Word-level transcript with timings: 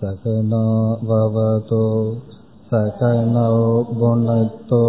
सकनो 0.00 0.66
भवतु 1.08 1.80
सकनौ 2.70 3.56
भुनक्तु 3.98 4.80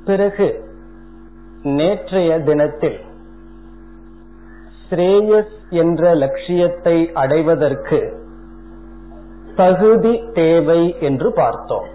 பிறகு 0.05 0.49
நேற்றைய 1.63 2.31
தினத்தில் 2.41 3.01
ஸ்ரேயஸ் 4.89 5.55
என்ற 5.71 6.15
லட்சியத்தை 6.15 6.97
அடைவதற்கு 7.13 8.01
தகுதி 9.57 10.15
தேவை 10.33 10.83
என்று 11.01 11.33
பார்த்தோம். 11.33 11.89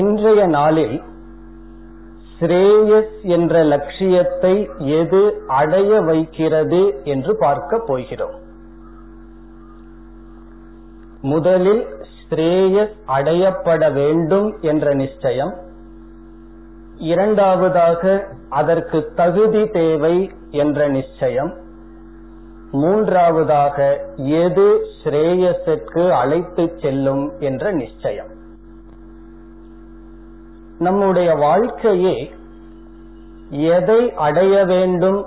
இன்றைய 0.00 0.46
நாளில் 0.46 0.98
ஸ்ரேயஸ் 2.38 3.16
என்ற 3.22 3.64
லட்சியத்தை 3.64 4.54
எது 5.00 5.24
அடைய 5.46 6.00
வைக்கிறது 6.00 6.82
என்று 7.04 7.36
பார்க்க 7.40 7.82
போகிறோம். 7.86 8.36
முதலில் 11.22 11.86
ஸ்ரேயஸ் 12.28 12.94
அடையப்பட 13.06 13.92
வேண்டும் 13.92 14.60
என்ற 14.60 14.94
நிச்சயம். 14.94 15.54
இரண்டாவதாக 16.96 18.28
அதற்கு 18.48 19.12
தகுதி 19.14 19.66
தேவை 19.66 20.30
என்ற 20.50 20.88
நிச்சயம். 20.88 21.56
மூன்றாவதாக 22.72 24.06
எது 24.16 24.86
ஸ்ரேயஸுக்கு 25.04 26.10
அழைத்து 26.10 26.78
செல்லும் 26.82 27.32
என்ற 27.38 27.72
நிச்சயம். 27.72 28.38
நம்முடைய 30.78 31.34
வாழ்க்கையே 31.34 32.34
எதை 33.50 34.14
அடைய 34.14 34.64
வேண்டும் 34.64 35.26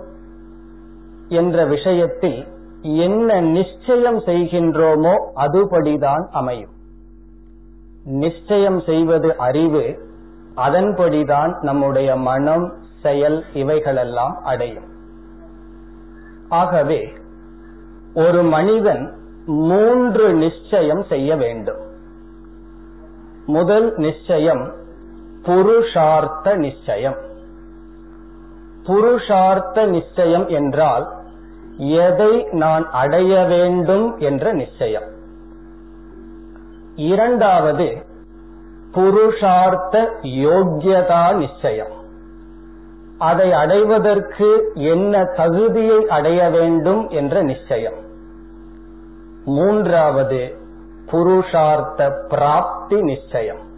என்ற 1.28 1.66
விஷயத்தில் 1.66 2.48
என்ன 2.84 3.42
நிச்சயம் 3.42 4.20
செய்கின்றோமோ 4.20 5.14
அதுபடிதான் 5.36 6.28
அமையும். 6.32 6.72
நிச்சயம் 8.06 8.82
செய்வது 8.82 9.38
அறிவு 9.38 10.12
அதன்படிதான் 10.56 11.62
நம்முடைய 11.62 12.16
மனம் 12.16 12.74
செயல் 13.02 13.44
இவைகளெல்லாம் 13.54 14.40
அடையும். 14.44 14.84
ஆகவே 16.50 17.14
ஒரு 18.14 18.44
மனிதன் 18.44 19.18
மூன்று 19.46 20.34
நிச்சயம் 20.34 21.04
செய்ய 21.04 21.36
வேண்டும். 21.36 21.82
முதல் 23.46 23.94
நிச்சயம் 23.96 24.74
புருஷார்த்த 25.42 26.56
நிச்சயம். 26.56 27.16
புருஷார்த்த 28.84 29.86
நிச்சயம் 29.88 30.48
என்றால் 30.48 31.22
எதை 31.78 32.48
நான் 32.52 32.90
அடைய 32.92 33.44
வேண்டும் 33.44 34.18
என்ற 34.18 34.54
நிச்சயம். 34.54 35.04
இரண்டாவது 36.96 38.06
புருஷார்த்த 38.92 40.08
யோக்கியதா 40.22 41.36
நிச்சயம். 41.36 42.02
அதை 43.18 43.54
அடைவதற்கு 43.54 44.72
என்ன 44.74 45.24
தகுதியை 45.24 46.08
அடைய 46.08 46.50
வேண்டும் 46.50 47.10
என்ற 47.10 47.42
நிச்சயம். 47.42 48.02
மூன்றாவது 49.46 50.56
புருஷார்த்த 51.12 52.12
பிராப்தி 52.30 53.02
நிச்சயம். 53.02 53.72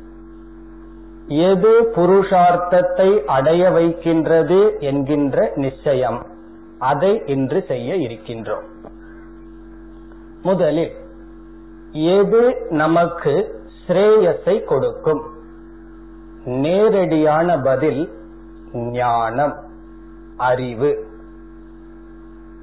எது 1.28 1.94
புருஷார்த்தத்தை 1.96 3.24
அடைய 3.24 3.70
வைக்கின்றது 3.70 4.78
என்கின்ற 4.80 5.52
நிச்சயம். 5.56 6.26
அதை 6.80 7.22
இன்று 7.26 7.64
செய்ய 7.68 7.96
இருக்கின்றோம். 7.96 8.66
முதலில் 10.42 10.92
எது 11.92 12.68
நமக்கு 12.70 13.64
ஸ்ரேயஸை 13.88 14.64
கொடுக்கும்? 14.64 15.22
நேரடியான 16.46 17.60
பதில் 17.60 18.10
ஞானம் 18.74 19.56
அறிவு. 20.38 21.08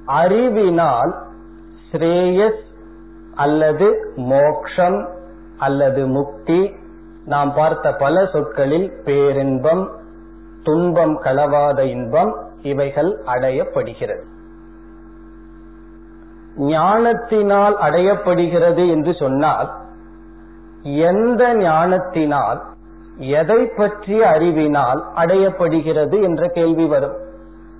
அறிவினால் 0.05 1.15
ஸ்ரேயஸ் 1.91 2.61
அல்லது 3.35 4.13
மோக்ஷம் 4.15 5.09
அல்லது 5.57 6.07
முக்தி 6.07 6.75
நாம் 7.25 7.53
பார்த்த 7.53 7.93
பல 7.93 8.25
சொற்களில் 8.25 8.91
பேரின்பம் 9.05 9.91
துன்பம் 10.63 11.21
களவாத 11.23 11.79
இன்பம் 11.79 12.52
இவைகள் 12.63 13.21
அடையப்படுகிறது. 13.25 14.23
ஞானத்தினால் 16.57 17.75
அடையப்படுகிறது 17.77 18.89
என்று 18.89 19.13
சொன்னால் 19.13 19.69
எந்த 20.83 21.53
ஞானத்தினால் 21.53 22.61
எதை 23.17 23.65
பற்றிய 23.65 24.27
அறிவினால் 24.27 25.05
அடையப்படுகிறது 25.15 26.21
என்ற 26.21 26.47
கேள்வி 26.47 26.85
வரும். 26.85 27.15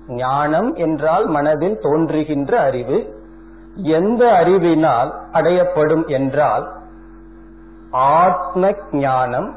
ஞானம் 0.08 0.74
என்றால் 0.74 1.26
மனதில் 1.26 1.78
தோன்றுகின்ற 1.80 2.60
அறிவு 2.60 2.98
எந்த 3.74 4.32
அறிவினால் 4.32 5.14
அடையப்படும் 5.32 6.06
என்றால் 6.06 6.72
ஆத்ம 7.90 8.72
ஞானம் 8.92 9.54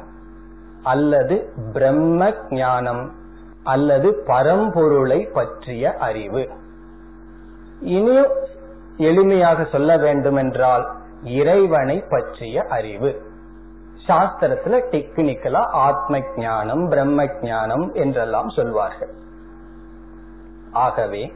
அல்லது 0.82 1.52
பிரம்ம 1.72 2.32
ஞானம். 2.50 3.17
அல்லது 3.64 4.22
பரம்பொருளை 4.26 5.28
பற்றிய 5.32 5.94
அறிவு. 5.98 6.48
இனி 7.80 8.16
எளிமையாக 8.96 9.68
சொல்ல 9.68 9.96
வேண்டுமென்றால் 9.96 10.88
இறைவனை 11.22 12.04
பற்றிய 12.08 12.64
அறிவு. 12.68 13.22
சாஸ்திரத்துல 14.06 14.82
டெக்னிக்கலா 14.90 15.70
ஆத்ம 15.70 16.20
ஞானம் 16.36 16.88
பிரம்ம 16.88 17.28
ஞானம் 17.42 17.94
என்றெல்லாம் 17.94 18.48
சொல்வார்கள். 18.48 19.10
ஆகவே 20.72 21.32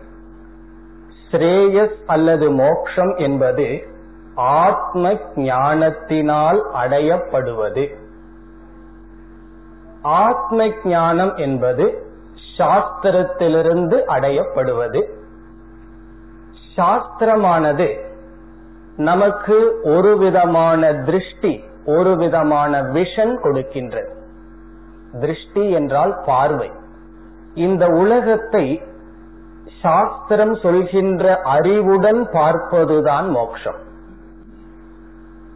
ஸ்ரேயஸ் 1.31 1.97
அல்லது 2.07 2.51
மோக்ஷம் 2.51 3.17
என்பது 3.17 3.87
ஆத்ம 4.35 5.19
ஞானத்தினால் 5.35 6.67
அடையப்படுவது. 6.75 7.95
ஆத்ம 10.03 10.71
ஞானம் 10.85 11.37
என்பது 11.37 12.11
சாஸ்திரத்திலிருந்து 12.59 13.97
அடையப்படுவது. 14.07 15.03
சாஸ்திரமானது 16.77 18.01
நமக்கு 18.97 19.81
ஒரு 19.83 20.17
விதமான 20.17 20.93
திருஷ்டி 20.93 21.65
ஒரு 21.87 22.17
விதமான 22.17 22.83
விஷன் 22.83 23.35
கொடுக்கின்றது. 23.43 24.13
திருஷ்டி 25.21 25.71
என்றால் 25.71 26.23
பார்வை. 26.27 26.71
இந்த 27.55 27.87
உலகத்தை 27.87 28.83
சாஸ்திரம் 29.83 30.55
சொல்கின்ற 30.55 31.41
அறிவுடன் 31.41 32.29
பார்ப்பதுதான் 32.29 33.29
மோட்சம் 33.29 33.81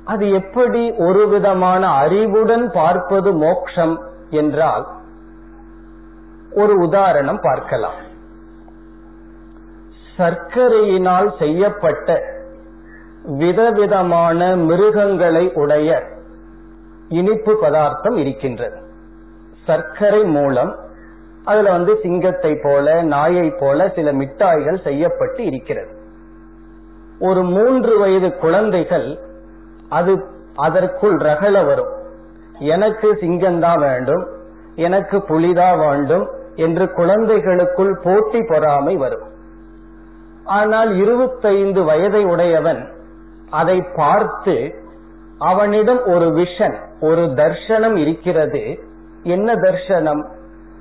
அது 0.04 0.30
எப்படி 0.30 0.92
ஒரு 0.92 1.28
விதமான 1.28 1.88
அறிவுடன் 1.88 2.70
பார்ப்பது 2.70 3.32
மோக்ஷம் 3.32 4.02
என்றால் 4.30 4.95
ஒரு 6.56 6.74
உதாரணம் 6.78 7.40
பார்க்கலாம். 7.42 7.98
சர்க்கரையினால் 10.16 11.38
செய்யப்பட்ட 11.38 12.22
விதவிதமான 13.22 14.56
மிருகங்களை 14.56 15.52
உடைய 15.54 16.02
இனிப்பு 17.08 17.58
பதார்த்தம் 17.60 18.16
இருக்கின்றது. 18.16 18.78
சர்க்கரை 19.66 20.24
மூலம் 20.24 20.72
அதுல 21.44 21.70
வந்து 21.70 21.98
சிங்கத்தை 22.02 22.58
போல 22.62 23.02
நாயை 23.02 23.50
போல 23.60 23.88
சில 23.88 24.12
மிட்டாய்கள் 24.12 24.82
செய்யப்பட்டு 24.82 25.44
இருக்கிறது. 25.44 25.92
ஒரு 27.20 27.42
மூன்று 27.42 27.98
வயது 27.98 28.36
குழந்தைகள் 28.36 29.18
அது 29.88 30.14
அதற்குள் 30.56 31.16
ரகல 31.16 31.66
வரும். 31.66 31.92
எனக்கு 32.58 33.14
சிங்கம்தான் 33.14 33.78
வேண்டும் 33.78 34.24
எனக்கு 34.74 35.16
புலிதா 35.22 35.68
வேண்டும் 35.74 36.26
என்று 36.56 36.92
குழந்தைகளுக்குள் 36.92 37.94
போட்டி 38.02 38.40
பொறாமை 38.42 38.96
வரும். 38.96 39.26
ஆனால் 40.44 40.96
இருபத்தைந்து 40.96 41.84
வயதை 41.84 42.24
உடையவன் 42.24 42.88
அதை 43.50 43.82
பார்த்து 43.96 44.74
அவனிடம் 45.38 46.02
ஒரு 46.04 46.26
விஷன் 46.26 46.76
ஒரு 47.00 47.22
தர்சனம் 47.22 47.96
இருக்கிறது. 47.96 48.78
என்ன 49.22 49.54
தர்சனம்? 49.54 50.22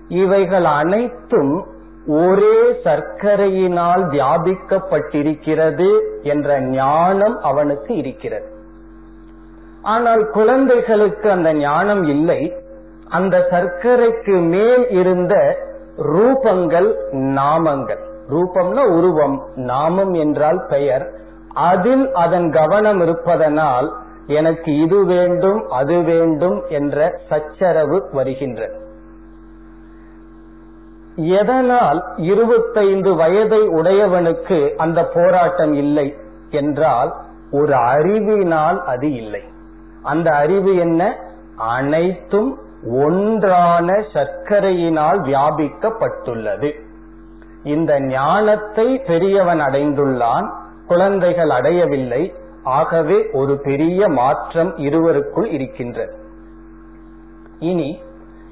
இவைகள் 0.07 0.63
அனைத்தும் 0.63 1.68
ஒரே 2.07 2.57
சர்க்கரையினால் 2.83 4.04
வியாபிக்கப்பட்டிருக்கிறது 4.10 5.89
என்ற 6.21 6.60
ஞானம் 6.60 7.42
அவனுக்கு 7.42 7.95
இருக்கிறது. 7.95 8.48
ஆனால் 9.81 10.30
குழந்தைகளுக்கு 10.30 11.31
அந்த 11.31 11.54
ஞானம் 11.54 12.04
இல்லை. 12.04 12.56
அந்த 13.10 13.48
சர்க்கரைக்கு 13.51 14.50
மேல் 14.50 14.89
இருந்த 14.89 15.33
ரூபங்கள் 15.97 16.95
நாமங்கள். 17.12 18.00
ரூபம்னா 18.30 18.97
உருவம் 18.97 19.44
நாமம் 19.56 20.13
என்றால் 20.13 20.65
பெயர். 20.69 21.12
அதில் 21.53 22.13
அதன் 22.13 22.51
கவனம் 22.51 23.01
இருப்பதனால் 23.01 23.94
எனக்கு 24.27 24.77
இது 24.77 25.06
வேண்டும் 25.06 25.69
அது 25.69 26.01
வேண்டும் 26.01 26.63
என்ற 26.68 27.19
சச்சரவு 27.30 28.09
வருகின்றது. 28.12 28.83
எதனால் 31.15 32.03
இருபத்தைந்து 32.18 33.15
வயதை 33.15 33.59
உடையவனுக்கு 33.59 34.75
அந்த 34.75 35.03
போராட்டம் 35.13 35.74
இல்லை 35.74 36.15
என்றால் 36.50 37.13
ஒரு 37.51 37.75
அறிவினால் 37.75 38.83
அது 38.83 39.13
இல்லை. 39.13 39.44
அந்த 40.03 40.31
அறிவு 40.31 40.75
என்ன? 40.75 41.18
அனைத்தும் 41.57 42.57
ஒன்றான 42.90 44.04
சர்க்கரையினால் 44.14 45.20
வியாபிக்கப்பட்டுள்ளது. 45.22 46.82
இந்த 47.64 48.02
ஞானத்தை 48.02 48.98
பெரியவன் 48.98 49.62
அடைந்துள்ளான் 49.62 50.52
குழந்தைகள் 50.88 51.50
அடையவில்லை 51.50 52.34
ஆகவே 52.64 53.30
ஒரு 53.32 53.60
பெரிய 53.64 54.08
மாற்றம் 54.08 54.78
இருவருக்குள் 54.78 55.46
இருக்கின்றது. 55.46 56.16
இனி 57.60 58.02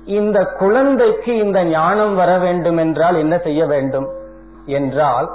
இந்த 0.05 0.45
குழந்தைக்கு 0.45 1.37
இந்த 1.37 1.63
ஞானம் 1.63 2.15
வர 2.15 2.37
வேண்டும் 2.37 2.77
என்றால் 2.77 3.15
என்ன 3.15 3.37
செய்ய 3.37 3.65
வேண்டும்? 3.65 4.09
என்றால் 4.65 5.29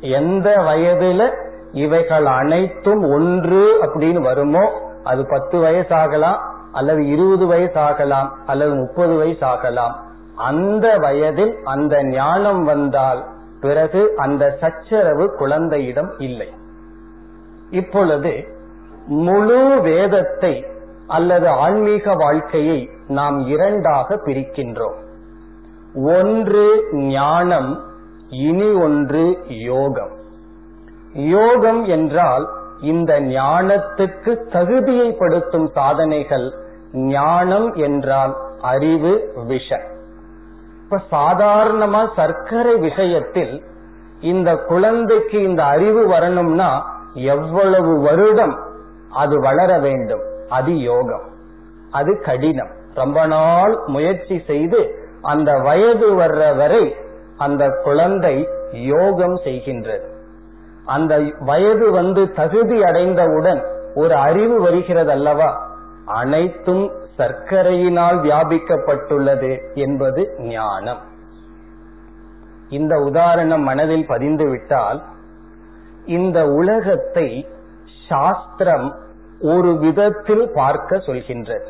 எந்த 0.00 0.56
வயதுல 0.56 1.34
இவைகள் 1.72 2.26
அனைத்தும் 2.26 3.02
ஒன்று 3.02 3.78
அப்படின்னு 3.82 4.20
வருமோ? 4.20 4.70
அது 5.04 5.26
பத்து 5.26 5.58
வயசாகலாம் 5.58 6.38
அல்லது 6.72 7.06
இருபது 7.06 7.46
வயசு 7.46 7.78
ஆகலாம் 7.80 8.32
அல்லது 8.46 8.74
முப்பது 8.74 9.16
வயசு 9.16 9.46
ஆகலாம். 9.46 9.96
அந்த 10.36 10.98
வயதில் 10.98 11.58
அந்த 11.64 12.04
ஞானம் 12.04 12.64
வந்தால் 12.64 13.24
பிறகு 13.60 14.14
அந்த 14.16 14.56
சச்சரவு 14.60 15.36
குழந்தையிடம் 15.36 16.18
இல்லை. 16.18 16.48
இப்பொழுது 17.70 18.48
முழு 19.06 19.80
வேதத்தை 19.82 20.66
அல்லது 21.06 21.48
ஆன்மீக 21.48 22.14
வாழ்க்கையை 22.14 22.90
நாம் 23.08 23.46
இரண்டாக 23.46 24.16
பிரிக்கின்றோம். 24.16 24.98
ஒன்று 26.04 26.88
ஞானம் 26.92 27.80
இனி 28.28 28.72
ஒன்று 28.72 29.38
யோகம். 29.48 30.12
யோகம் 31.12 31.84
என்றால் 31.84 32.48
இந்த 32.82 33.20
ஞானத்துக்கு 33.20 34.36
தகுதியைப்படுத்தும் 34.52 35.66
சாதனைகள் 35.66 36.52
ஞானம் 36.92 37.74
என்றால் 37.74 38.36
அறிவு 38.60 39.32
விஷ. 39.46 39.80
இப்ப 40.84 41.00
சாதாரணமா 41.10 42.08
சர்க்கரை 42.16 42.76
விஷயத்தில் 42.76 43.62
இந்த 44.20 44.56
குழந்தைக்கு 44.56 45.42
இந்த 45.42 45.64
அறிவு 45.64 46.06
வரணும்னா 46.06 47.00
எவ்வளவு 47.14 48.00
வருடம் 48.00 48.58
அது 49.10 49.40
வளர 49.40 49.78
வேண்டும்? 49.78 50.20
அது 50.48 50.78
யோகம். 50.78 51.28
அது 51.90 52.20
கடினம். 52.20 52.70
ரொம்ப 52.94 53.26
நாள் 53.26 53.78
முயற்சி 53.86 54.42
செய்து 54.46 55.08
அந்த 55.22 55.58
வயது 55.58 56.12
வர்ற 56.12 56.56
வரை 56.56 56.96
அந்த 57.36 57.80
குழந்தை 57.84 58.48
யோகம் 58.72 59.40
செய்கின்றது. 59.44 60.09
அந்த 60.94 61.14
வயது 61.48 61.86
வந்து 61.90 62.22
தகுதி 62.32 62.78
அடைந்தவுடன் 62.82 63.60
ஒரு 63.94 64.14
அறிவு 64.26 64.56
வருகிறது 64.60 65.10
அல்லவா 65.10 65.50
அனைத்தும் 66.20 66.84
சர்க்கரையினால் 67.18 68.18
வியாபிக்கப்பட்டுள்ளது 68.26 69.50
என்பது 69.84 70.22
ஞானம். 70.52 71.00
இந்த 72.78 72.94
உதாரணம் 73.08 73.64
மனதில் 73.68 74.06
பதிந்து 74.06 74.46
விட்டால் 74.50 75.00
இந்த 76.16 76.38
உலகத்தை 76.60 77.28
சாஸ்திரம் 78.08 78.88
ஒரு 79.52 79.70
விதத்தில் 79.78 80.46
பார்க்க 80.54 80.96
சொல்கின்றது. 81.08 81.68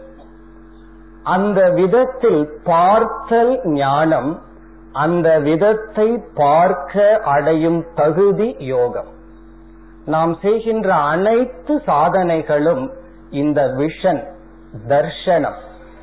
அந்த 1.34 1.60
விதத்தில் 1.78 2.42
பார்த்தல் 2.64 3.52
ஞானம் 3.80 4.30
அந்த 4.92 5.38
விதத்தை 5.38 6.18
பார்க்க 6.34 7.20
அடையும் 7.24 7.86
தகுதி 7.94 8.56
யோகம். 8.58 9.10
நாம் 10.04 10.38
செய்கின்ற 10.42 10.94
அனைத்து 10.94 11.82
சாதனைகளும் 11.86 12.90
இந்த 13.30 13.60
விஷன் 13.62 14.22
தர்ஷனம். 14.88 15.58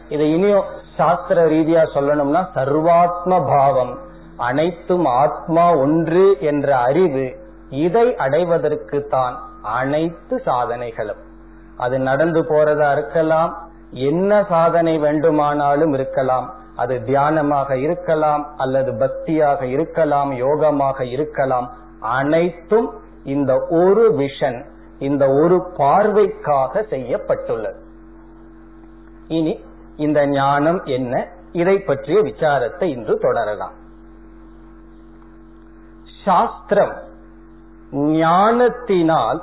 இதை 0.10 0.34
இனியும் 0.34 0.64
சாஸ்திர 0.98 1.48
ரீதியா 1.48 1.82
சொல்லணும்னா 1.94 2.42
சர்வாத்ம 2.56 3.32
பாவம் 3.48 4.00
அனைத்தும் 4.38 5.06
ஆத்மா 5.06 5.78
ஒன்று 5.78 6.38
என்ற 6.40 6.78
அறிவு 6.78 7.26
இதை 7.70 8.16
அடைவதற்கு 8.16 9.08
தான் 9.08 9.36
அனைத்து 9.62 10.42
சாதனைகளும். 10.46 11.22
அது 11.78 12.00
நடந்து 12.00 12.42
போறதா 12.42 12.92
இருக்கலாம் 12.92 13.52
என்ன 13.92 14.44
சாதனை 14.50 14.98
வேண்டுமானாலும் 14.98 15.94
இருக்கலாம் 15.94 16.48
அது 16.78 16.96
தியானமாக 17.06 17.72
இருக்கலாம் 17.76 18.44
அல்லது 18.58 18.92
பக்தியாக 18.94 19.62
இருக்கலாம் 19.62 20.32
யோகமாக 20.32 21.02
இருக்கலாம். 21.02 21.68
அனைத்தும் 22.00 22.90
இந்த 23.24 23.54
ஒரு 23.70 24.04
விஷன் 24.18 24.60
இந்த 25.00 25.24
ஒரு 25.30 25.58
பார்வைக்காக 25.78 26.84
செய்யப்பட்டுள்ளது. 26.84 27.80
இனி 29.28 29.54
இந்த 29.98 30.28
ஞானம் 30.28 30.84
என்ன? 30.84 31.28
இதை 31.52 31.80
பற்றிய 31.80 32.22
விசாரத்தை 32.22 32.84
இன்று 32.84 33.18
தொடரலாம். 33.18 33.76
சாஸ்திரம் 36.26 36.96
ஞானத்தினால் 38.22 39.42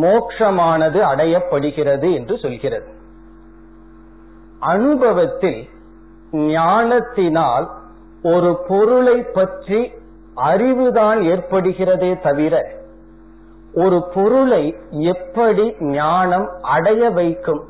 மோக்ஷமானது 0.00 1.00
அடையப்படுகிறது 1.12 2.08
என்று 2.14 2.38
சொல்கிறது. 2.38 2.90
அனுபவத்தில் 4.58 5.60
ஞானத்தினால் 6.34 7.68
ஒரு 8.22 8.64
பொருளை 8.68 9.22
பற்றி 9.22 9.92
அறிவுதான் 10.36 11.18
ஏற்படுகிறதே 11.32 12.20
தவிர 12.20 12.72
ஒரு 13.74 14.08
பொருளை 14.14 14.76
எப்படி 14.90 15.74
ஞானம் 15.80 16.48
அடைய 16.62 17.10
வைக்கும்? 17.10 17.64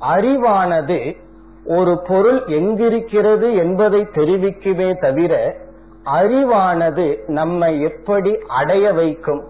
அறிவானது 0.00 1.16
ஒரு 1.64 2.02
பொருள் 2.08 2.42
எங்கிருக்கிறது 2.44 3.56
என்பதை 3.56 4.00
தெரிவிக்குமே 4.00 5.00
தவிர 5.00 5.56
அறிவானது 6.04 7.26
நம்மை 7.26 7.80
எப்படி 7.80 8.38
அடைய 8.48 8.92
வைக்கும்? 8.92 9.44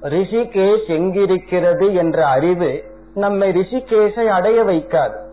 ரிஷிகேஷ் 0.00 0.88
எங்கிருக்கிறது 0.88 1.94
என்ற 1.94 2.26
அறிவு 2.26 2.84
நம்மை 3.14 3.50
ரிஷிகேஷை 3.50 4.26
அடைய 4.26 4.62
வைக்காது. 4.62 5.24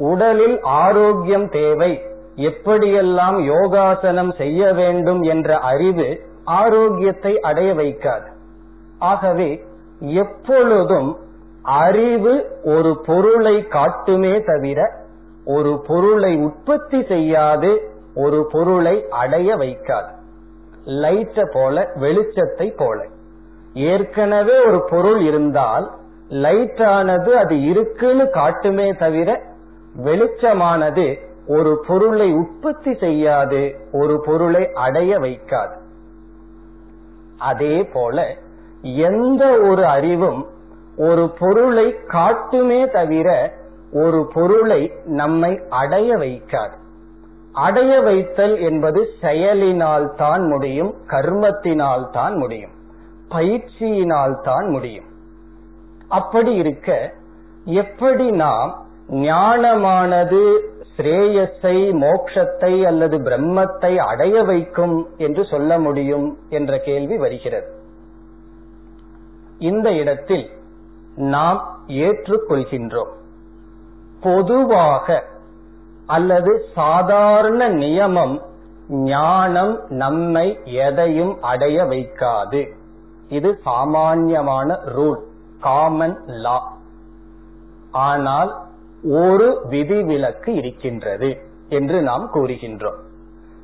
உடலில் 0.00 0.60
ஆரோக்கியம் 0.60 1.48
தேவை. 1.48 1.92
எப்படியெல்லாம் 2.36 3.38
யோகாசனம் 3.40 4.32
செய்ய 4.32 4.72
வேண்டும் 4.72 5.22
என்ற 5.22 5.58
அறிவு 5.58 6.08
ஆரோக்கியத்தை 6.44 7.40
அடைய 7.40 7.74
வைக்காது. 7.74 8.28
ஆகவே 8.98 9.64
எப்பொழுதும் 9.98 11.10
அறிவு 11.62 12.34
ஒரு 12.64 13.00
பொருளை 13.06 13.56
காட்டுமே 13.68 14.34
தவிர 14.44 14.80
ஒரு 15.44 15.82
பொருளை 15.86 16.36
உற்பத்தி 16.36 17.04
செய்யாது 17.04 17.72
ஒரு 18.14 18.46
பொருளை 18.52 19.04
அடைய 19.10 19.56
வைக்காது. 19.56 20.12
லைட்ட 21.02 21.40
போல 21.52 21.86
வெளிச்சத்தை 21.94 22.72
போல. 22.76 23.04
ஏற்கனவே 23.74 24.56
ஒரு 24.66 24.84
பொருள் 24.90 25.20
இருந்தால் 25.20 25.86
லைட் 26.28 26.82
ஆனது 26.82 27.36
அது 27.38 27.62
இருக்குன்னு 27.62 28.24
காட்டுமே 28.24 28.88
தவிர 28.98 29.30
வெளிச்சமானது 29.96 31.06
ஒரு 31.46 31.84
பொருளை 31.86 32.32
உற்பத்தி 32.32 32.94
செய்யாது 32.94 33.60
ஒரு 33.92 34.20
பொருளை 34.26 34.72
அடைய 34.72 35.18
வைக்காது. 35.18 35.76
அதே 37.38 37.82
போல 37.92 38.36
எந்த 38.82 39.44
ஒரு 39.60 39.86
அறிவும் 39.86 40.46
ஒரு 40.96 41.30
பொருளை 41.38 41.94
காட்டுமே 42.06 42.90
தவிர 42.90 43.28
ஒரு 43.92 44.30
பொருளை 44.34 44.92
நம்மை 45.04 45.60
அடைய 45.68 46.16
வைக்காது. 46.16 46.76
அடைய 47.52 48.00
வைத்தல் 48.00 48.56
என்பது 48.60 49.00
செயலினால் 49.20 50.14
தான் 50.14 50.44
முடியும் 50.46 50.94
கர்மத்தினால் 51.06 52.10
தான் 52.10 52.36
முடியும் 52.36 52.74
பயிற்சியினால் 53.28 54.40
தான் 54.40 54.68
முடியும். 54.68 55.08
அப்படி 56.08 56.54
இருக்க 56.54 57.14
எப்படி 57.64 58.30
நாம் 58.30 58.88
ஞானமானது 59.10 60.58
ஸ்ரேயஸை 60.96 61.92
மோக்ஷத்தை 62.00 62.86
அல்லது 62.86 63.18
பிரம்மத்தை 63.18 63.96
அடைய 63.96 64.42
வைக்கும் 64.42 65.08
என்று 65.16 65.44
சொல்ல 65.44 65.78
முடியும் 65.78 66.38
என்ற 66.48 66.78
கேள்வி 66.78 67.16
வருகிறது. 67.16 67.78
இந்த 69.58 69.92
இடத்தில் 69.92 70.50
நாம் 71.14 71.78
ஏற்றுக்கொள்கின்றோம். 71.86 73.12
பொதுவாக 74.20 75.24
அல்லது 76.06 76.64
சாதாரண 76.74 77.68
நியமம் 77.68 78.40
ஞானம் 78.88 79.80
நம்மை 79.88 80.58
எதையும் 80.64 81.42
அடைய 81.42 81.84
வைக்காது. 81.84 82.72
இது 83.28 83.58
சாமான்யமான 83.62 84.78
ரூல் 84.96 85.20
காமன் 85.60 86.22
லா 86.26 86.72
ஆனால் 87.90 88.68
ஒரு 89.02 89.66
விதிவிலக்கு 89.68 90.54
இருக்கின்றது 90.54 91.38
என்று 91.68 92.02
நாம் 92.02 92.30
கூறுகின்றோம். 92.34 93.00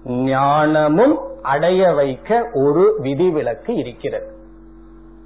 ஞானமும் 0.04 1.18
அடைய 1.42 1.92
வைக்க 1.92 2.50
ஒரு 2.52 2.94
விதிவிலக்கு 2.98 3.74
இருக்கிறது. 3.74 4.34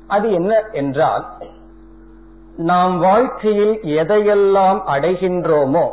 அது 0.07 0.33
என்ன 0.33 0.63
என்றால் 0.73 1.27
நாம் 2.57 2.99
வாழ்க்கையில் 2.99 3.81
எதையெல்லாம் 3.83 4.81
அடைகின்றோமோ 4.87 5.91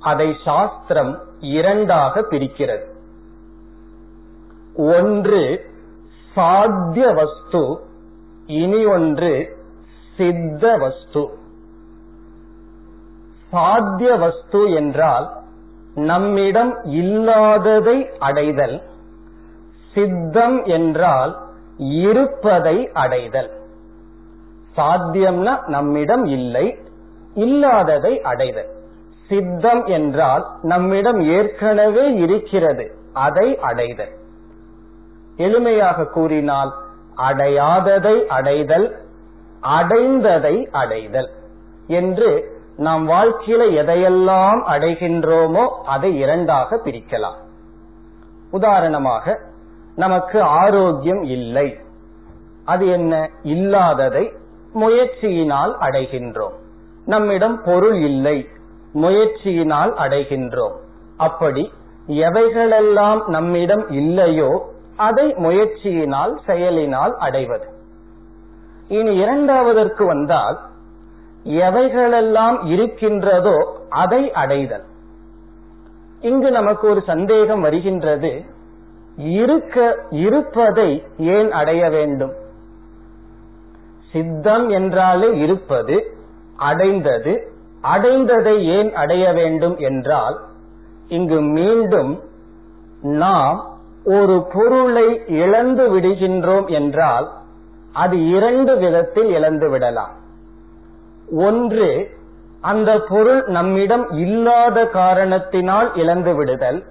அதை 0.00 0.36
சாஸ்திரம் 0.44 1.18
இரண்டாக 1.40 2.20
பிரிக்கிறது. 2.20 2.86
ஒன்று 4.74 5.64
சாத்திய 6.34 7.06
வஸ்து 7.14 7.80
இனி 8.46 8.84
ஒன்று 8.84 9.56
சித்த 10.16 10.76
வஸ்து. 10.76 11.38
சாத்திய 13.50 14.14
வஸ்து 14.14 14.72
என்றால் 14.72 15.26
நம்மிடம் 15.94 16.84
இல்லாததை 16.84 18.10
அடைதல் 18.18 18.82
சித்தம் 19.94 20.64
என்றால் 20.64 21.36
இருப்பதை 21.78 22.88
அடைதல். 22.92 23.50
சாத்தியம்னா 24.76 25.66
நம்மிடம் 25.66 26.24
இல்லை 26.24 26.78
இல்லாததை 27.34 28.20
அடைதல். 28.22 28.68
சித்தம் 29.26 29.86
என்றால் 29.86 30.44
நம்மிடம் 30.62 31.20
ஏற்கனவே 31.20 32.14
இருக்கிறது 32.14 32.94
அதை 33.12 33.58
அடைதல். 33.58 34.12
எளிமையாக 35.36 36.06
கூறினால் 36.10 36.72
அடையாததை 37.16 38.26
அடைதல் 38.26 38.86
அடைந்ததை 39.62 40.56
அடைதல் 40.72 41.30
என்று 41.86 42.56
நாம் 42.78 43.08
வாழ்க்கையில 43.08 43.62
எதையெல்லாம் 43.80 44.60
அடைகின்றோமோ 44.68 45.66
அதை 45.84 46.18
இரண்டாக 46.18 46.80
பிரிக்கலாம். 46.84 47.38
உதாரணமாக 48.50 49.40
நமக்கு 49.96 50.42
ஆரோக்கியம் 50.42 51.22
இல்லை. 51.22 51.78
அது 52.64 52.86
என்ன? 52.86 53.30
இல்லாததை 53.42 54.32
முயற்சியினால் 54.74 55.74
அடைகின்றோம். 55.80 56.52
நம்மிடம் 57.04 57.62
பொருள் 57.64 57.94
இல்லை. 57.94 58.48
முயற்சியினால் 58.94 59.92
அடைகின்றோம். 59.94 60.76
அப்படி 61.16 61.72
எவைகளெல்லாம் 62.06 63.26
நம்மிடம் 63.26 63.88
இல்லையோ 63.88 64.72
அதை 64.96 65.34
முயற்சியினால் 65.34 66.36
செயலினால் 66.46 67.16
அடைவது. 67.16 67.68
இனி 68.88 69.14
இரண்டாவதற்கு 69.14 70.06
வந்தால் 70.06 70.58
எவைகளெல்லாம் 71.48 72.66
இருக்கின்றதோ 72.66 73.78
அதை 73.88 74.32
அடைதல். 74.32 74.84
இங்கு 76.20 76.50
நமக்கு 76.50 76.88
ஒரு 76.88 77.02
சந்தேகம் 77.06 77.60
வருகின்றது. 77.60 78.44
இருக்க 79.16 80.04
இருப்பதை 80.10 81.02
ஏன் 81.18 81.52
அடைய 81.52 81.90
வேண்டும்? 81.90 82.32
சித்தம் 84.12 84.68
என்றாலே 84.68 85.38
இருப்பது 85.38 86.16
அடைந்தது. 86.56 87.52
அடைந்ததை 87.82 88.62
ஏன் 88.62 88.94
அடைய 88.94 89.32
வேண்டும் 89.32 89.76
என்றால் 89.76 90.38
இங்கு 91.08 91.40
மீண்டும் 91.40 92.22
நாம் 93.02 93.78
ஒரு 94.04 94.46
பொருளை 94.52 95.22
இழந்து 95.26 96.00
விடுகின்றோம் 96.00 96.66
என்றால் 96.66 97.30
அது 97.92 98.28
இரண்டு 98.28 98.76
விதத்தில் 98.76 99.30
இழந்து 99.30 99.70
விடலாம். 99.70 100.17
ஒன்று 101.30 102.10
அந்த 102.60 103.00
பொருள் 103.08 103.44
நம்மிடம் 103.44 104.10
இல்லாத 104.10 104.86
காரணத்தினால் 104.86 105.94
இழந்து 105.94 106.34
விடுதல். 106.34 106.84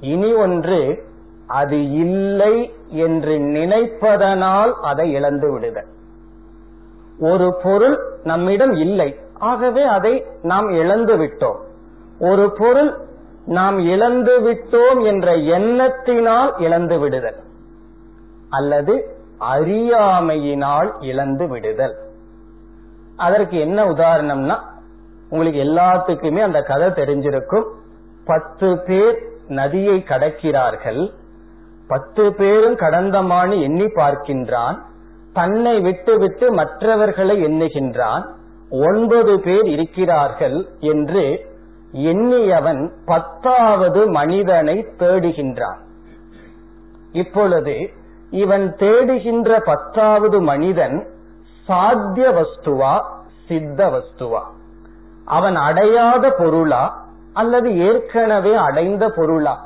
இனி 0.00 0.34
ஒன்று 0.34 1.04
அது 1.46 1.90
இல்லை 1.90 2.74
என்று 2.88 3.38
நினைப்பதனால் 3.38 4.72
அதை 4.72 5.12
இழந்து 5.12 5.52
விடுதல். 5.52 5.86
ஒரு 7.18 7.54
பொருள் 7.62 7.98
நம்மிடம் 8.24 8.72
இல்லை 8.72 9.16
ஆகவே 9.38 9.82
அதை 9.82 10.24
நாம் 10.42 10.68
இழந்து 10.68 11.16
விட்டோம். 11.16 11.56
ஒரு 12.18 12.52
பொருள் 12.58 12.98
நாம் 13.46 13.78
இழந்து 13.78 14.40
விட்டோம் 14.40 15.04
என்ற 15.04 15.36
எண்ணத்தினால் 15.36 16.60
இழந்து 16.60 16.98
விடுதல் 16.98 17.36
அல்லது 18.50 19.16
அறியாமையினால் 19.38 20.90
இழந்து 21.00 21.48
விடுதல். 21.48 22.03
அதற்கு 23.16 23.58
என்ன 23.58 23.84
உதாரணம்னா 23.84 24.58
உங்களுக்கு 25.30 25.62
எல்லாத்துக்குமே 25.62 26.38
அந்த 26.38 26.60
கதை 26.60 26.88
தெரிஞ்சிருக்கும். 26.88 27.64
பத்து 28.24 28.78
பேர் 28.78 29.22
நதியை 29.48 30.04
கடக்கிறார்கள். 30.08 31.10
பத்து 31.86 32.34
பேரும் 32.34 32.76
கடந்தமானு 32.76 33.60
எண்ணி 33.60 33.84
பார்க்கின்றான். 33.84 34.78
தன்னை 35.32 35.80
விட்டு 35.80 36.18
விட்டு 36.18 36.52
மற்றவர்களை 36.52 37.44
எண்ணுகின்றான். 37.44 38.24
ஒன்பது 38.70 39.40
பேர் 39.40 39.64
இருக்கிறார்கள் 39.64 40.68
என்று 40.78 41.46
எண்ணியவன் 41.92 42.92
பத்தாவது 43.04 44.06
மனிதனை 44.06 44.86
தேடுகின்றான். 44.98 45.78
இப்பொழுது 47.12 47.90
இவன் 48.30 48.74
தேடுகின்ற 48.78 49.60
பத்தாவது 49.64 50.40
மனிதன் 50.40 51.12
சாத்திய 51.66 52.28
வஸ்துவா 52.30 53.04
சித்த 53.48 53.90
வஸ்துவா 53.90 54.42
அவன் 55.24 55.56
அடையாத 55.56 56.30
பொருளா 56.30 57.02
அல்லது 57.32 57.76
ஏற்கனவே 57.76 58.54
அடைந்த 58.54 59.08
பொருளா? 59.08 59.64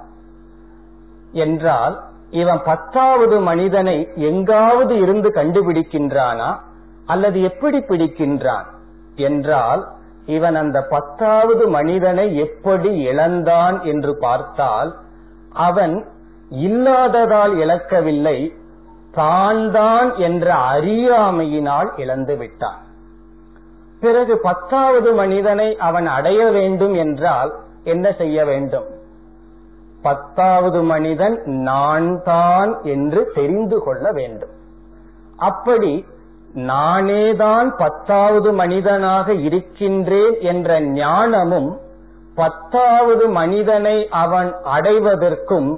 என்றால் 1.33 2.01
இவன் 2.31 2.61
பத்தாவது 2.65 3.41
மனிதனை 3.41 4.09
எங்காவது 4.15 4.99
இருந்து 4.99 5.29
கண்டுபிடிக்கின்றானா? 5.29 6.59
அல்லது 7.07 7.43
எப்படி 7.43 7.79
பிடிக்கின்றான்? 7.79 8.67
என்றால் 9.15 9.87
இவன் 10.27 10.55
அந்த 10.55 10.87
பத்தாவது 10.91 11.69
மனிதனை 11.69 12.37
எப்படி 12.37 13.01
இழந்தான் 13.01 13.83
என்று 13.83 14.19
பார்த்தால் 14.21 14.95
அவன் 15.53 16.07
இல்லாததால் 16.51 17.57
இழக்கவில்லை 17.57 18.53
தான் 19.19 19.63
தான் 19.71 20.11
என்ற 20.17 20.47
அறியாமையினால் 20.73 21.91
இழந்து 21.97 22.37
விட்டான். 22.37 22.83
பிறகு 24.01 24.35
பத்தாவது 24.39 25.11
மனிதனை 25.13 25.69
அவன் 25.89 26.07
அடைய 26.07 26.41
வேண்டும் 26.51 26.95
என்றால் 26.95 27.51
என்ன 27.85 28.07
செய்ய 28.13 28.45
வேண்டும்? 28.45 28.89
பத்தாவது 30.03 30.81
மனிதன் 30.83 31.37
நான் 31.69 32.09
தான் 32.23 32.71
என்று 32.83 33.21
தெரிந்து 33.35 33.79
கொள்ள 33.83 34.05
வேண்டும். 34.13 34.55
அப்படி 35.49 35.93
நானேதான் 36.69 37.69
பத்தாவது 37.79 38.51
மனிதனாக 38.53 39.35
இருக்கின்றேன் 39.49 40.37
என்ற 40.41 40.81
ஞானமும் 40.81 41.71
பத்தாவது 42.35 43.25
மனிதனை 43.41 43.97
அவன் 44.23 44.51
அடைவதற்கும் 44.75 45.71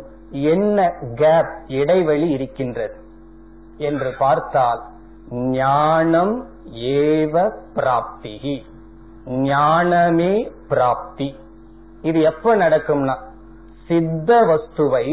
என்ன 0.52 0.78
கேப் 1.14 1.52
இடைவெளி 1.80 2.28
இருக்கின்றது. 2.30 2.97
என்று 3.88 4.10
பார்த்தால் 4.18 4.80
ஞானம் 5.56 6.34
ஏவ 6.92 7.34
பிராப்தி. 7.75 8.34
ஞானமே 9.49 10.32
பிராப்தி. 10.68 11.28
இது 12.08 12.18
எப்ப 12.30 12.56
நடக்கும்னா 12.56 13.16
சித்த 13.87 14.30
வஸ்துவை 14.50 15.06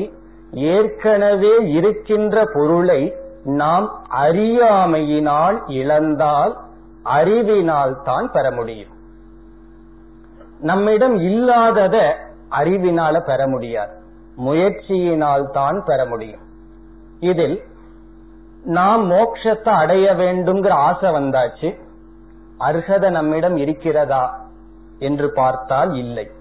ஏற்கனவே 0.51 1.55
இருக்கின்ற 1.77 2.45
பொருளை 2.53 3.01
நாம் 3.62 3.88
அறியாமையினால் 4.21 5.57
இழந்தால் 5.79 6.53
அறிவினால் 7.17 7.95
தான் 8.03 8.27
பெற 8.31 8.45
முடியும். 8.51 8.93
நம்மிடம் 10.59 11.17
இல்லாதத 11.29 11.97
அறிவினால 12.59 13.15
பெற 13.25 13.41
முடியாது. 13.47 13.93
முயற்சியினால் 14.45 15.45
தான் 15.51 15.79
பெற 15.86 16.00
முடியும். 16.05 16.43
இதில் 17.31 17.57
நாம் 18.63 19.11
மோட்சத்தை 19.11 19.69
அடைய 19.69 20.13
வேண்டும்ங்கிற 20.13 20.69
ஆசை 20.69 21.11
வந்தாச்சு. 21.11 21.77
அர்ஹதை 22.59 23.09
நம்மிடம் 23.09 23.57
இருக்கிறதா 23.57 24.39
என்று 24.99 25.33
பார்த்தால் 25.33 25.93
இல்லை. 25.93 26.31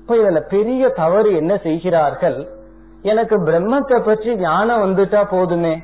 இப்ப 0.00 0.16
இதுல 0.16 0.40
பெரிய 0.40 0.88
தவறு 0.88 1.34
என்ன 1.34 1.56
செய்கிறார்கள்? 1.56 2.48
எனக்கு 3.02 3.40
பிரம்மத்தை 3.40 4.00
பற்றி 4.00 4.36
ஞானம் 4.36 4.82
வந்துட்டா 4.84 5.24
போதுமே. 5.30 5.82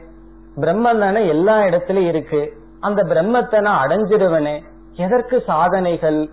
பிரம்மன் 0.61 0.99
தானே 0.99 1.27
எல்லா 1.27 1.65
இடத்திலும் 1.65 2.07
இருக்கு. 2.07 2.53
அந்த 2.81 3.03
பிரம்மத்தை 3.03 3.61
நான் 3.61 3.89
அடைஞ்சிருவனே. 3.89 4.63
எதற்கு 4.97 5.41
சாதனைகள் 5.41 6.31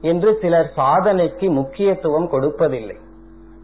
என்று 0.00 0.38
சிலர் 0.40 0.72
சாதனைக்கு 0.76 1.50
முக்கியத்துவம் 1.50 2.30
கொடுப்பதில்லை. 2.30 2.96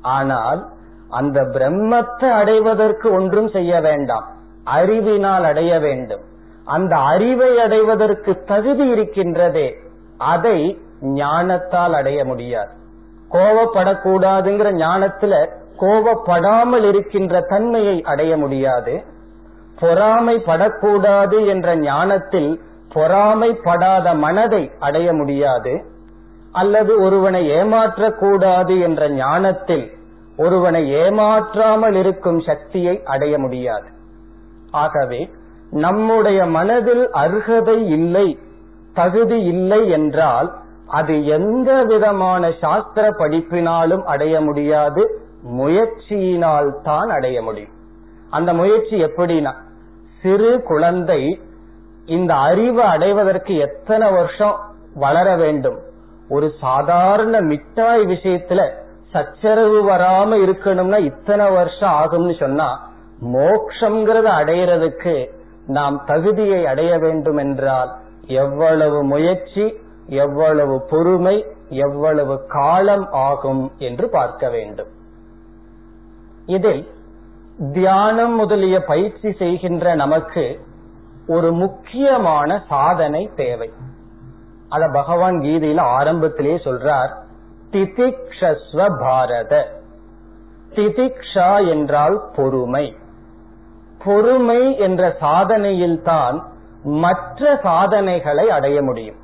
ஆனால் 0.00 0.68
அந்த 1.08 1.42
பிரம்மத்தை 1.42 2.30
அடைவதற்கு 2.30 3.12
ஒன்றும் 3.12 3.48
செய்ய 3.48 3.80
வேண்டாம். 3.80 4.36
அறிவினால் 4.64 5.44
அடைய 5.44 5.78
வேண்டும். 5.78 6.20
அந்த 6.64 6.96
அறிவை 6.96 7.58
அடைவதற்கு 7.58 8.44
தகுதி 8.44 8.92
இருக்கின்றதே 8.92 9.74
அதை 10.16 10.78
ஞானத்தால் 11.02 11.92
அடைய 11.92 12.24
முடியாது. 12.24 12.68
கோவப்படக்கூடாதுங்கிற 13.30 14.72
ஞானத்துல 14.72 15.48
கோவப்படாமல் 15.80 16.88
இருக்கின்ற 16.88 17.40
தன்மையை 17.40 18.02
அடைய 18.02 18.36
முடியாது. 18.36 19.04
பொறாமைப்படக்கூடாது 19.80 21.46
என்ற 21.46 21.76
ஞானத்தில் 21.76 22.60
பொறாமைப்படாத 22.94 24.16
மனதை 24.16 24.70
அடைய 24.78 25.12
முடியாது. 25.12 25.84
அல்லது 26.52 27.02
ஒருவனை 27.02 27.50
ஏமாற்றக்கூடாது 27.50 28.80
என்ற 28.80 29.08
ஞானத்தில் 29.08 29.92
ஒருவனை 30.36 30.94
ஏமாற்றாமல் 30.94 31.94
இருக்கும் 31.94 32.40
சக்தியை 32.40 33.02
அடைய 33.04 33.38
முடியாது. 33.38 33.88
ஆகவே 34.70 35.30
நம்முடைய 35.70 36.46
மனதில் 36.46 37.10
அருகதை 37.10 37.88
இல்லை 37.88 38.38
தகுதி 38.94 39.42
இல்லை 39.42 39.88
என்றால் 39.88 40.52
அது 40.86 41.26
எந்த 41.26 41.84
விதமான 41.84 42.50
சாஸ்திர 42.50 43.10
படிப்பினாலும் 43.10 44.02
அடைய 44.02 44.40
முடியாது 44.40 45.20
முயற்சியினால் 45.56 46.82
தான் 46.82 47.08
அடைய 47.08 47.42
முடியும். 47.42 47.70
அந்த 48.30 48.52
முயற்சி 48.52 49.04
எப்படின்னா 49.04 49.52
சிறு 50.22 50.62
குழந்தை 50.62 51.40
இந்த 52.06 52.34
அறிவை 52.34 52.84
அடைவதற்கு 52.84 53.56
எத்தனை 53.56 54.10
வருஷம் 54.10 54.56
வளர 54.94 55.36
வேண்டும்? 55.36 55.78
ஒரு 56.28 56.52
சாதாரண 56.60 57.40
மிட்டாய் 57.40 58.06
விஷயத்துல 58.06 58.68
சச்சரவு 59.10 59.88
வராம 59.88 60.46
இருக்கணும்னா 60.46 60.98
இத்தனை 60.98 61.50
வருஷம் 61.50 61.92
ஆகும்னு 61.92 62.38
சொன்னா 62.38 62.87
மோக்ஷங்கிறத 63.22 64.28
அடையிறதுக்கு 64.40 65.30
நாம் 65.66 66.04
தகுதியை 66.06 66.66
அடைய 66.66 66.98
வேண்டும் 66.98 67.36
என்றால் 67.36 67.94
எவ்வளவு 68.26 69.04
முயற்சி 69.04 69.74
எவ்வளவு 70.06 70.82
பொறுமை 70.90 71.46
எவ்வளவு 71.68 72.46
காலம் 72.46 73.08
ஆகும் 73.10 73.72
என்று 73.78 74.08
பார்க்க 74.08 74.48
வேண்டும். 74.48 74.86
இதில் 76.46 76.88
தியானம் 77.72 78.34
முதலிய 78.34 78.80
பயிற்சி 78.80 79.32
செய்கின்ற 79.32 79.94
நமக்கு 79.94 80.60
ஒரு 81.26 81.52
முக்கியமான 81.52 82.62
சாதனை 82.68 83.30
தேவை. 83.36 83.72
அத 84.68 84.88
பகவான் 84.88 85.34
கீதையில 85.34 85.80
ஆரம்பத்திலேயே 85.80 86.56
சொல்றார் 86.56 87.12
திதிக்ஷஸ்வ 87.70 88.98
பாரத. 89.00 89.68
திதிக்ஷா 90.70 91.68
என்றால் 91.68 92.30
பொறுமை. 92.36 92.96
பொறுமை 94.04 94.78
என்ற 94.78 95.16
சாதனையில்தான் 95.20 96.42
மற்ற 96.82 97.60
சாதனைகளை 97.62 98.50
அடைய 98.50 98.82
முடியும். 98.82 99.16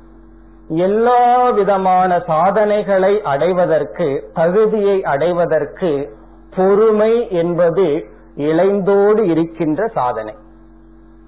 எல்லா 0.67 1.49
விதமான 1.49 2.19
சாதனைகளை 2.19 3.21
அடைவதற்கு 3.21 4.31
தகுதியை 4.33 5.03
அடைவதற்கு 5.03 6.17
பொறுமை 6.55 7.31
என்பது 7.31 8.05
இளைந்தோடு 8.35 9.19
இருக்கின்ற 9.19 9.87
சாதனை. 9.87 10.35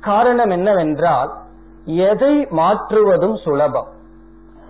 காரணம் 0.01 0.49
என்னவென்றால் 0.49 1.31
எதை 1.86 2.47
மாற்றுவதும் 2.49 3.36
சுலபம். 3.36 3.88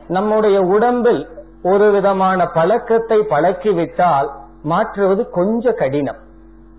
நம்முடைய 0.08 0.62
உடம்பில் 0.62 1.28
ஒரு 1.64 1.92
விதமான 1.92 2.46
பழக்கத்தை 2.46 3.20
பழக்கிவிட்டால் 3.20 4.30
மாற்றுவது 4.62 5.30
கொஞ்சம் 5.30 5.76
கடினம். 5.78 6.26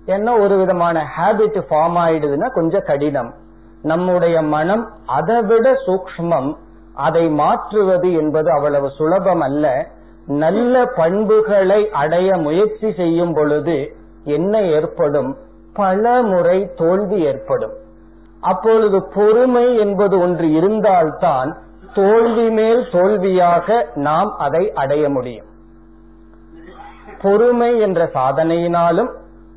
ஏன்னா 0.09 0.41
ஒரு 0.41 0.57
விதமான 0.57 1.09
ஹேபிட் 1.17 1.63
ஃபார்ம் 1.71 1.99
ஆயிடுதுன்னா 2.05 2.51
கொஞ்சம் 2.53 2.83
கடினம். 2.87 3.35
நம்முடைய 3.83 4.43
மனம் 4.43 4.89
அதை 5.07 5.43
விட 5.43 5.73
சூக்மம் 5.87 6.57
அதை 6.95 7.29
மாற்றுவது 7.29 8.13
என்பது 8.13 8.51
அவ்வளவு 8.51 8.91
சுலபம் 8.91 9.41
அல்ல. 9.41 9.87
நல்ல 10.27 10.85
பண்புகளை 10.97 11.91
அடைய 11.91 12.37
முயற்சி 12.37 12.93
செய்யும் 12.93 13.33
பொழுது 13.33 13.97
என்ன 14.25 14.63
ஏற்படும்? 14.63 15.37
பல 15.73 16.23
முறை 16.23 16.71
தோல்வி 16.77 17.21
ஏற்படும். 17.21 17.73
அப்பொழுது 18.41 19.09
பொறுமை 19.15 19.77
என்பது 19.77 20.21
ஒன்று 20.21 20.53
இருந்தால்தான் 20.53 21.57
தோல்வி 21.95 22.51
மேல் 22.51 22.89
தோல்வியாக 22.93 23.87
நாம் 23.95 24.31
அதை 24.39 24.73
அடைய 24.73 25.09
முடியும். 25.09 25.47
பொறுமை 27.23 27.81
என்ற 27.81 28.11
சாதனையினாலும் 28.15 29.09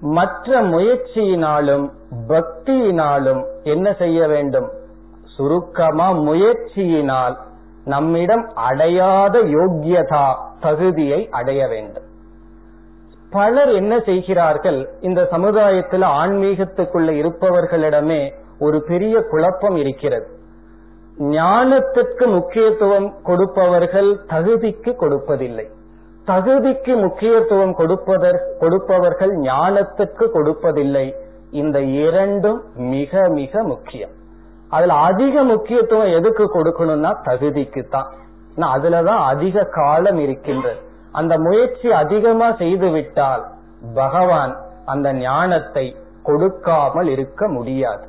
மற்ற 0.01 0.61
முயற்சியினாலும் 0.61 1.89
பக்தியினாலும் 2.27 3.45
என்ன 3.63 3.93
செய்ய 3.93 4.27
வேண்டும்? 4.27 4.69
சுருக்கமா 5.37 6.11
முயற்சியினால் 6.11 7.37
நம்மிடம் 7.85 8.51
அடையாத 8.55 9.39
யோக்கியதா 9.39 10.35
தகுதியை 10.61 11.29
அடைய 11.29 11.67
வேண்டும். 11.67 12.03
பலர் 13.29 13.69
என்ன 13.69 13.99
செய்கிறார்கள்? 13.99 14.89
இந்த 15.01 15.25
சமுதாயத்தில் 15.25 16.01
ஆன்மீகத்துக்குள்ள 16.01 17.11
இருப்பவர்களிடமே 17.11 18.31
ஒரு 18.59 18.83
பெரிய 18.83 19.21
குழப்பம் 19.29 19.75
இருக்கிறது. 19.75 20.27
ஞானத்திற்கு 21.17 22.27
முக்கியத்துவம் 22.27 23.13
கொடுப்பவர்கள் 23.23 24.19
தகுதிக்கு 24.27 24.95
கொடுப்பதில்லை. 24.95 25.69
தகுதிக்கு 26.29 26.93
முக்கியத்துவம் 27.03 27.73
கொடுப்பதற் 27.79 28.39
கொடுப்பவர்கள் 28.59 29.33
ஞானத்துக்கு 29.37 30.25
கொடுப்பதில்லை. 30.37 31.13
இந்த 31.51 31.77
இரண்டும் 31.81 32.59
மிக 32.75 33.29
மிக 33.29 33.63
முக்கியம். 33.63 34.13
அதுல 34.69 34.93
அதிக 34.93 35.43
முக்கியத்துவம் 35.43 36.13
எதுக்கு 36.17 36.45
கொடுக்கணும்னா 36.57 37.11
தகுதிக்கு 37.29 37.81
தான் 37.87 38.09
அதுலதான் 38.75 39.21
அதிக 39.31 39.63
காலம் 39.63 40.17
இருக்கின்றது. 40.17 40.79
அந்த 41.11 41.33
முயற்சி 41.37 41.87
அதிகமா 41.93 42.47
செய்து 42.61 42.89
விட்டால் 42.91 43.43
பகவான் 43.93 44.53
அந்த 44.85 45.13
ஞானத்தை 45.13 45.85
கொடுக்காமல் 46.23 47.07
இருக்க 47.07 47.47
முடியாது. 47.47 48.05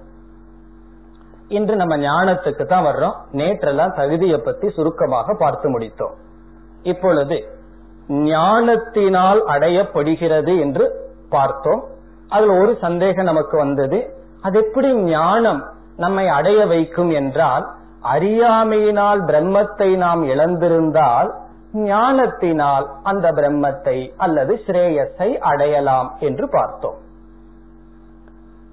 இன்று 1.48 1.74
நம்ம 1.76 1.96
ஞானத்துக்கு 1.96 2.64
தான் 2.66 2.86
வர்றோம். 2.86 3.16
நேற்றெல்லாம் 3.32 3.96
தகுதியை 4.00 4.38
பத்தி 4.38 4.70
சுருக்கமாக 4.76 5.34
பார்த்து 5.34 5.68
முடித்தோம். 5.74 6.14
இப்பொழுது 6.82 7.36
ஞானத்தினால் 8.12 9.40
அடையப்படுகிறது 9.46 10.60
என்று 10.60 10.84
பார்த்தோம். 11.28 11.82
அதுல 12.28 12.56
ஒரு 12.58 12.78
சந்தேகம் 12.80 13.24
நமக்கு 13.24 13.56
வந்தது. 13.56 14.14
அது 14.40 14.58
எப்படி 14.58 14.94
ஞானம் 14.94 15.62
நம்மை 15.96 16.28
அடைய 16.28 16.66
வைக்கும் 16.66 17.10
என்றால் 17.10 17.66
அறியாமையினால் 18.02 19.20
பிரம்மத்தை 19.20 19.96
நாம் 19.96 20.22
இழந்திருந்தால் 20.28 21.30
ஞானத்தினால் 21.72 22.86
அந்த 23.02 23.32
பிரம்மத்தை 23.32 24.12
அல்லது 24.16 24.60
ஸ்ரேயஸை 24.66 25.38
அடையலாம் 25.38 26.16
என்று 26.18 26.48
பார்த்தோம். 26.52 26.98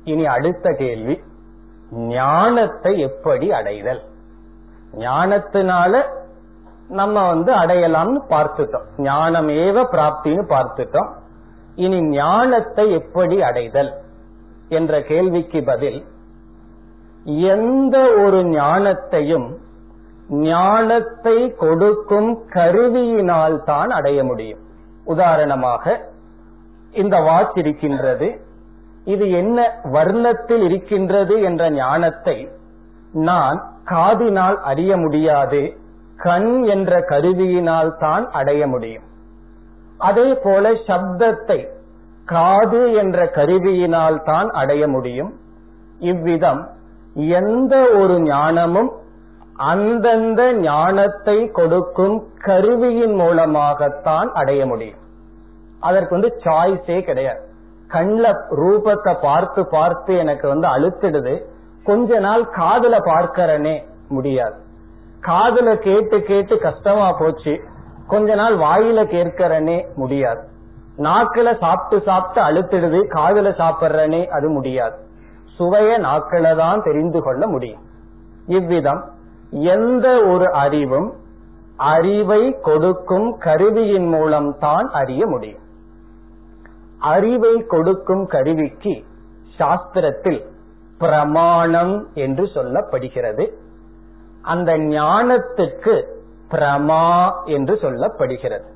இனி 0.03 0.25
அடுத்த 0.25 0.73
கேள்வி 0.77 1.21
ஞானத்தை 1.91 2.99
எப்படி 2.99 3.51
அடைதல்? 3.51 4.01
ஞானத்தினால 4.93 6.03
நம்ம 6.89 7.27
வந்து 7.27 7.51
அடையலாம்னு 7.53 8.19
பார்த்துட்டோம். 8.29 8.85
ஞானம் 8.97 9.49
ஏவ 9.49 9.83
பிராப்தின்னு 9.91 10.43
பார்த்துட்டோம். 10.53 11.09
இனி 11.75 12.01
ஞானத்தை 12.01 12.91
எப்படி 12.91 13.41
அடைதல் 13.41 13.91
என்ற 14.69 15.01
கேள்விக்கு 15.01 15.63
பதில் 15.63 16.05
எந்த 17.23 17.97
ஒரு 18.25 18.43
ஞானத்தையும் 18.43 19.47
ஞானத்தை 20.29 21.55
கொடுக்கும் 21.55 22.43
கருவியினால் 22.53 23.63
தான் 23.63 23.89
அடைய 23.89 24.23
முடியும். 24.23 24.59
உதாரணமாக 25.03 26.05
இந்த 26.91 27.19
வாட்ச் 27.19 27.57
இருக்கின்றது. 27.57 28.41
இது 29.05 29.31
என்ன 29.31 29.79
வர்ணத்தில் 29.83 30.63
இருக்கின்றது 30.63 31.41
என்ற 31.41 31.69
ஞானத்தை 31.71 32.49
நான் 33.11 33.59
காதினால் 33.85 34.57
அறிய 34.61 34.97
முடியாது. 34.97 35.77
கண் 36.25 36.51
என்ற 36.73 36.99
கருவியினால் 37.11 37.91
தான் 37.97 38.25
அடைய 38.39 38.61
முடியும். 38.67 39.05
அதே 40.07 40.27
போல 40.43 40.71
சப்தத்தை 40.87 41.59
காது 42.25 42.81
என்ற 42.93 43.19
கருவியினால் 43.37 44.17
தான் 44.23 44.49
அடைய 44.61 44.83
முடியும். 44.87 45.31
இவ்விதம் 46.11 46.61
எந்த 47.39 47.75
ஒரு 48.01 48.15
ஞானமும் 48.23 48.91
அந்தந்த 49.71 50.41
ஞானத்தை 50.61 51.37
கொடுக்கும் 51.59 52.17
கருவியின் 52.47 53.15
மூலமாகத்தான் 53.21 54.29
அடைய 54.33 54.61
முடியும். 54.65 55.01
அதற்கு 55.79 56.13
வந்து 56.15 56.31
சாய்ஸே 56.45 56.97
கிடையாது. 57.01 57.41
கண்ல 57.87 58.31
ரூபத்தை 58.61 59.13
பார்த்து 59.21 59.61
பார்த்து 59.75 60.11
எனக்கு 60.23 60.45
வந்து 60.47 60.67
அழுத்திடுது. 60.75 61.35
கொஞ்ச 61.83 62.19
நாள் 62.19 62.43
காதுல 62.59 62.95
பார்க்கறனே 63.11 63.75
முடியாது. 64.15 64.57
காதுல 65.27 65.75
கேட்டு 65.75 66.23
கேட்டு 66.23 66.59
கஷ்டமா 66.59 67.11
போச்சு. 67.11 67.61
கொஞ்ச 68.07 68.35
நாள் 68.35 68.55
வாயில 68.57 68.99
கேட்கறனே 69.15 69.85
முடியாது. 69.95 70.41
நாக்குல 70.97 71.57
சாப்பிட்டு 71.57 72.05
சாப்பிட்டு 72.05 72.41
அழுத்திடுது 72.47 72.99
காதுல 73.13 73.49
சாப்பிடுறனே 73.61 74.27
அது 74.27 74.49
முடியாது. 74.49 74.97
சுவைய 75.59 75.91
நாக்கள 76.07 76.55
தான் 76.55 76.81
தெரிந்து 76.83 77.21
கொள்ள 77.21 77.47
முடியும். 77.47 77.81
இவ்விதம் 78.47 79.01
எந்த 79.51 80.07
ஒரு 80.27 80.51
அறிவும் 80.51 81.13
அறிவை 81.75 82.55
கொடுக்கும் 82.61 83.37
கருவியின் 83.37 84.07
மூலம் 84.07 84.57
தான் 84.59 84.89
அறிய 84.91 85.25
முடியும். 85.25 85.65
அறிவை 86.99 87.63
கொடுக்கும் 87.63 88.25
கருவிக்கு 88.25 89.03
சாஸ்திரத்தில் 89.59 90.41
பிரமாணம் 90.97 92.07
என்று 92.13 92.43
சொல்லப்படுகிறது. 92.55 93.45
அந்த 94.49 94.77
ஞானத்துக்கு 94.77 95.95
பிரமா 96.51 97.31
என்று 97.45 97.75
சொல்லப்படுகிறது. 97.75 98.67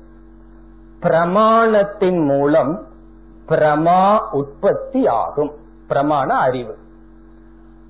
பிரமாணத்தின் 1.02 2.24
மூலம் 2.24 2.86
பிரமா 3.48 4.18
உற்பத்தி 4.30 5.06
ஆகும். 5.06 5.52
பிரமாண 5.88 6.26
அறிவு. 6.26 6.76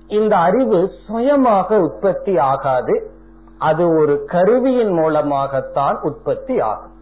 இந்த 0.07 0.37
அறிவு 0.37 0.91
சுயமாக 1.07 1.81
உற்பத்தி 1.81 2.39
ஆகாது. 2.39 3.11
அது 3.59 3.89
ஒரு 3.89 4.25
கருவியின் 4.25 4.93
மூலமாகத்தான் 4.93 5.99
உற்பத்தி 6.01 6.61
ஆகும். 6.61 6.93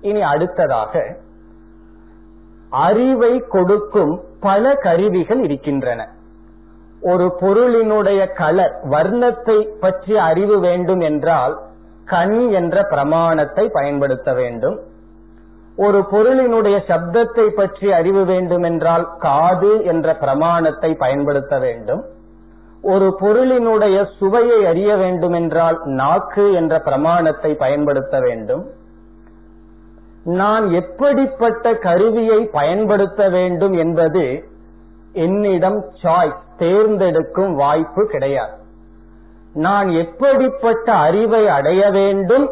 இனி 0.00 0.22
அடுத்ததாக 0.22 1.16
அறிவை 2.70 3.38
கொடுக்கும் 3.48 4.20
பல 4.40 4.74
கருவிகள் 4.74 5.42
இருக்கின்றன. 5.42 6.08
ஒரு 7.02 7.26
பொருளினுடைய 7.40 8.32
கலர் 8.32 8.74
வர்ணத்தை 8.84 9.58
பற்றி 9.78 10.14
அறிவு 10.16 10.56
வேண்டும் 10.60 11.00
என்றால் 11.00 11.54
கண் 12.04 12.38
என்ற 12.50 12.82
பிரமாணத்தை 12.82 13.64
பயன்படுத்த 13.68 14.32
வேண்டும். 14.32 14.76
ஒரு 15.76 16.00
பொருளினுடைய 16.10 16.76
சப்தத்தை 16.88 17.46
பற்றி 17.50 17.88
அறிவு 17.92 18.22
வேண்டும் 18.24 18.62
என்றால் 18.62 19.04
காது 19.18 19.72
என்ற 19.84 20.14
பிரமாணத்தை 20.14 20.90
பயன்படுத்த 20.94 21.58
வேண்டும். 21.58 22.02
ஒரு 22.82 23.08
பொருளினுடைய 23.20 23.96
சுவையை 24.18 24.60
அறிய 24.66 24.92
வேண்டும் 24.96 25.32
என்றால் 25.32 25.78
நாக்கு 25.84 26.46
என்ற 26.52 26.74
பிரமாணத்தை 26.78 27.50
பயன்படுத்த 27.54 28.20
வேண்டும். 28.20 28.62
நான் 30.24 30.64
எப்படிப்பட்ட 30.70 31.74
கருவியை 31.78 32.40
பயன்படுத்த 32.58 33.22
வேண்டும் 33.28 33.72
என்பது 33.72 34.24
என்னிடம் 35.12 35.78
சாய்ஸ் 36.02 36.42
தேர்ந்தெடுக்கும் 36.62 37.54
வாய்ப்பு 37.62 38.02
கிடையாது. 38.14 38.56
நான் 39.66 39.88
எப்படிப்பட்ட 40.02 40.86
அறிவை 41.06 41.42
அடைய 41.56 41.82
வேண்டும் 41.98 42.46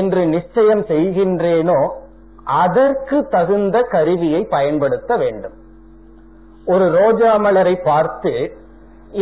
என்று 0.00 0.22
நிச்சயம் 0.26 0.84
செய்கின்றேனோ 0.90 1.80
அதற்கு 2.60 3.16
தகுந்த 3.34 3.76
கருவியை 3.94 4.40
பயன்படுத்த 4.54 5.16
வேண்டும். 5.16 5.56
ஒரு 6.64 6.86
ரோஜா 6.98 7.30
மலரை 7.44 7.74
பார்த்து 7.88 8.32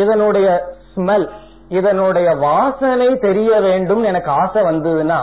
இதனுடைய 0.02 0.48
ஸ்மெல் 0.92 1.28
இதனுடைய 1.78 2.28
வாசனை 2.46 3.08
தெரிய 3.26 3.52
வேண்டும் 3.60 4.02
எனக்கு 4.10 4.30
ஆசை 4.42 4.60
வந்ததுன்னா 4.62 5.20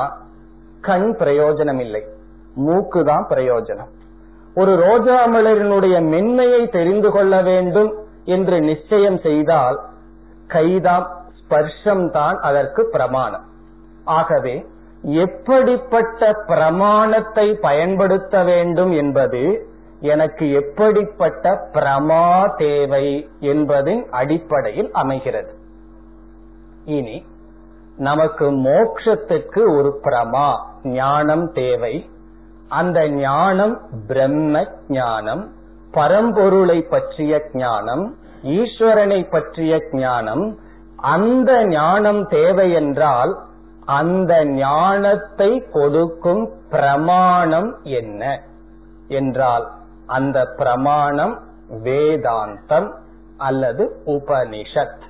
கண் 0.88 1.10
பிரயோஜனம் 1.20 1.80
இல்லை 1.86 2.02
மூக்கு 2.66 3.02
தான் 3.04 3.26
பிரயோஜனம். 3.30 3.92
ஒரு 4.56 4.74
ரோஜா 4.84 5.18
மலரினுடைய 5.34 5.96
மென்மையை 6.12 6.62
தெரிந்து 6.76 7.10
கொள்ள 7.16 7.36
வேண்டும். 7.50 7.92
என்று 8.26 8.62
நிச்சயம் 8.62 9.20
செய்தால் 9.20 9.80
கைதாம் 10.48 11.08
ஸ்பர்ஷம் 11.40 12.12
தான் 12.12 12.38
அதற்கு 12.40 12.90
பிரமாணம். 12.92 13.46
ஆகவே 14.04 14.66
எப்படிப்பட்ட 15.02 16.34
பிரமாணத்தை 16.48 17.54
பயன்படுத்த 17.54 18.44
வேண்டும் 18.44 18.92
என்பது 18.92 19.68
எனக்கு 20.00 20.52
எப்படிப்பட்ட 20.52 21.70
பிரமா 21.74 22.56
தேவை 22.56 23.30
என்பதின் 23.40 24.10
அடிப்படையில் 24.10 24.92
அமைகிறது. 24.92 25.54
இனி 26.86 27.26
நமக்கு 27.98 28.52
மோக்ஷத்துக்கு 28.52 29.62
ஒரு 29.78 30.00
பிரமா 30.04 30.50
ஞானம் 30.84 31.52
தேவை. 31.52 32.10
அந்த 32.68 33.10
ஞானம் 33.10 33.82
பிரம்ம 34.08 34.66
ஞானம். 34.88 35.52
பரம்பொருளை 35.96 36.82
பற்றிய 36.82 37.42
ஞானம் 37.54 38.16
ஈஸ்வரனை 38.44 39.30
பற்றிய 39.30 39.82
ஞானம் 39.92 40.58
அந்த 40.96 41.66
ஞானம் 41.66 42.28
தேவை 42.28 42.72
என்றால் 42.72 43.38
அந்த 43.86 44.46
ஞானத்தை 44.46 45.64
கொடுக்கும் 45.74 46.50
பிரமாணம் 46.70 47.76
என்ன? 47.84 48.42
என்றால் 49.08 49.68
அந்த 50.06 50.46
பிரமாணம் 50.58 51.40
வேதாந்தம் 51.84 52.92
அல்லது 53.38 54.02
உபனிஷத். 54.06 55.02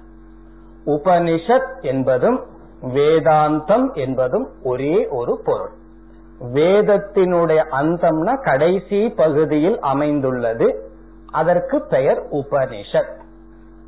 உபனிஷத் 0.86 1.82
என்பதும் 1.82 2.39
வேதாந்தம் 2.82 3.93
என்பதும் 3.93 4.48
ஒரே 4.63 5.08
ஒரு 5.08 5.41
பொருள். 5.45 5.75
வேதத்தினுடைய 6.41 7.63
அந்தம்னா 7.71 8.43
கடைசி 8.43 9.10
பகுதியில் 9.10 9.80
அமைந்துள்ளது. 9.80 10.89
அதற்கு 11.32 11.82
பெயர் 11.82 12.28
உபனிஷத். 12.32 13.19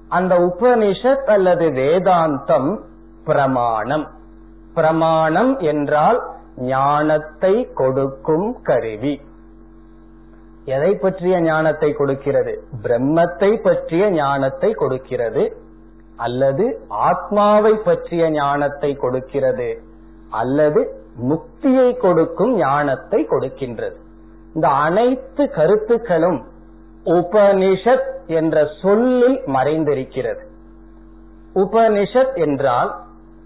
அந்த 0.07 0.39
உபனிஷத் 0.39 1.23
அல்லது 1.23 1.69
வேதாந்தம் 1.69 2.79
பிரமாணம். 3.25 4.07
பிரமாணம் 4.73 5.60
என்றால் 5.60 6.21
ஞானத்தை 6.57 7.67
கொடுக்கும் 7.73 8.62
கருவி. 8.62 9.21
எதை 10.65 10.95
பற்றிய 10.95 11.41
ஞானத்தை 11.41 11.93
கொடுக்கிறது? 11.93 12.63
பிரம்மத்தை 12.83 13.62
பற்றிய 13.62 14.12
ஞானத்தை 14.12 14.71
கொடுக்கிறது. 14.71 15.57
அல்லது 16.15 16.81
ஆத்மாவை 16.88 17.73
பற்றிய 17.73 18.31
ஞானத்தை 18.31 18.95
கொடுக்கிறது. 18.95 19.81
அல்லது 20.29 21.05
முக்தியை 21.19 21.97
கொடுக்கும் 21.97 22.56
ஞானத்தை 22.56 23.27
கொடுக்கின்றது. 23.30 23.95
இந்த 24.53 24.67
அனைத்து 24.67 25.49
கருத்துக்களும் 25.49 26.45
உபனிஷத் 27.06 28.27
என்ற 28.27 28.67
சொல்லில் 28.82 29.39
மறைந்திருக்கிறது. 29.45 30.39
உபனிஷத் 31.56 32.34
என்றால் 32.34 32.95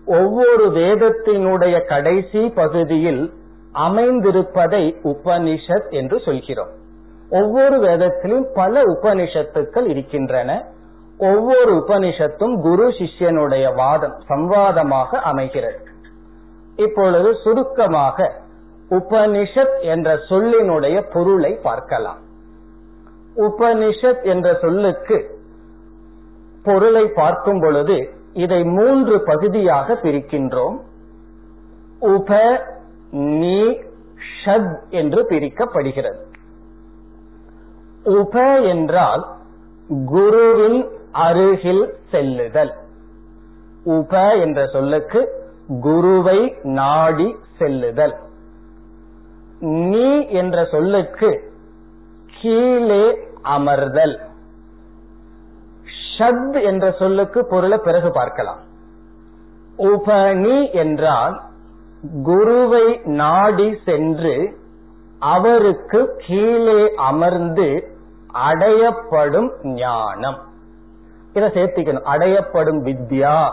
ஒவ்வொரு 0.06 0.68
வேதத்தினுடைய 0.68 1.88
கடைசி 1.88 2.50
பகுதியில் 2.50 3.34
அமைந்திருப்பதை 3.74 4.96
உபனிஷத் 5.04 5.90
என்று 5.90 6.20
சொல்கிறோம். 6.26 6.70
ஒவ்வொரு 7.30 7.80
வேதத்திலும் 7.80 8.48
பல 8.54 8.82
உபனிஷத்துக்கள் 8.82 9.88
இருக்கின்றன. 9.88 10.66
ஒவ்வொரு 11.18 11.84
உபனிஷத்தும் 11.88 12.62
குரு 12.62 12.88
சிஷ்யனுடைய 12.88 13.76
வாதம் 13.76 14.20
சம்வாதமாக 14.30 15.16
அமைகிறது. 15.24 15.90
இப்பொழுது 16.76 17.36
சுருக்கமாக 17.44 18.40
உபனிஷத் 18.90 19.82
என்ற 19.82 20.16
சொல்லினுடைய 20.30 21.12
பொருளை 21.14 21.54
பார்க்கலாம். 21.54 22.18
உபனிஷத் 23.36 24.24
என்ற 24.24 24.58
சொல்லுக்கு 24.62 25.40
பொருளை 26.64 27.08
பார்க்கும் 27.08 27.60
பொழுது 27.60 28.10
இதை 28.34 28.64
மூன்று 28.64 29.24
பகுதியாக 29.24 29.94
பிரிக்கின்றோம். 29.94 30.80
உப 32.00 32.62
நீ 33.12 33.80
ஷத் 34.46 34.90
என்று 34.90 35.24
பிரிக்கப்படுகிறது. 35.24 36.20
உப 38.04 38.60
என்றால் 38.60 39.28
குருவின் 40.06 40.88
அருகில் 41.12 41.96
செல்லுதல். 42.12 42.74
உப 43.84 44.36
என்ற 44.36 44.68
சொல்லுக்கு 44.68 45.41
குருவை 45.80 46.56
நாடி 46.64 47.36
செல்லுதல். 47.58 48.16
நீ 49.60 50.28
என்ற 50.28 50.66
சொல்லுக்கு 50.66 51.54
கீழே 52.42 53.28
அமர்தல். 53.44 54.20
ஷத் 56.18 56.64
என்ற 56.64 56.92
சொல்லுக்கு 57.00 57.48
பொருளை 57.48 57.78
பிறகு 57.84 58.12
பார்க்கலாம். 58.12 58.60
உபனி 59.78 60.72
என்றால் 60.74 61.42
குருவை 62.24 63.02
நாடி 63.04 63.78
சென்று 63.86 64.58
அவருக்கு 65.20 66.16
கீழே 66.28 66.94
அமர்ந்து 66.96 67.98
அடையப்படும் 68.34 69.66
ஞானம். 69.68 70.38
இதை 71.34 71.50
சேர்த்திக்கணும். 71.50 72.08
அடையப்படும் 72.14 72.84
வித்யா. 72.84 73.52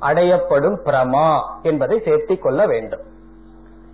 அடையப்படும் 0.00 0.76
பிரமா 0.84 1.28
என்பதை 1.62 1.96
சேர்த்திக் 2.04 2.42
கொள்ள 2.42 2.66
வேண்டும். 2.66 3.00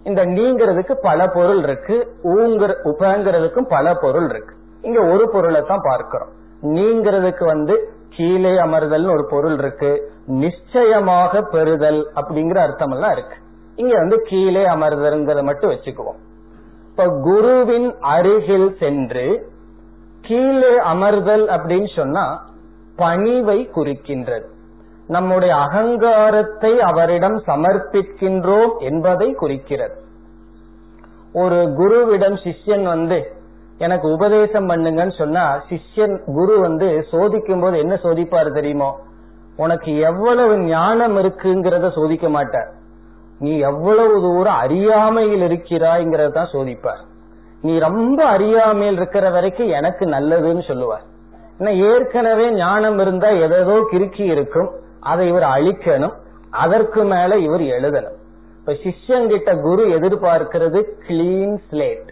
இந்த 0.04 0.24
நீங்கிறதுக்கு 0.24 0.94
பல 1.02 1.28
பொருள் 1.28 1.62
இருக்கு 1.62 1.96
ஊங்குற 2.24 2.72
உபங்கிறதுக்கும் 2.84 3.68
பல 3.68 3.94
பொருள் 3.94 4.28
இருக்கு. 4.28 4.54
இங்க 4.82 5.00
ஒரு 5.02 5.30
பொருளை 5.30 5.62
தான் 5.62 5.80
பார்க்கிறோம். 5.82 6.28
நீங்கிறதுக்கு 6.62 7.44
வந்து 7.44 7.74
கீழே 8.10 8.50
அமர்தல் 8.50 9.12
ஒரு 9.12 9.26
பொருள் 9.30 9.58
இருக்கு 9.58 9.90
நிச்சயமாக 10.26 11.42
பெறுதல் 11.42 12.10
அப்படிங்கிற 12.14 12.56
அர்த்தம் 12.56 12.90
எல்லாம் 12.90 13.12
இருக்கு. 13.12 13.36
இங்க 13.76 13.94
வந்து 13.96 14.16
கீழே 14.22 14.64
அமர்தல்ங்கிறத 14.64 15.42
மட்டும் 15.42 15.70
வச்சுக்குவோம். 15.70 16.20
இப்ப 16.90 17.06
குருவின் 17.22 17.88
அருகில் 18.00 18.76
சென்று 18.78 19.54
கீழே 20.20 20.74
அமர்தல் 20.78 21.44
அப்படின்னு 21.56 21.96
சொன்னா 21.96 22.24
பணிவை 22.98 23.58
குறிக்கின்றது. 23.76 24.46
நம்முடைய 25.08 25.54
அகங்காரத்தை 25.54 26.78
அவரிடம் 26.80 27.38
சமர்ப்பிக்கின்றோம் 27.46 28.72
என்பதை 28.78 29.32
குறிக்கிறது. 29.32 29.96
ஒரு 31.32 31.58
குருவிடம் 31.78 32.38
சிஷ்யன் 32.44 32.82
வந்து 32.82 33.18
எனக்கு 33.78 34.12
உபதேசம் 34.12 34.68
பண்ணுங்கன்னு 34.68 35.14
சொன்னா 35.18 35.60
சிஷ்யன் 35.68 36.14
குரு 36.34 36.60
வந்து 36.60 37.06
சோதிக்கும் 37.10 37.60
போது 37.60 37.78
என்ன 37.78 37.94
சோதிப்பாரு 38.02 38.52
தெரியுமோ? 38.52 38.90
உனக்கு 39.56 39.98
எவ்வளவு 39.98 40.58
ஞானம் 40.58 41.16
இருக்குங்கிறத 41.16 41.90
சோதிக்க 41.90 42.28
மாட்டார். 42.28 42.70
நீ 43.38 43.58
எவ்வளவு 43.58 44.14
தூரம் 44.20 44.54
அறியாமையில் 44.54 45.44
இருக்கிறாய்ங்கிறத 45.48 46.30
தான் 46.30 46.52
சோதிப்பார். 46.52 47.02
நீ 47.62 47.78
ரொம்ப 47.78 48.24
அறியாமையில் 48.24 48.96
இருக்கிற 48.96 49.30
வரைக்கும் 49.30 49.68
எனக்கு 49.68 50.06
நல்லதுன்னு 50.06 50.66
சொல்லுவார். 50.66 51.04
ஏன்னா 51.58 51.72
ஏற்கனவே 51.90 52.50
ஞானம் 52.50 52.98
இருந்தா 52.98 53.28
எதோ 53.28 53.76
கிறுக்கி 53.92 54.24
இருக்கும். 54.34 54.70
அதை 55.06 55.28
இவர் 55.28 55.48
அழிக்கணும் 55.56 56.14
அதற்கு 56.50 57.04
மேல 57.04 57.38
இவர் 57.38 57.60
எழுதணும். 57.60 58.18
இப்ப 58.58 58.72
சிஷ்யன் 58.72 59.28
கிட்ட 59.28 59.50
குரு 59.56 59.84
எதிர்பார்க்கிறது 59.86 60.80
கிளீன் 61.08 61.56
ஸ்லேட் 61.70 62.10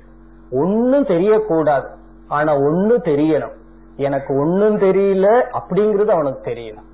ஒன்னும் 0.50 1.06
தெரியக்கூடாது. 1.06 1.88
ஆனா 2.28 2.52
ஒன்னு 2.54 2.96
தெரியணும். 3.04 3.54
எனக்கு 3.96 4.32
ஒன்னும் 4.40 4.76
தெரியல 4.78 5.26
அப்படிங்கறது 5.58 6.10
அவனுக்கு 6.16 6.42
தெரியணும். 6.50 6.88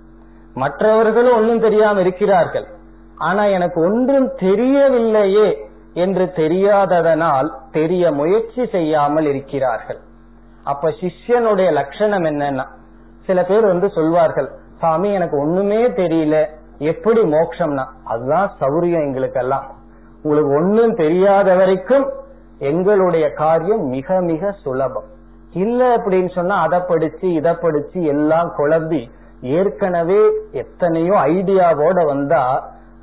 மற்றவர்களும் 0.55 1.37
ஒன்னும் 1.37 1.61
தெரியாம 1.61 2.01
இருக்கிறார்கள். 2.01 2.67
ஆனா 3.17 3.45
எனக்கு 3.57 3.79
ஒன்றும் 3.81 4.29
தெரியவில்லையே 4.39 5.49
என்று 5.95 6.25
தெரியாததனால் 6.37 7.49
தெரிய 7.73 8.13
முயற்சி 8.13 8.63
செய்யாமல் 8.67 9.25
இருக்கிறார்கள். 9.25 10.01
அப்ப 10.65 10.93
சிஷ்யனுடைய 11.01 11.69
லட்சணம் 11.73 12.25
என்னன்னா 12.25 12.67
சில 13.27 13.45
பேர் 13.45 13.67
வந்து 13.67 13.89
சொல்வார்கள் 13.91 14.49
சாமி 14.81 15.13
எனக்கு 15.13 15.37
ஒண்ணுமே 15.39 15.81
தெரியல. 15.91 16.37
எப்படி 16.79 17.21
மோக்ஷம்னா 17.21 17.85
அதுதான் 18.05 18.51
சௌரியம் 18.61 19.07
எங்களுக்கெல்லாம். 19.07 19.67
உங்களுக்கு 20.23 20.53
ஒன்னும் 20.55 20.95
தெரியாத 20.95 21.55
வரைக்கும் 21.55 22.07
எங்களுடைய 22.59 23.31
காரியம் 23.31 23.85
மிக 23.87 24.21
மிக 24.21 24.53
சுலபம். 24.53 25.09
இல்ல 25.53 25.97
அப்படின்னு 25.97 26.31
சொன்னா 26.31 26.61
அதை 26.61 26.81
படிச்சு 26.89 27.33
இதை 27.33 27.53
படிச்சு 27.55 28.03
எல்லாம் 28.03 28.53
குழம்பி 28.59 29.03
ஏற்கனவே 29.41 30.21
எத்தனையோ 30.53 31.13
ஐடியாவோட 31.13 32.07
வந்தா 32.07 32.43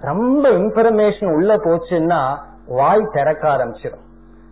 ரொம்ப 0.02 0.50
இன்ஃபர்மேஷன் 0.50 1.34
உள்ள 1.34 1.56
போச்சுன்னா 1.56 2.22
வாய் 2.68 3.10
திறக்க 3.12 3.44
ஆரம்பிச்சிடும். 3.50 4.06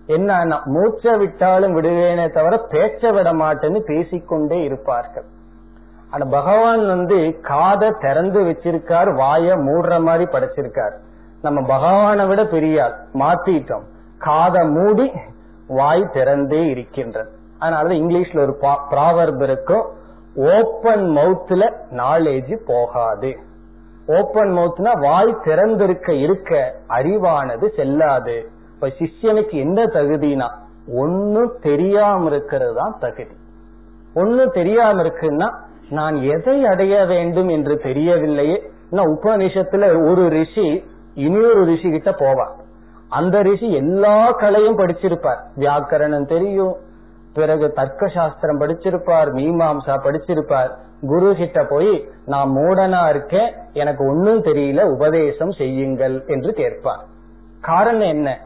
என்ன 0.08 0.62
மூச்சை 0.66 1.18
விட்டாலும் 1.18 1.76
விடுவேனே 1.76 2.34
தவிர 2.34 2.56
பேச்ச 2.72 3.14
விட 3.14 3.34
மாட்டேன்னு 3.34 3.80
பேசிக்கொண்டே 3.80 4.64
இருப்பார்கள். 4.64 5.26
ஆனா 6.16 6.26
பகவான் 6.32 6.88
வந்து 6.88 7.18
காதை 7.42 7.90
திறந்து 8.00 8.42
வச்சிருக்கார் 8.42 9.10
வாய 9.22 9.56
மூடுற 9.68 10.02
மாதிரி 10.02 10.26
படைச்சிருக்கார். 10.26 10.94
நம்ம 11.42 11.62
பகவானை 11.68 12.26
விட 12.26 12.46
பெரியார் 12.46 12.94
மாத்திட்டோம். 13.14 13.86
காதை 14.18 14.68
மூடி 14.68 15.12
வாய் 15.68 16.10
திறந்தே 16.14 16.62
இருக்கின்றது. 16.70 17.30
அதனால 17.60 17.88
இங்கிலீஷ்ல 17.88 18.40
ஒரு 18.40 18.56
ப்ராவர்ப் 18.92 19.42
இருக்கும் 19.42 19.86
ஓப்பன் 20.36 21.06
மவுத்ல 21.18 21.74
நாலேஜ் 21.92 22.56
போகாது. 22.66 23.38
ஓப்பன் 24.08 24.52
மவுத்னா 24.52 24.92
வாய் 25.00 25.38
திறந்திருக்க 25.44 26.14
இருக்க 26.14 26.76
அறிவானது 26.90 27.68
செல்லாது. 27.76 28.50
இப்ப 28.74 28.88
சிஷ்யனுக்கு 29.00 29.54
என்ன 29.54 29.84
தகுதினா 29.84 30.50
ஒன்னும் 30.96 31.54
தெரியாம 31.62 32.26
இருக்கிறது 32.26 32.76
தான் 32.76 32.98
தகுதி. 33.00 33.36
ஒன்னும் 34.14 34.52
தெரியாம 34.52 35.04
இருக்குன்னா 35.04 35.48
நான் 35.90 36.16
எதை 36.16 36.66
அடைய 36.66 37.06
வேண்டும் 37.06 37.48
என்று 37.48 37.76
தெரியவில்லையே. 37.76 38.74
உபநிஷத்துல 38.92 40.10
ஒரு 40.10 40.30
ரிஷி 40.30 40.84
இனியொரு 41.14 41.66
ரிஷி 41.66 41.92
கிட்ட 41.92 42.12
போவார் 42.12 42.64
அந்த 43.10 43.42
ரிஷி 43.42 43.74
எல்லா 43.74 44.32
கலையும் 44.32 44.78
படிச்சிருப்பார். 44.78 45.40
வியாக்கரணம் 45.56 46.28
தெரியும். 46.28 46.76
பிறகு 47.34 47.72
தர்க்க 47.72 48.08
சாஸ்திரம் 48.08 48.60
படிச்சிருப்பார் 48.60 49.34
மீமாம்சா 49.34 49.96
படிச்சிருப்பார். 50.04 50.70
குரு 51.02 51.36
கிட்ட 51.36 51.66
போய் 51.66 52.10
நான் 52.26 52.50
மூடனா 52.50 53.10
இருக்கேன் 53.10 53.54
எனக்கு 53.74 54.06
ஒன்னும் 54.06 54.44
தெரியல 54.44 54.82
உபதேசம் 54.82 55.52
செய்யுங்கள் 55.52 56.24
என்று 56.28 56.54
கேட்பார். 56.54 57.04
காரணம் 57.62 58.08
என்ன? 58.08 58.40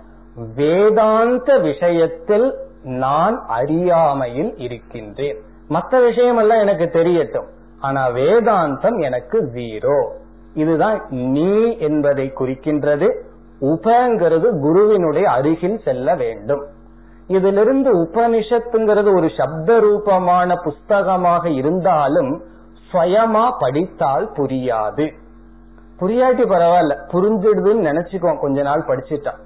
வேதாந்த 0.55 1.57
விஷயத்தில் 1.57 2.53
நான் 2.83 3.43
அறியாமையில் 3.47 4.57
இருக்கின்றேன். 4.57 5.39
மற்ற 5.69 6.09
விஷயமெல்லாம் 6.09 6.59
எனக்கு 6.59 6.85
தெரியட்டும். 6.99 7.47
ஆனா 7.79 8.09
வேதாந்தம் 8.09 8.97
எனக்கு 9.01 9.37
ஜீரோ 9.53 9.97
இதுதான் 10.53 10.99
நீ 11.09 11.77
என்பதை 11.77 12.31
குறிக்கின்றது. 12.39 13.07
உபங்கிறது 13.61 14.47
குருவினுடைய 14.61 15.29
அருகில் 15.29 15.79
செல்ல 15.85 16.15
வேண்டும். 16.15 16.63
இதிலிருந்து 17.27 17.91
உபனிஷத்துங்கிறது 18.03 19.15
ஒரு 19.17 19.29
சப்த 19.37 19.79
ரூபமான 19.79 20.55
புஸ்தகமாக 20.63 21.45
இருந்தாலும் 21.53 22.31
சுயமா 22.91 23.45
படித்தால் 23.59 24.31
புரியாது. 24.31 25.07
புரியாட்டி 25.99 26.43
பரவாயில்ல 26.45 26.93
புரிஞ்சிடுதுன்னு 27.13 27.87
நினைச்சுக்கோ 27.89 28.39
கொஞ்ச 28.39 28.61
நாள் 28.61 28.87
படிச்சுட்டான் 28.87 29.39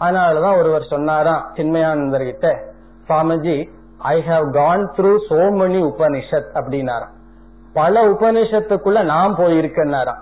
அதனாலதான் 0.00 0.58
ஒருவர் 0.58 0.90
சொன்னாராம் 0.90 1.44
சின்மயானந்தர் 1.54 2.24
கிட்ட 2.24 2.48
swamiji 3.08 3.56
I 4.02 4.22
have 4.28 4.50
gone 4.50 4.90
through 4.96 5.12
so 5.28 5.40
many 5.60 5.80
Upanishad 5.90 6.50
அப்படின்னாராம் 6.54 7.14
பல 7.72 8.02
உபனிஷத்துக்குள்ள 8.08 9.04
நான் 9.04 9.36
போயிருக்கேன்னாராம் 9.36 10.20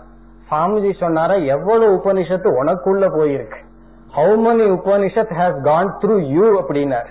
சாமிஜி 0.51 0.99
சொன்னாரா 0.99 1.35
எவ்வளவு 1.35 1.95
உபனிஷத்து 1.97 2.49
உனக்குள்ள 2.61 3.05
போயிருக்கு. 3.17 3.61
How 4.17 4.37
many 4.45 4.67
Upanishad 4.79 5.33
has 5.39 5.63
gone 5.63 5.97
through 6.03 6.19
you 6.27 6.61
அப்படின்னார். 6.61 7.11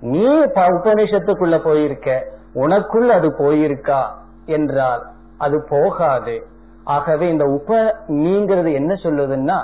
நீ 0.00 0.28
உபனிஷத்துக்குள்ள 0.54 1.58
போயிருக்க 1.62 2.26
உனக்குள்ள 2.54 3.08
அது 3.08 3.28
போயிருக்கா 3.38 4.02
என்றால் 4.46 5.02
அது 5.38 5.66
போகாது. 5.68 6.46
ஆகவே 6.84 7.28
இந்த 7.28 7.44
உப 7.44 7.94
நீங்கிறது 8.08 8.72
என்ன 8.72 8.94
சொல்லுதுன்னா 9.02 9.58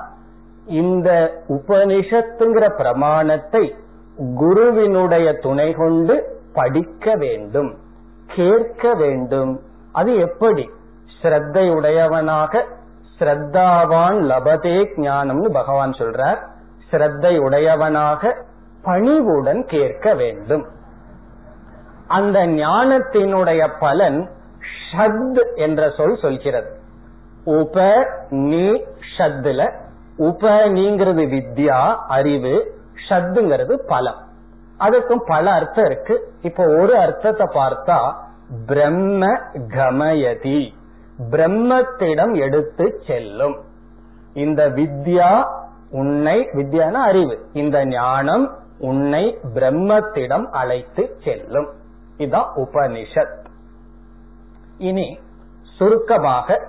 இந்த 0.67 1.11
உபனிஷத்துங்கிற 1.49 2.77
பிரமாணத்தை 2.77 3.75
குருவினுடைய 4.35 5.33
துணை 5.33 5.73
கொண்டு 5.73 6.34
படிக்க 6.55 7.14
வேண்டும் 7.14 7.77
கேட்க 8.27 8.95
வேண்டும். 8.95 9.61
அது 9.93 10.14
எப்படி? 10.14 10.71
ஸ்ரத்தையுடையவனாக 11.23 12.62
ஸ்ரத்தாவான் 13.19 14.19
லபதே 14.31 14.87
ஞானம்னு 14.97 15.49
பகவான் 15.49 15.90
சொல்றார். 15.90 16.38
ஸ்ரத்தையுடையவனாக 16.90 18.43
பணிவுடன் 18.83 19.64
கேட்க 19.64 20.14
வேண்டும். 20.14 20.67
அந்த 22.07 22.47
ஞானத்தினுடைய 22.47 23.69
பலன் 23.81 24.31
ஷத் 24.93 25.55
என்ற 25.55 25.90
சொல் 25.97 26.19
சொல்கிறது. 26.23 26.79
உப 27.45 28.07
நீ 28.29 28.85
ஷத்துல 29.19 29.73
உப 30.17 30.51
நீங்கிறது 30.69 31.25
வித்யா 31.29 31.97
அறிவு 32.09 32.81
ஷத்துங்கிறது 33.09 33.73
பலம். 33.87 34.33
அதுக்கும் 34.79 35.23
பல 35.27 35.51
அர்த்தம் 35.51 35.85
இருக்கு. 35.85 36.33
இப்போ 36.41 36.65
ஒரு 36.65 36.97
அர்த்தத்தை 36.97 37.47
பார்த்தா 37.47 38.15
பிரம்ம 38.67 39.27
கமயதி. 39.69 40.73
பிரம்மத்திடம் 41.31 42.37
எடுத்து 42.37 43.03
செல்லும். 43.07 43.57
இந்த 44.35 44.71
வித்யா 44.71 45.49
உன்னை 45.91 46.41
வித்யான 46.41 46.93
அறிவு. 46.93 47.47
இந்த 47.53 47.87
ஞானம் 47.87 48.59
உன்னை 48.79 49.39
பிரம்மத்திடம் 49.55 50.45
அழைத்து 50.45 51.17
செல்லும். 51.25 51.69
இதுதான் 52.17 52.53
உபனிஷத். 52.57 53.45
இனி 54.79 55.21
சுருக்கமாக 55.77 56.67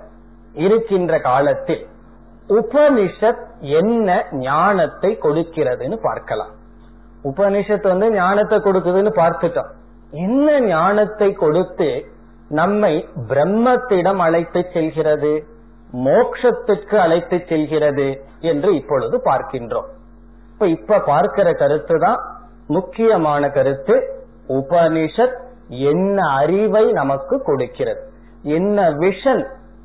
இருக்கின்ற 0.52 1.18
காலத்தில் 1.18 1.86
உபனிஷத் 2.48 3.44
என்ன 3.60 4.26
ஞானத்தை 4.32 5.18
கொடுக்கிறதுன்னு 5.22 5.96
பார்க்கலாம். 6.02 6.64
உபனிஷத்து 7.28 7.86
வந்து 7.92 8.08
ஞானத்தை 8.12 8.56
கொடுக்குதுன்னு 8.58 9.12
பார்த்துட்டோம். 9.22 9.70
என்ன 10.24 10.48
ஞானத்தை 10.68 11.28
கொடுத்து 11.42 11.88
நம்மை 12.58 12.94
பிரம்மத்திடம் 13.30 14.20
அழைத்து 14.26 14.60
செல்கிறது 14.74 15.32
மோக்ஷத்துக்கு 16.06 16.96
அழைத்து 17.04 17.36
செல்கிறது 17.50 18.06
என்று 18.50 18.70
இப்பொழுது 18.80 19.16
பார்க்கின்றோம். 19.24 19.88
இப்ப 20.52 20.68
இப்ப 20.76 21.00
பார்க்கிற 21.10 21.48
கருத்து 21.62 21.96
தான் 21.98 22.20
முக்கியமான 22.76 23.48
கருத்து. 23.56 23.94
உபனிஷத் 24.58 25.36
என்ன 25.90 26.18
அறிவை 26.40 26.84
நமக்கு 27.00 27.36
கொடுக்கிறது 27.48 28.02
என்ன 28.56 28.88
விஷன் 29.02 29.42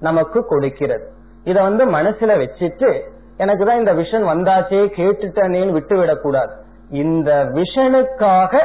நமக்கு 0.08 0.40
கொடுக்கிறது. 0.46 1.06
இத 1.50 1.58
வந்து 1.62 1.84
மனசுல 1.96 2.32
வச்சுட்டு 2.42 2.90
எனக்கு 3.38 3.64
தான் 3.66 3.80
இந்த 3.82 3.94
விஷன் 3.94 4.26
வந்தாச்சே 4.32 4.82
கேட்டுட்டனேன்னு 4.98 5.76
விட்டு 5.78 5.96
விடக்கூடாது 5.98 6.54
இந்த 6.92 7.50
விஷனுக்காக 7.52 8.60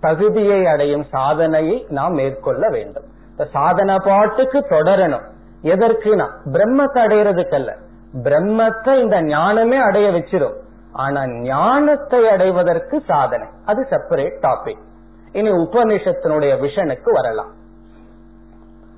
தகுதியை 0.00 0.66
அடையும் 0.66 1.04
சாதனையை 1.10 1.86
நாம் 1.88 2.12
மேற்கொள்ள 2.12 2.68
வேண்டும். 2.68 3.04
இந்த 3.30 3.44
சாதனை 3.44 3.96
பாட்டுக்கு 4.04 4.58
தொடரணும். 4.58 5.26
எதற்குனா 5.62 6.30
பிரம்மத்தை 6.44 6.98
அடையிறதுக்கல்ல. 6.98 7.76
பிரம்மத்தை 8.22 9.02
இந்த 9.02 9.22
ஞானமே 9.22 9.76
அடைய 9.76 10.10
வச்சிரும். 10.10 10.54
ஆனா 10.92 11.26
ஞானத்தை 11.26 12.28
அடைவதற்கு 12.28 13.02
சாதனை. 13.06 13.48
அது 13.64 13.86
செப்பரேட் 13.90 14.38
டாபிக் 14.42 14.86
இனி 15.32 15.50
உபனிஷத்தினுடைய 15.50 16.60
விஷனுக்கு 16.60 17.10
வரலாம். 17.12 17.52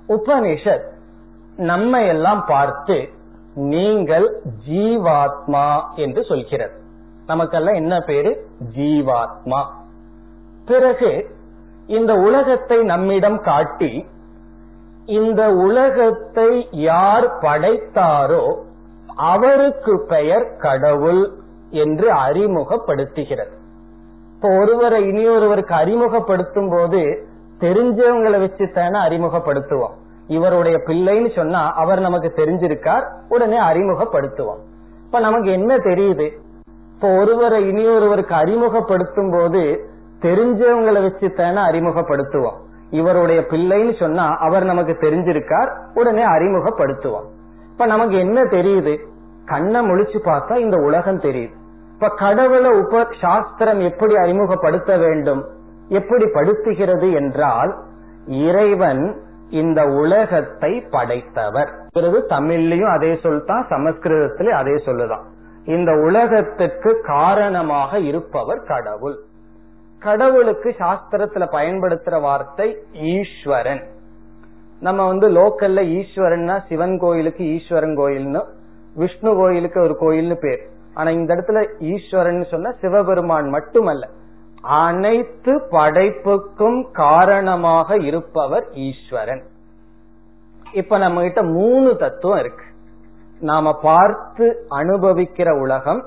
உபனிஷத் 0.09 0.89
நம்ம 1.57 2.03
எல்லாம் 2.03 2.45
பார்த்து 2.47 3.09
நீங்கள் 3.55 4.43
ஜீவாத்மா 4.69 5.81
என்று 5.95 6.25
சொல்கிறது. 6.25 6.80
நமக்கெல்லாம் 7.31 7.75
என்ன 7.75 8.01
பேரு? 8.01 8.33
ஜீவாத்மா. 8.77 9.61
பிறகு 10.67 11.11
இந்த 11.87 12.13
உலகத்தை 12.15 12.79
நம்மிடம் 12.83 13.39
காட்டி 13.41 13.93
இந்த 15.07 15.43
உலகத்தை 15.51 16.51
யார் 16.71 17.27
படைத்தாரோ 17.41 18.45
அவருக்கு 19.17 19.95
பெயர் 20.09 20.57
கடவுள் 20.57 21.23
என்று 21.71 22.09
அறிமுகப்படுத்துகிறது. 22.13 23.55
இப்போ 24.35 24.49
ஒருவரை 24.59 25.01
இனி 25.07 25.29
ஒருவருக்கு 25.29 25.75
அறிமுகப்படுத்தும் 25.75 26.71
போது 26.71 27.01
தெரிஞ்சவங்களை 27.61 28.39
வச்சு 28.41 28.67
தானே 28.71 28.99
அறிமுகப்படுத்துவோம். 29.07 29.97
இவருடைய 30.27 30.77
பிள்ளைன்னு 30.87 31.31
சொன்னா 31.35 31.63
அவர் 31.73 32.01
நமக்கு 32.01 32.33
தெரிஞ்சிருக்கார் 32.37 33.07
உடனே 33.29 33.59
அறிமுகப்படுத்துவோம். 33.59 34.63
இப்ப 35.05 35.21
நமக்கு 35.21 35.51
என்ன 35.51 35.77
தெரியுது? 35.77 36.29
இப்போ 37.01 37.15
ஒருவரை 37.17 37.69
இனி 37.69 37.89
ஒருவருக்கு 37.89 38.35
அறிமுகப்படுத்தும் 38.35 39.31
போது 39.31 39.91
தெரிஞ்சவங்களை 40.21 41.03
வச்சு 41.03 41.33
தானே 41.33 41.61
அறிமுகப்படுத்துவோம். 41.61 42.59
இவருடைய 42.91 43.45
பிள்ளைன்னு 43.51 43.99
சொன்னா 43.99 44.37
அவர் 44.37 44.65
நமக்கு 44.65 44.93
தெரிஞ்சிருக்கார் 44.93 45.71
உடனே 45.95 46.25
அறிமுகப்படுத்துவோம். 46.25 47.25
இப்ப 47.71 47.87
நமக்கு 47.87 48.19
என்ன 48.19 48.43
தெரியுது? 48.43 48.99
கண்ணை 49.45 49.81
முழிச்சு 49.87 50.19
பார்த்தா 50.25 50.57
இந்த 50.57 50.77
உலகம் 50.77 51.21
தெரியுது. 51.21 51.55
இப்ப 51.95 52.13
கடவுளை 52.17 52.71
உப 52.71 53.07
சாஸ்திரம் 53.21 53.81
எப்படி 53.81 54.17
அறிமுகப்படுத்த 54.17 54.97
வேண்டும்? 54.97 55.45
எப்படி 55.89 56.25
படுத்துகிறது 56.25 57.13
என்றால் 57.13 57.75
இறைவன் 58.27 59.21
இந்த 59.51 59.85
உலகத்தை 59.85 60.81
படைத்தவர். 60.91 61.75
தமிழ்லயும் 62.29 62.95
அதே 62.95 63.19
சொல்தான் 63.23 63.67
சமஸ்கிருதத்திலும் 63.71 64.61
அதே 64.63 64.73
சொல்லுதான். 64.73 65.27
இந்த 65.65 65.93
உலகத்துக்கு 65.93 67.01
காரணமாக 67.03 67.99
இருப்பவர் 67.99 68.63
கடவுள். 68.63 69.19
கடவுளுக்கு 69.99 70.75
சாஸ்திரத்துல 70.79 71.47
பயன்படுத்துற 71.53 72.21
வார்த்தை 72.21 72.79
ஈஸ்வரன். 72.93 73.87
நம்ம 74.81 75.07
வந்து 75.07 75.31
லோக்கல்ல 75.31 76.03
ஈஸ்வரன்னா 76.03 76.67
சிவன் 76.67 76.99
கோயிலுக்கு 76.99 77.45
ஈஸ்வரன் 77.45 77.99
கோயில்னு 77.99 78.45
விஷ்ணு 78.95 79.35
கோயிலுக்கு 79.35 79.81
ஒரு 79.81 79.97
கோயில்னு 80.01 80.35
பேர். 80.35 80.67
ஆனா 80.95 81.11
இந்த 81.11 81.35
இடத்துல 81.35 81.79
ஈஸ்வரன் 81.79 82.47
சொன்ன 82.51 82.75
சிவபெருமான் 82.81 83.49
மட்டுமல்ல 83.49 84.09
அனைத்து 84.61 85.63
படைப்புக்கும் 85.71 86.91
காரணமாக 86.93 87.97
இருப்பவர் 87.97 88.69
ஈஸ்வரன். 88.71 89.43
இப்ப 90.73 90.99
நம்ம 90.99 91.21
கிட்ட 91.21 91.43
மூணு 91.43 91.97
தத்துவம் 91.97 92.39
இருக்கு. 92.39 92.65
நாம 93.41 93.73
பார்த்து 93.83 94.67
அனுபவிக்கிற 94.71 95.61
உலகம் 95.61 96.03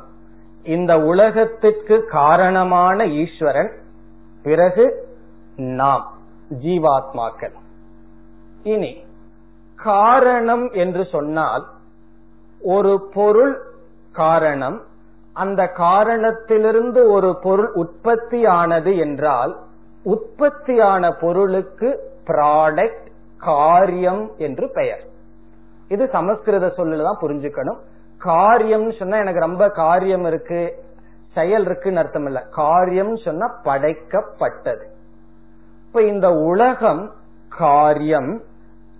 இந்த 0.63 0.99
உலகத்திற்கு 0.99 1.95
காரணமான 2.05 3.05
ஈஸ்வரன் 3.05 3.71
பிறகு 4.43 4.85
நாம் 5.55 6.05
ஜீவாத்மாக்கள். 6.61 7.55
இனி 8.63 9.05
காரணம் 9.75 10.71
என்று 10.71 11.07
சொன்னால் 11.11 11.65
ஒரு 12.61 13.09
பொருள் 13.13 13.61
காரணம் 14.11 14.81
அந்த 15.33 15.67
காரணத்திலிருந்து 15.67 17.11
ஒரு 17.11 17.37
பொருள் 17.43 17.71
உற்பத்தி 17.73 18.45
ஆனது 18.45 18.97
என்றால் 18.97 19.53
உற்பத்தியான 20.03 21.11
பொருளுக்கு 21.11 21.89
ப்ராடக்ட் 22.27 23.07
காரியம் 23.37 24.31
என்று 24.37 24.69
பெயர். 24.73 25.03
இது 25.87 26.09
சமஸ்கிருத 26.11 26.73
சொல்லுதான் 26.77 27.15
புரிஞ்சுக்கணும். 27.21 27.79
காரியம்னு 28.25 28.99
சொன்னா 28.99 29.17
எனக்கு 29.17 29.39
ரொம்ப 29.39 29.69
காரியம் 29.69 30.25
இருக்கு 30.25 30.83
செயல் 31.33 31.65
இருக்குன்னு 31.65 31.99
அர்த்தம் 31.99 32.25
இல்ல. 32.25 32.39
காரியம் 32.39 33.15
சொன்னா 33.15 33.61
படைக்கப்பட்டது. 33.63 34.85
இப்ப 35.87 36.01
இந்த 36.01 36.31
உலகம் 36.33 37.13
காரியம் 37.49 38.41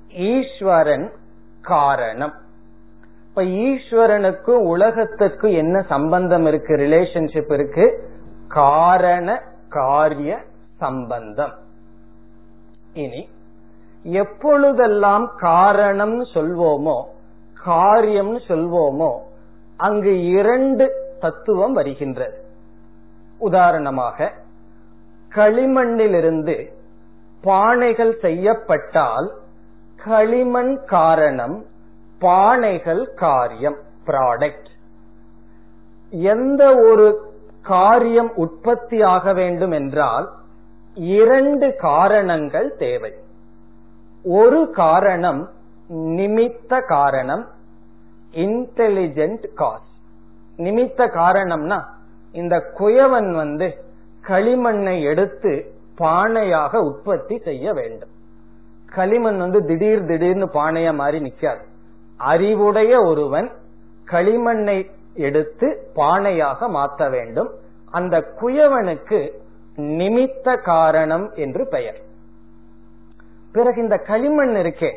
ஈஸ்வரன் 0.09 1.11
காரணம். 1.61 2.33
இப்ப 3.29 3.41
ஈஸ்வரனுக்கும் 3.41 4.63
உலகத்துக்கும் 4.65 5.51
என்ன 5.51 5.81
சம்பந்தம் 5.81 6.45
இருக்கு 6.45 6.75
ரிலேஷன்ஷிப் 6.75 7.53
இருக்கு? 7.53 8.11
காரண 8.47 9.41
காரிய 9.69 10.39
சம்பந்தம். 10.77 11.53
இனி 12.93 13.29
எப்பொழுதெல்லாம் 14.03 15.31
காரணம் 15.37 16.23
சொல்வோமோ 16.23 17.03
காரியம் 17.63 18.37
சொல்வோமோ 18.37 19.17
அங்கு 19.77 20.29
இரண்டு 20.29 21.15
தத்துவம் 21.19 21.73
வருகின்றது. 21.73 22.37
உதாரணமாக 23.39 24.31
களிமண்ணிலிருந்து 25.35 26.69
பானைகள் 27.43 28.19
செய்யப்பட்டால் 28.19 29.33
களிமண் 30.03 30.79
காரணம் 30.85 31.65
பானைகள் 32.21 33.13
காரியம் 33.15 33.77
ப்ராடக்ட் 34.05 34.69
எந்த 36.09 36.75
ஒரு 36.75 37.31
காரியம் 37.61 38.31
உற்பத்தி 38.35 39.01
ஆக 39.01 39.33
வேண்டும் 39.33 39.71
என்றால் 39.71 40.29
இரண்டு 40.95 41.75
காரணங்கள் 41.75 42.75
தேவை. 42.75 43.13
ஒரு 44.23 44.69
காரணம் 44.71 45.49
நிமித்த 45.93 46.85
காரணம் 46.87 47.47
இன்டெலிஜென்ட் 48.31 49.53
காஸ் 49.53 49.91
நிமித்த 50.57 51.07
காரணம்னா 51.07 51.83
இந்த 52.31 52.73
குயவன் 52.79 53.31
வந்து 53.31 53.77
களிமண்ணை 54.27 55.01
எடுத்து 55.01 55.71
பானையாக 55.97 56.75
உற்பத்தி 56.75 57.37
செய்ய 57.37 57.73
வேண்டும். 57.73 58.09
களிமண் 58.85 59.37
வந்து 59.37 59.65
திடீர் 59.65 60.05
திடீர்னு 60.05 60.45
பானையா 60.45 60.93
மாறி 60.93 61.19
நிக்காது. 61.19 61.61
அறிவுடைய 62.17 63.01
ஒருவன் 63.01 63.51
களிமண்ணை 64.05 64.89
எடுத்து 65.13 65.91
பானையாக 65.95 66.69
மாற்ற 66.69 67.09
வேண்டும். 67.09 67.49
அந்த 67.91 68.33
குயவனுக்கு 68.41 69.31
நிமித்த 69.77 70.61
காரணம் 70.61 71.31
என்று 71.33 71.67
பெயர். 71.67 71.97
பிறகு 73.53 73.81
இந்த 73.81 73.97
களிமண் 73.97 74.55
இருக்கே. 74.55 74.91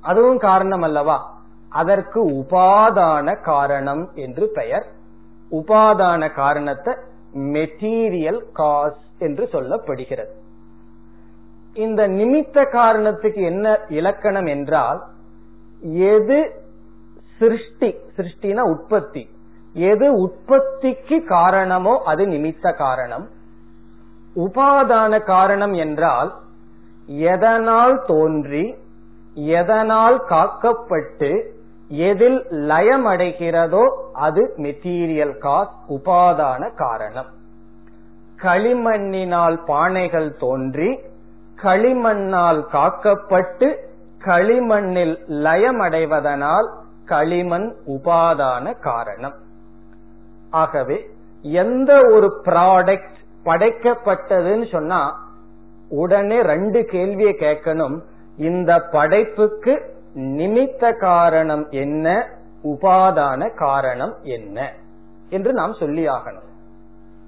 அதுவும் 0.00 0.38
காரணம் 0.38 0.82
அல்லவா? 0.82 1.38
அதற்கு 1.68 2.30
உபாதான 2.30 3.42
காரணம் 3.42 4.10
என்று 4.14 4.48
பெயர். 4.54 4.86
உபாதான 5.50 6.34
காரணத்தை 6.34 6.94
மெட்டீரியல் 7.34 8.40
காஸ் 8.52 9.00
என்று 9.18 9.48
சொல்லப்படுகிறது. 9.52 10.32
இந்த 11.74 12.08
நிமித்த 12.08 12.70
காரணத்துக்கு 12.70 13.42
என்ன 13.42 13.78
இலக்கணம் 13.88 14.46
என்றால் 14.46 15.02
எது 15.80 16.64
சிருஷ்டி 17.38 17.94
சிருஷ்டினா 18.16 18.60
உற்பத்தி. 18.60 19.30
எது 19.72 20.12
உற்பத்திக்கு 20.12 21.24
காரணமோ 21.24 22.02
அது 22.04 22.26
நிமித்த 22.26 22.76
காரணம். 22.76 23.28
உபாதான 24.36 25.24
காரணம் 25.24 25.72
என்றால் 25.72 26.34
எதனால் 27.18 28.04
தோன்றி 28.06 28.74
எதனால் 29.34 30.24
காக்கப்பட்டு 30.28 31.30
எதில் 31.88 32.46
லயமடைகிறதோ 32.50 33.84
அது 34.12 34.54
மெட்டீரியல் 34.56 35.38
காஸ் 35.38 35.74
உபாதான 35.88 36.74
காரணம். 36.74 37.26
களிமண்ணினால் 38.36 39.58
பானைகள் 39.66 40.38
தோன்றி 40.38 40.98
களிமண்ணால் 41.62 42.64
காக்கப்பட்டு 42.72 43.76
களிமண்ணில் 44.24 45.16
லயமடைவதனால் 45.28 46.68
களிமண் 47.04 47.74
உபாதான 47.86 48.78
காரணம். 48.80 49.34
ஆகவே 50.50 51.10
எந்த 51.42 51.92
ஒரு 52.12 52.40
ப்ராடக்ட் 52.44 53.18
படைக்கப்பட்டதுன்னு 53.44 54.70
சொன்னா 54.70 55.28
உடனே 55.90 56.40
ரெண்டு 56.40 56.84
கேள்வியை 56.84 57.36
கேட்கணும். 57.38 58.00
இந்த 58.36 58.80
படைப்புக்கு 58.80 59.94
நிமித்த 60.14 60.98
காரணம் 60.98 61.68
என்ன? 61.68 62.28
உபாதான 62.64 63.54
காரணம் 63.54 64.16
என்ன? 64.22 64.72
என்று 65.30 65.52
நாம் 65.52 65.74
சொல்லி 65.74 66.08
ஆகணும். 66.08 66.48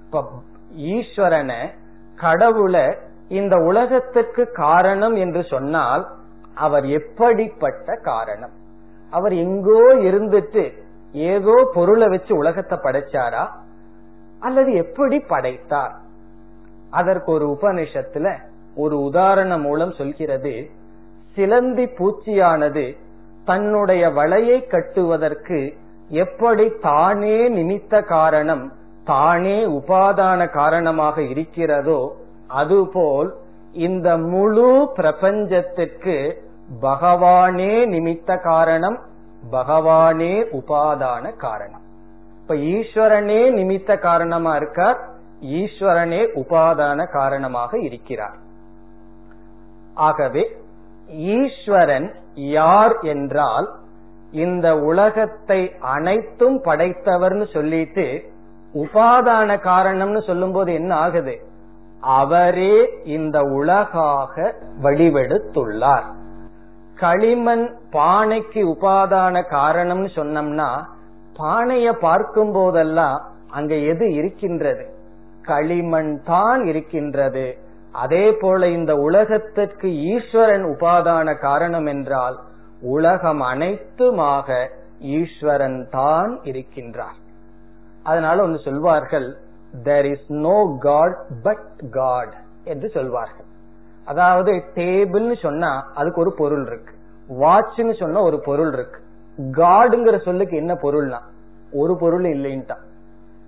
இப்ப 0.05 0.31
ஈஸ்வரனை 0.77 1.69
கடவுளை 2.15 2.95
இந்த 3.27 3.57
உலகத்துக்கு 3.57 4.51
காரணம் 4.51 5.15
என்று 5.15 5.43
சொன்னால் 5.43 6.07
அவர் 6.55 6.85
எப்படிப்பட்ட 6.85 7.95
காரணம்? 8.03 8.51
அவர் 9.09 9.33
எங்கோ 9.33 9.95
இருந்துட்டு 9.95 10.73
ஏதோ 11.11 11.71
பொருளை 11.73 12.07
வச்சு 12.07 12.35
உலகத்தை 12.35 12.77
படைச்சாரா? 12.77 13.47
அல்லது 14.39 14.73
எப்படி 14.73 15.19
படைத்தார்? 15.19 15.95
அதற்கு 16.91 17.31
ஒரு 17.31 17.57
உபனிஷத்துல 17.61 18.39
ஒரு 18.75 19.01
உதாரணம் 19.01 19.61
மூலம் 19.61 19.91
சொல்கிறது 19.91 20.69
சிலந்தி 21.33 21.85
பூச்சியானது 21.97 22.97
தன்னுடைய 23.45 24.09
வலையை 24.09 24.67
கட்டுவதற்கு 24.67 25.73
எப்படி 26.09 26.71
தானே 26.81 27.49
நிமித்த 27.49 28.05
காரணம் 28.05 28.71
தானே 29.03 29.65
உபாதான 29.65 30.49
காரணமாக 30.49 31.21
இருக்கிறதோ 31.21 32.15
அதுபோல் 32.47 33.33
இந்த 33.73 34.17
முழு 34.17 34.89
பிரபஞ்சத்திற்கு 34.95 36.35
பகவானே 36.81 37.73
நிமித்த 37.85 38.41
காரணம் 38.41 38.99
பகவானே 39.51 40.33
உபாதான 40.59 41.35
காரணம். 41.35 41.81
இப்ப 42.41 42.55
ஈஸ்வரனே 42.55 43.41
நிமித்த 43.57 43.99
காரணமா 43.99 44.55
இருக்கார் 44.55 44.99
ஈஸ்வரனே 45.41 46.21
உபாதான 46.41 47.11
காரணமாக 47.11 47.79
இருக்கிறார். 47.79 48.37
ஆகவே 49.93 50.57
ஈஸ்வரன் 51.07 52.13
யார் 52.35 52.99
என்றால் 53.01 53.67
இந்த 54.31 54.77
உலகத்தை 54.77 55.71
அனைத்தும் 55.81 56.61
படைத்தவர்னு 56.65 57.43
சொல்லிட்டு 57.43 58.23
உபாதான 58.73 59.59
காரணம்னு 59.61 60.19
சொல்லும்போது 60.19 60.73
என்ன 60.73 60.95
ஆகுது? 60.95 61.39
அவரே 62.01 63.01
இந்த 63.03 63.41
உலகாக 63.41 64.55
வடிவெடுத்துள்ளார் 64.81 66.03
களிமண் 66.95 67.69
பானைக்கு 67.91 68.63
உபாதான 68.63 69.41
காரணம்னு 69.41 70.09
சொன்னோம்னா 70.15 70.83
பானைய 71.39 71.91
பார்க்கும் 71.91 72.51
போதெல்லாம் 72.51 73.21
அங்க 73.51 73.75
எது 73.75 74.13
இருக்கின்றது? 74.13 74.85
களிமண் 75.41 76.21
தான் 76.23 76.65
இருக்கின்றது. 76.65 77.62
அதே 78.01 78.25
போல 78.41 78.67
இந்த 78.69 78.91
உலகத்திற்கு 79.07 79.87
ஈஸ்வரன் 80.13 80.65
உபாதான 80.65 81.27
காரணம் 81.39 81.85
என்றால் 81.85 82.37
உலகம் 82.81 83.41
அனைத்துமாக 83.41 84.47
ஈஸ்வரன் 85.17 85.79
தான் 85.89 86.31
இருக்கின்றார். 86.43 87.17
அதனால 88.03 88.43
ஒன்னு 88.43 88.59
சொல்வார்கள் 88.67 89.27
there 89.83 90.07
is 90.13 90.29
no 90.45 90.57
god 90.79 91.17
but 91.43 91.67
god 91.89 92.33
என்று 92.63 92.89
சொல்வார்கள். 92.89 93.47
அதாவது 94.05 94.51
டேபிள்னு 94.75 95.35
சொன்னா 95.41 95.71
அதுக்கு 95.93 96.21
ஒரு 96.21 96.33
பொருள் 96.41 96.65
இருக்கு. 96.65 96.93
வாட்ச்னு 97.41 97.93
சொன்னா 98.01 98.21
ஒரு 98.21 98.39
பொருள் 98.47 98.73
இருக்கு. 98.73 98.99
காடுங்கிற 99.61 100.15
சொல்லுக்கு 100.23 100.55
என்ன 100.57 100.73
பொருள்னா 100.81 101.19
ஒரு 101.81 101.93
பொருள் 102.01 102.25
இல்லைன்ட்டான். 102.33 102.83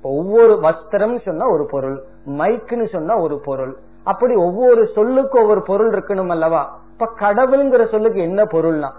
ஒவ்வொரு 0.03 0.53
வஸ்திரம் 0.63 1.17
சொன்னா 1.27 1.45
ஒரு 1.55 1.65
பொருள் 1.71 1.97
மைக்குன்னு 2.39 2.87
சொன்னா 2.95 3.13
ஒரு 3.17 3.35
பொருள் 3.39 3.73
அப்படி 4.05 4.35
ஒவ்வொரு 4.35 4.87
சொல்லுக்கு 4.95 5.41
ஒவ்வொரு 5.41 5.61
பொருள் 5.61 5.91
இருக்கணும் 5.91 6.29
அல்லவா? 6.29 6.79
இப்ப 6.91 7.09
கடவுள்ங்கிற 7.19 7.91
சொல்லுக்கு 7.91 8.21
என்ன 8.21 8.43
பொருள்னா? 8.43 8.91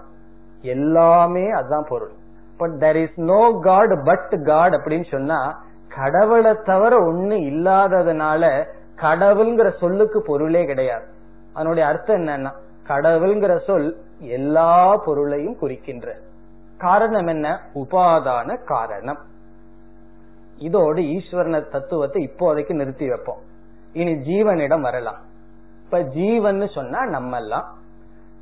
எல்லாமே 0.61 1.49
அதுதான் 1.49 1.85
பொருள். 1.89 2.11
But 2.57 2.71
there 2.71 2.95
is 2.95 3.19
no 3.19 3.59
god 3.61 4.03
but 4.03 4.41
god 4.45 4.73
அப்படின்னு 4.73 5.09
சொன்னா 5.09 5.63
கடவுளை 5.95 6.55
தவிர 6.63 6.99
ஒண்ணு 6.99 7.35
இல்லாததுனால 7.51 8.65
கடவுள்ங்கிற 8.95 9.77
சொல்லுக்கு 9.77 10.21
பொருளே 10.21 10.65
கிடையாது. 10.65 11.05
அதனுடைய 11.53 11.89
அர்த்தம் 11.89 12.27
என்னன்னா 12.27 12.51
கடவுள்ங்கிற 12.87 13.57
சொல் 13.57 13.97
எல்லா 14.19 14.95
பொருளையும் 14.95 15.57
குறிக்கின்ற. 15.57 16.15
காரணம் 16.77 17.27
என்ன? 17.27 17.59
உபாதான 17.75 18.63
காரணம். 18.63 19.17
இதோடு 20.57 21.01
ஈஸ்வரன 21.01 21.69
தத்துவத்தை 21.71 22.29
இப்போதைக்கு 22.29 22.73
நிறுத்தி 22.73 23.09
வைப்போம். 23.09 23.55
இனி 23.93 24.11
ஜீவனிடம் 24.11 24.81
வரலாம். 24.81 25.17
இப்ப 25.83 26.01
ஜீவன் 26.01 26.67
சொன்னா 26.67 27.05
நம்ம 27.05 27.37
எல்லாம் 27.37 27.75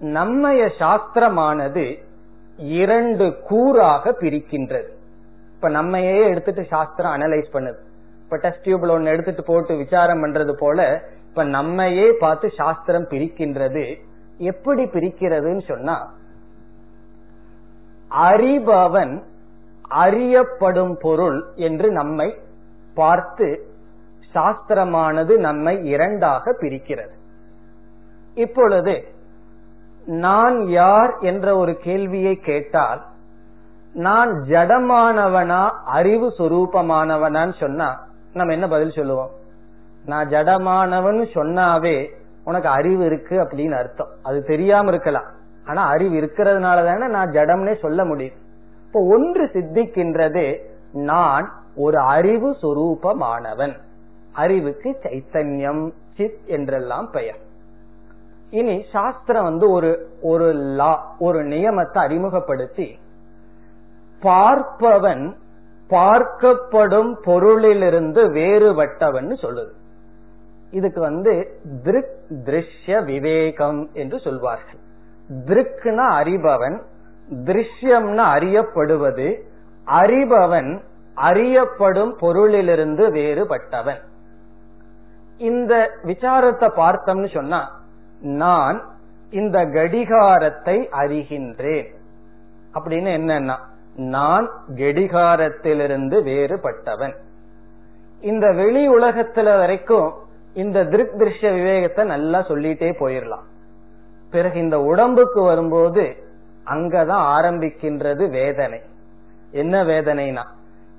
நம்மைய 0.01 0.69
சாஸ்திரமானது 0.79 2.03
இரண்டு 2.57 3.25
கூறாக 3.49 4.13
பிரிக்கின்றது. 4.21 4.89
இப்ப 5.55 5.69
நம்மையே 5.69 6.29
எடுத்துட்டு 6.29 6.65
சாஸ்திரம் 6.65 7.13
அனலைஸ் 7.13 7.53
பண்ணுது. 7.53 7.77
இப்ப 8.23 8.37
டெஸ்ட் 8.37 8.65
டியூப்ல 8.65 8.89
ஒன்னு 8.89 9.09
எடுத்துட்டு 9.09 9.43
போட்டு 9.43 9.75
விசாரம் 9.75 10.23
பண்றது 10.23 10.51
போல 10.51 11.09
இப்ப 11.29 11.43
நம்மையே 11.43 12.11
பார்த்து 12.19 12.51
சாஸ்திரம் 12.55 13.07
பிரிக்கின்றது. 13.07 14.01
எப்படி 14.37 14.83
பிரிக்கிறதுன்னு 14.83 15.63
சொன்னா 15.67 16.11
அறிபவன் 18.11 19.23
அறியப்படும் 19.89 20.97
பொருள் 21.01 21.45
என்று 21.55 21.91
நம்மை 21.91 22.35
பார்த்து 22.95 23.67
சாஸ்திரமானது 24.35 25.37
நம்மை 25.37 25.85
இரண்டாக 25.85 26.51
பிரிக்கிறது. 26.51 27.13
இப்பொழுது 28.33 29.03
நான் 30.05 30.67
யார் 30.67 31.17
என்ற 31.19 31.57
ஒரு 31.57 31.77
கேள்வியை 31.77 32.35
கேட்டால் 32.35 33.05
நான் 33.93 34.29
ஜடமானவனா 34.29 35.69
அறிவு 35.85 36.33
சொரூபமானவனான்னு 36.37 37.59
சொன்னா 37.59 38.03
நம்ம 38.33 38.53
என்ன 38.53 38.67
பதில் 38.67 38.91
சொல்லுவோம்? 38.91 39.29
நான் 40.05 40.27
ஜடமானவன் 40.27 41.25
சொன்னாவே 41.33 42.13
உனக்கு 42.45 42.69
அறிவு 42.69 43.05
இருக்கு 43.05 43.35
அப்படின்னு 43.35 43.77
அர்த்தம். 43.77 44.07
அது 44.23 44.43
தெரியாம 44.43 44.89
இருக்கலாம். 44.89 45.25
ஆனா 45.67 45.85
அறிவு 45.85 46.15
இருக்கிறதுனால 46.15 46.85
தானே 46.85 47.07
நான் 47.07 47.29
ஜடம்னே 47.29 47.79
சொல்ல 47.79 48.05
முடியும். 48.05 48.35
இப்போ 48.85 48.99
ஒன்று 49.07 49.49
சித்திக்கின்றது 49.53 50.59
நான் 50.91 51.53
ஒரு 51.75 51.97
அறிவு 51.97 52.55
சொரூபமானவன். 52.61 53.77
அறிவுக்கு 54.35 54.89
சைத்தன்யம் 55.03 55.83
சித் 56.15 56.43
என்றெல்லாம் 56.45 57.07
பெயர். 57.11 57.39
இனி 58.49 58.75
சாஸ்திரம் 58.91 59.43
வந்து 59.43 59.69
ஒரு 59.69 59.91
ஒரு 60.21 60.47
லா 60.53 61.15
ஒரு 61.19 61.39
நியமத்தை 61.43 61.97
அறிமுகப்படுத்தி 61.97 62.87
பார்ப்பவன் 64.21 65.25
பார்க்கப்படும் 65.89 67.11
பொருளிலிருந்து 67.25 68.21
வேறுபட்டவன் 68.37 69.29
சொல்லுது. 69.43 69.73
இதுக்கு 70.71 71.01
வந்து 71.01 71.33
திருக் 71.83 72.15
திருஷ்ய 72.45 73.03
விவேகம் 73.05 73.81
என்று 73.93 74.19
சொல்வார்கள். 74.19 74.81
திருக்குனா 75.47 76.07
அறிபவன் 76.21 76.77
திருஷ்யம்னா 77.45 78.25
அறியப்படுவது 78.37 79.27
அறிபவன் 80.01 80.71
அறியப்படும் 81.15 82.13
பொருளிலிருந்து 82.17 83.05
வேறுபட்டவன். 83.17 84.01
இந்த 85.37 85.89
விசாரத்தை 86.03 86.67
பார்த்தோம்னு 86.75 87.33
சொன்னா 87.33 87.81
நான் 88.21 88.93
இந்த 89.31 89.65
கடிகாரத்தை 89.65 90.89
அறிகின்றேன். 90.91 91.87
அப்படின்னு 92.73 93.09
என்னன்னா 93.17 93.55
நான் 93.95 94.51
கடிகாரத்திலிருந்து 94.75 96.23
வேறுபட்டவன். 96.23 97.15
இந்த 98.21 98.51
வெளி 98.51 98.89
உலகத்துல 98.89 99.43
வரைக்கும் 99.43 100.13
இந்த 100.53 100.85
திருக் 100.85 101.15
திருஷ்ய 101.17 101.53
விவேகத்தை 101.53 102.05
நல்லா 102.05 102.39
சொல்லிட்டே 102.39 102.91
போயிடலாம் 102.99 103.45
பிறகு 104.31 104.59
இந்த 104.59 104.79
உடம்புக்கு 104.79 105.41
வரும்போது 105.41 106.15
அங்கதான் 106.65 107.25
ஆரம்பிக்கின்றது 107.37 108.29
வேதனை. 108.29 108.81
என்ன 109.51 109.83
வேதனைனா 109.83 110.43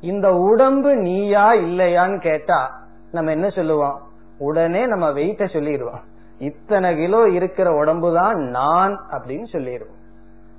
இந்த 0.00 0.34
உடம்பு 0.34 0.96
நீயா 0.96 1.52
இல்லையான்னு 1.52 2.20
கேட்டா 2.20 2.84
நம்ம 3.12 3.30
என்ன 3.30 3.48
சொல்லுவோம்? 3.48 4.00
உடனே 4.38 4.86
நம்ம 4.86 5.10
வெயிட்ட 5.10 5.52
சொல்லிடுவோம். 5.52 6.00
இத்தனை 6.38 6.96
கிலோ 6.96 7.28
இருக்கிற 7.28 7.74
உடம்பு 7.74 8.14
தான் 8.14 8.36
நான் 8.36 9.00
அப்படின்னு 9.10 9.46
சொல்லிடுவோம். 9.46 9.94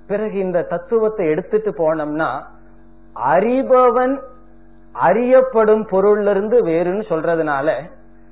பிறகு 0.08 0.38
இந்த 0.38 0.62
தத்துவத்தை 0.62 1.28
எடுத்துட்டு 1.30 1.72
போனோம்னா 1.72 2.44
அறிபவன் 3.26 4.22
அறியப்படும் 4.92 5.88
பொருள்ல 5.88 6.30
இருந்து 6.30 6.66
வேறுன்னு 6.66 7.04
சொல்றதுனால 7.10 7.72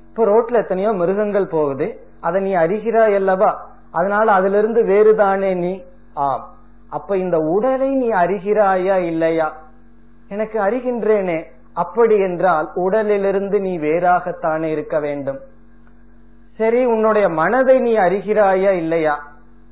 இப்ப 0.10 0.26
ரோட்ல 0.26 0.54
எத்தனையோ 0.54 0.94
மிருகங்கள் 0.94 1.48
போகுது. 1.48 2.00
அதை 2.22 2.42
நீ 2.42 2.56
அறிகிறாய் 2.56 3.16
அல்லவா? 3.16 3.70
அதனால 3.92 4.32
அதுல 4.32 4.58
இருந்து 4.58 4.84
வேறுதானே 4.84 5.56
நீ? 5.56 5.84
ஆம். 6.14 6.50
அப்ப 6.90 7.18
இந்த 7.18 7.38
உடலை 7.38 7.96
நீ 7.96 8.10
அறிகிறாயா 8.10 8.98
இல்லையா? 8.98 9.56
எனக்கு 10.30 10.60
அறிகின்றேனே. 10.60 11.46
அப்படி 11.76 12.18
என்றால் 12.20 12.72
உடலிலிருந்து 12.76 13.60
நீ 13.60 13.80
வேறாகத்தானே 13.80 14.72
இருக்க 14.72 15.00
வேண்டும். 15.00 15.40
சரி 16.56 16.86
உன்னுடைய 16.86 17.30
மனதை 17.30 17.80
நீ 17.80 17.98
அறிகிறாயா 17.98 18.72
இல்லையா? 18.72 19.16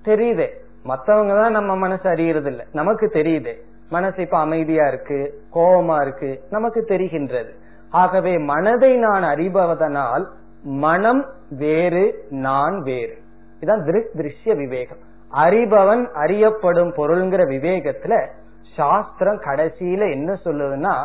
தெரியுதே. 0.05 0.47
மத்தவங்க 0.83 1.33
தான் 1.41 1.51
நம்ம 1.51 1.75
மனசு 1.75 2.09
அறியறது 2.09 2.45
இல்ல 2.45 2.65
நமக்கு 2.71 3.09
தெரியுது. 3.13 3.53
மனசு 3.89 4.21
இப்ப 4.21 4.37
அமைதியா 4.39 4.87
இருக்கு 4.87 5.41
கோபமா 5.53 6.01
இருக்கு 6.01 6.41
நமக்கு 6.49 6.85
தெரிகின்றது. 6.89 7.51
ஆகவே 7.89 8.37
மனதை 8.37 8.97
நான் 8.97 9.23
அறிபவதனால் 9.23 10.25
மனம் 10.63 11.25
வேறு 11.49 12.25
நான் 12.29 12.81
வேறு. 12.81 13.17
இதான் 13.61 13.83
திரு 13.85 14.09
திருஷ்ய 14.17 14.55
விவேகம். 14.55 15.01
அறிபவன் 15.31 16.05
அறியப்படும் 16.13 16.93
பொருள்ங்கிற 16.93 17.43
விவேகத்துல 17.45 18.27
சாஸ்திரம் 18.75 19.39
கடைசியில 19.39 20.11
என்ன 20.11 20.37
சொல்லுதுன்னா 20.45 20.95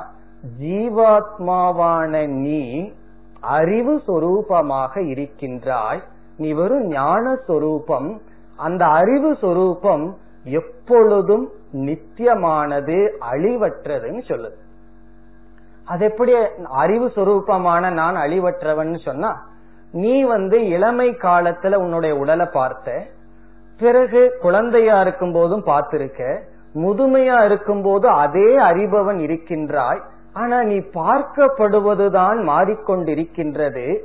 ஜீவாத்மாவான 0.60 2.26
நீ 2.26 2.92
அறிவு 3.40 4.02
சொரூபமாக 4.06 5.08
இருக்கின்றாய். 5.08 6.02
நீ 6.36 6.52
வெறும் 6.52 6.86
ஞான 6.86 7.34
சொரூபம். 7.46 8.20
அந்த 8.56 8.86
அறிவு 8.86 9.36
சொரூபம் 9.40 10.16
எப்பொழுதும் 10.44 11.48
நித்தியமானது 11.72 13.10
அழிவற்றதுன்னு 13.32 14.22
சொல்லுது. 14.30 14.58
அது 15.84 16.04
எப்படி 16.04 16.32
அறிவு 16.64 17.06
சொரூபமான 17.14 17.92
நான் 17.92 18.16
அழிவற்றவன் 18.16 18.98
சொன்னா 19.04 19.46
நீ 19.92 20.22
வந்து 20.22 20.68
இளமை 20.68 21.08
காலத்துல 21.10 21.74
உன்னுடைய 21.74 22.16
உடலை 22.16 22.46
பார்த்த 22.52 23.02
பிறகு 23.78 24.38
குழந்தையா 24.40 25.00
இருக்கும் 25.00 25.32
போதும் 25.32 25.64
பார்த்திருக்க 25.64 26.40
முதுமையா 26.74 27.44
இருக்கும் 27.44 27.82
போது 27.82 28.08
அதே 28.08 28.58
அறிபவன் 28.58 29.18
இருக்கின்றாய். 29.18 30.02
ஆனா 30.32 30.62
நீ 30.62 30.76
பார்க்கப்படுவதுதான் 30.76 32.38
மாறிக்கொண்டிருக்கின்றது. 32.48 33.98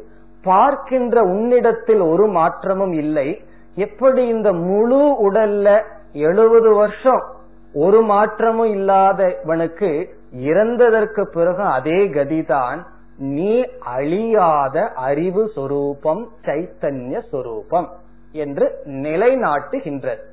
பார்க்கின்ற 0.44 1.22
உன்னிடத்தில் 1.22 2.00
ஒரு 2.00 2.28
மாற்றமும் 2.28 2.92
இல்லை. 2.92 3.42
எப்படி 3.76 4.28
இந்த 4.28 4.54
முழு 4.54 5.32
உடல்ல 5.32 5.84
எழுபது 6.14 6.76
வருஷம் 6.76 7.24
ஒரு 7.74 8.02
மாற்றமும் 8.02 8.74
இல்லாதவனுக்கு 8.74 10.10
இறந்ததற்கு 10.38 11.24
பிறகு 11.24 11.64
அதே 11.64 12.08
கதிதான் 12.08 12.84
நீ 13.18 13.64
அழியாத 13.80 14.88
அறிவு 14.88 15.50
சொரூபம் 15.56 16.30
சைத்தன்ய 16.42 17.22
சொரூபம் 17.32 17.90
என்று 18.32 18.82
நிலைநாட்டுகின்றது. 18.86 20.24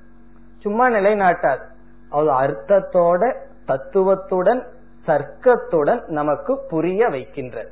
சும்மா 0.58 0.88
நிலைநாட்டாது. 0.88 1.62
அது 2.10 2.30
அர்த்தத்தோட 2.32 3.34
தத்துவத்துடன் 3.66 4.66
சர்க்கத்துடன் 5.06 6.02
நமக்கு 6.06 6.60
புரிய 6.70 7.08
வைக்கின்றது 7.08 7.70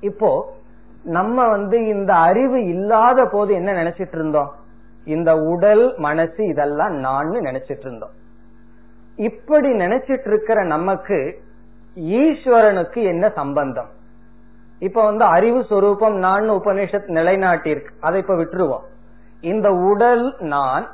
இப்போ 0.00 0.56
நம்ம 1.02 1.48
வந்து 1.48 1.86
இந்த 1.86 2.14
அறிவு 2.14 2.64
இல்லாத 2.64 3.24
போது 3.24 3.54
என்ன 3.54 3.72
நினைச்சிட்டு 3.72 4.14
இருந்தோம்? 4.14 4.54
இந்த 5.04 5.36
உடல் 5.36 5.94
மனசு 5.96 6.46
இதெல்லாம் 6.46 6.94
நான் 6.94 7.28
நினைச்சிட்டு 7.30 7.78
இருந்தோம். 7.78 8.10
இப்படி 9.16 9.68
நினைச்சிட்டு 9.68 10.26
இருக்கிற 10.26 10.64
நமக்கு 10.64 11.42
ஈஸ்வரனுக்கு 11.96 13.02
என்ன 13.04 13.28
சம்பந்தம்? 13.28 13.88
இப்ப 14.78 15.04
வந்து 15.04 15.24
அறிவு 15.24 15.64
சொரூபம் 15.64 16.16
நான் 16.16 16.50
உபனிஷத் 16.50 17.08
நிலைநாட்டிருக்கு 17.08 17.90
அதை 18.00 18.20
இப்ப 18.20 18.34
விட்டுருவோம். 18.34 18.84
இந்த 19.40 19.70
உடல் 19.70 20.36
நான் 20.38 20.86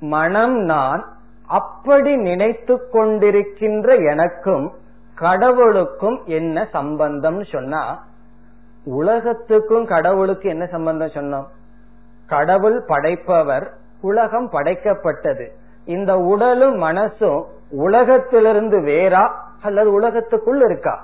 மனம் 0.00 0.56
நான் 0.56 1.04
அப்படி 1.50 2.16
நினைத்து 2.16 2.74
கொண்டிருக்கின்ற 2.92 3.88
எனக்கும் 4.10 4.66
கடவுளுக்கும் 5.14 6.18
என்ன 6.24 6.66
சம்பந்தம் 6.72 7.40
சொன்னா 7.44 7.82
உலகத்துக்கும் 8.84 9.86
கடவுளுக்கு 9.86 10.48
என்ன 10.48 10.66
சம்பந்தம் 10.66 11.14
சொன்னோம்? 11.14 11.48
கடவுள் 12.26 12.78
படைப்பவர் 12.86 13.66
உலகம் 14.00 14.48
படைக்கப்பட்டது. 14.50 15.46
இந்த 15.84 16.12
உடலும் 16.18 16.76
மனசும் 16.82 17.40
உலகத்திலிருந்து 17.70 18.78
வேறா 18.80 19.24
அல்லது 19.62 19.90
உலகத்துக்குள் 19.92 20.62
இருக்கா? 20.64 20.94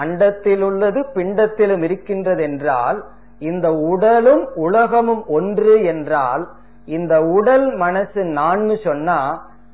அண்டத்தில் 0.00 0.62
உள்ளது 0.62 1.00
பிண்டத்திலும் 1.14 1.82
இருக்கின்றது 1.82 2.42
என்றால் 2.42 2.98
இந்த 3.38 3.68
உடலும் 3.72 4.44
உலகமும் 4.54 5.24
ஒன்று 5.26 5.74
என்றால் 5.84 6.44
இந்த 6.86 7.14
உடல் 7.20 7.66
மனசு 7.76 8.20
நான்னு 8.38 8.76
சொன்னா 8.84 9.18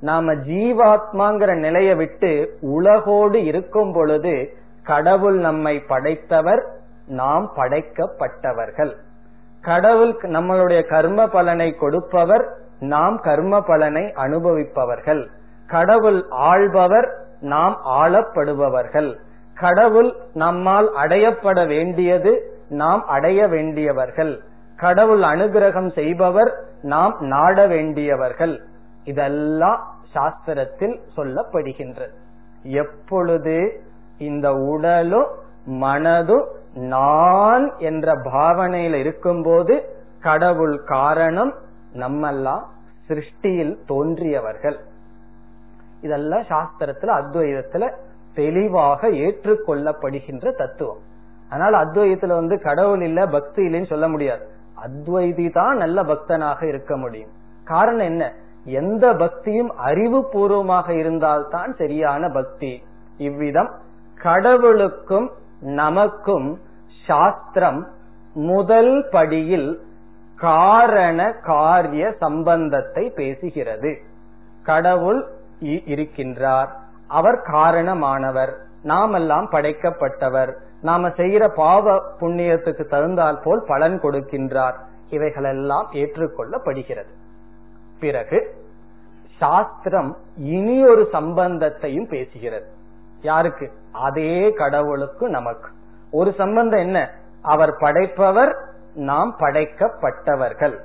நாம 0.01 0.35
ஜீவாத்மாங்கிற 0.35 1.55
நிலையை 1.55 1.95
விட்டு 1.95 2.59
உலகோடு 2.61 3.35
இருக்கும் 3.35 3.93
பொழுது 3.93 4.53
கடவுள் 4.83 5.39
நம்மை 5.39 5.81
படைத்தவர் 5.81 6.67
நாம் 7.07 7.53
படைக்கப்பட்டவர்கள். 7.57 8.93
கடவுள் 9.61 10.17
நம்மளுடைய 10.23 10.89
கர்ம 10.89 11.27
பலனை 11.27 11.75
கொடுப்பவர் 11.75 12.55
நாம் 12.81 13.21
கர்ம 13.21 13.61
பலனை 13.61 14.03
அனுபவிப்பவர்கள். 14.03 15.27
கடவுள் 15.67 16.25
ஆள்பவர் 16.29 17.15
நாம் 17.41 17.81
ஆளப்படுபவர்கள். 17.85 19.19
கடவுள் 19.55 20.15
நம்மால் 20.35 20.91
அடையப்பட 20.95 21.67
வேண்டியது 21.67 22.53
நாம் 22.69 23.07
அடைய 23.07 23.49
வேண்டியவர்கள். 23.49 24.41
கடவுள் 24.77 25.21
அனுகிரகம் 25.21 25.93
செய்பவர் 25.93 26.55
நாம் 26.83 27.17
நாட 27.21 27.67
வேண்டியவர்கள். 27.67 28.68
இதெல்லாம் 29.09 29.81
சாஸ்திரத்தில் 30.15 30.97
சொல்லப்படுகின்றது 31.17 32.15
எப்பொழுது 32.63 33.57
இந்த 34.19 34.49
உடலும் 34.53 35.29
மனதும் 35.67 36.47
நான் 36.75 37.67
என்ற 37.79 38.15
பாவனையில் 38.33 38.95
இருக்கும்போது 38.95 39.75
கடவுள் 40.21 40.77
காரணம் 40.85 41.53
நம்மெல்லாம் 41.95 42.63
சிருஷ்டியில் 43.09 43.75
தோன்றியவர்கள். 43.87 44.79
இதெல்லாம் 46.01 46.43
சாஸ்திரத்துல 46.43 47.13
அத்வைதத்துல 47.21 47.85
தெளிவாக 48.35 49.09
ஏற்றுக்கொள்ளப்படுகின்ற 49.09 50.57
தத்துவம். 50.57 51.03
அதனால 51.51 51.85
அத்வைதத்துல 51.85 52.35
வந்து 52.35 52.61
கடவுள் 52.61 53.03
இல்ல 53.03 53.27
பக்தி 53.27 53.63
இல்லைன்னு 53.67 53.87
சொல்ல 53.87 54.09
முடியாது. 54.09 54.45
அத்வைதி 54.87 55.53
தான் 55.53 55.77
நல்ல 55.77 56.03
பக்தனாக 56.03 56.69
இருக்க 56.69 56.97
முடியும். 56.97 57.31
காரணம் 57.65 58.07
என்ன? 58.07 58.33
எந்த 58.69 59.15
பக்தியும் 59.15 59.77
அறிவு 59.77 60.29
பூர்வமாக 60.29 60.95
இருந்தால்தான் 60.95 61.75
சரியான 61.75 62.29
பக்தி. 62.29 62.85
இவ்விதம் 63.17 63.71
கடவுளுக்கும் 64.23 65.31
நமக்கும் 65.61 66.61
சாஸ்திரம் 67.07 67.87
முதல் 68.35 69.09
படியில் 69.11 69.81
காரண 70.37 71.33
காரிய 71.33 72.15
சம்பந்தத்தை 72.19 73.13
பேசுகிறது. 73.17 73.97
கடவுள் 74.63 75.27
இருக்கின்றார். 75.63 76.69
அவர் 77.09 77.43
காரணமானவர். 77.53 78.53
நாமெல்லாம் 78.83 79.49
படைக்கப்பட்டவர். 79.51 80.53
நாம 80.83 81.09
செய்யற 81.09 81.49
பாவ 81.49 82.03
புண்ணியத்துக்கு 82.21 82.85
தகுந்தால் 82.85 83.41
போல் 83.45 83.65
பலன் 83.67 84.01
கொடுக்கின்றார். 84.01 84.75
இவைகளெல்லாம் 85.09 85.89
ஏற்றுக்கொள்ளப்படுகிறது. 85.93 87.18
பிறகு 88.01 88.55
சாஸ்திரம் 89.39 90.17
இனி 90.37 90.87
ஒரு 90.87 91.09
சம்பந்தத்தையும் 91.13 92.11
பேசுகிறது. 92.11 92.65
யாருக்கு? 93.23 93.73
அதே 93.93 94.53
கடவுளுக்கு 94.53 95.29
நமக்கு. 95.29 95.69
ஒரு 96.11 96.35
சம்பந்தம் 96.39 96.81
என்ன? 96.81 97.11
அவர் 97.43 97.77
படைப்பவர் 97.79 98.57
நாம் 98.95 99.37
படைக்கப்பட்டவர்கள். 99.39 100.79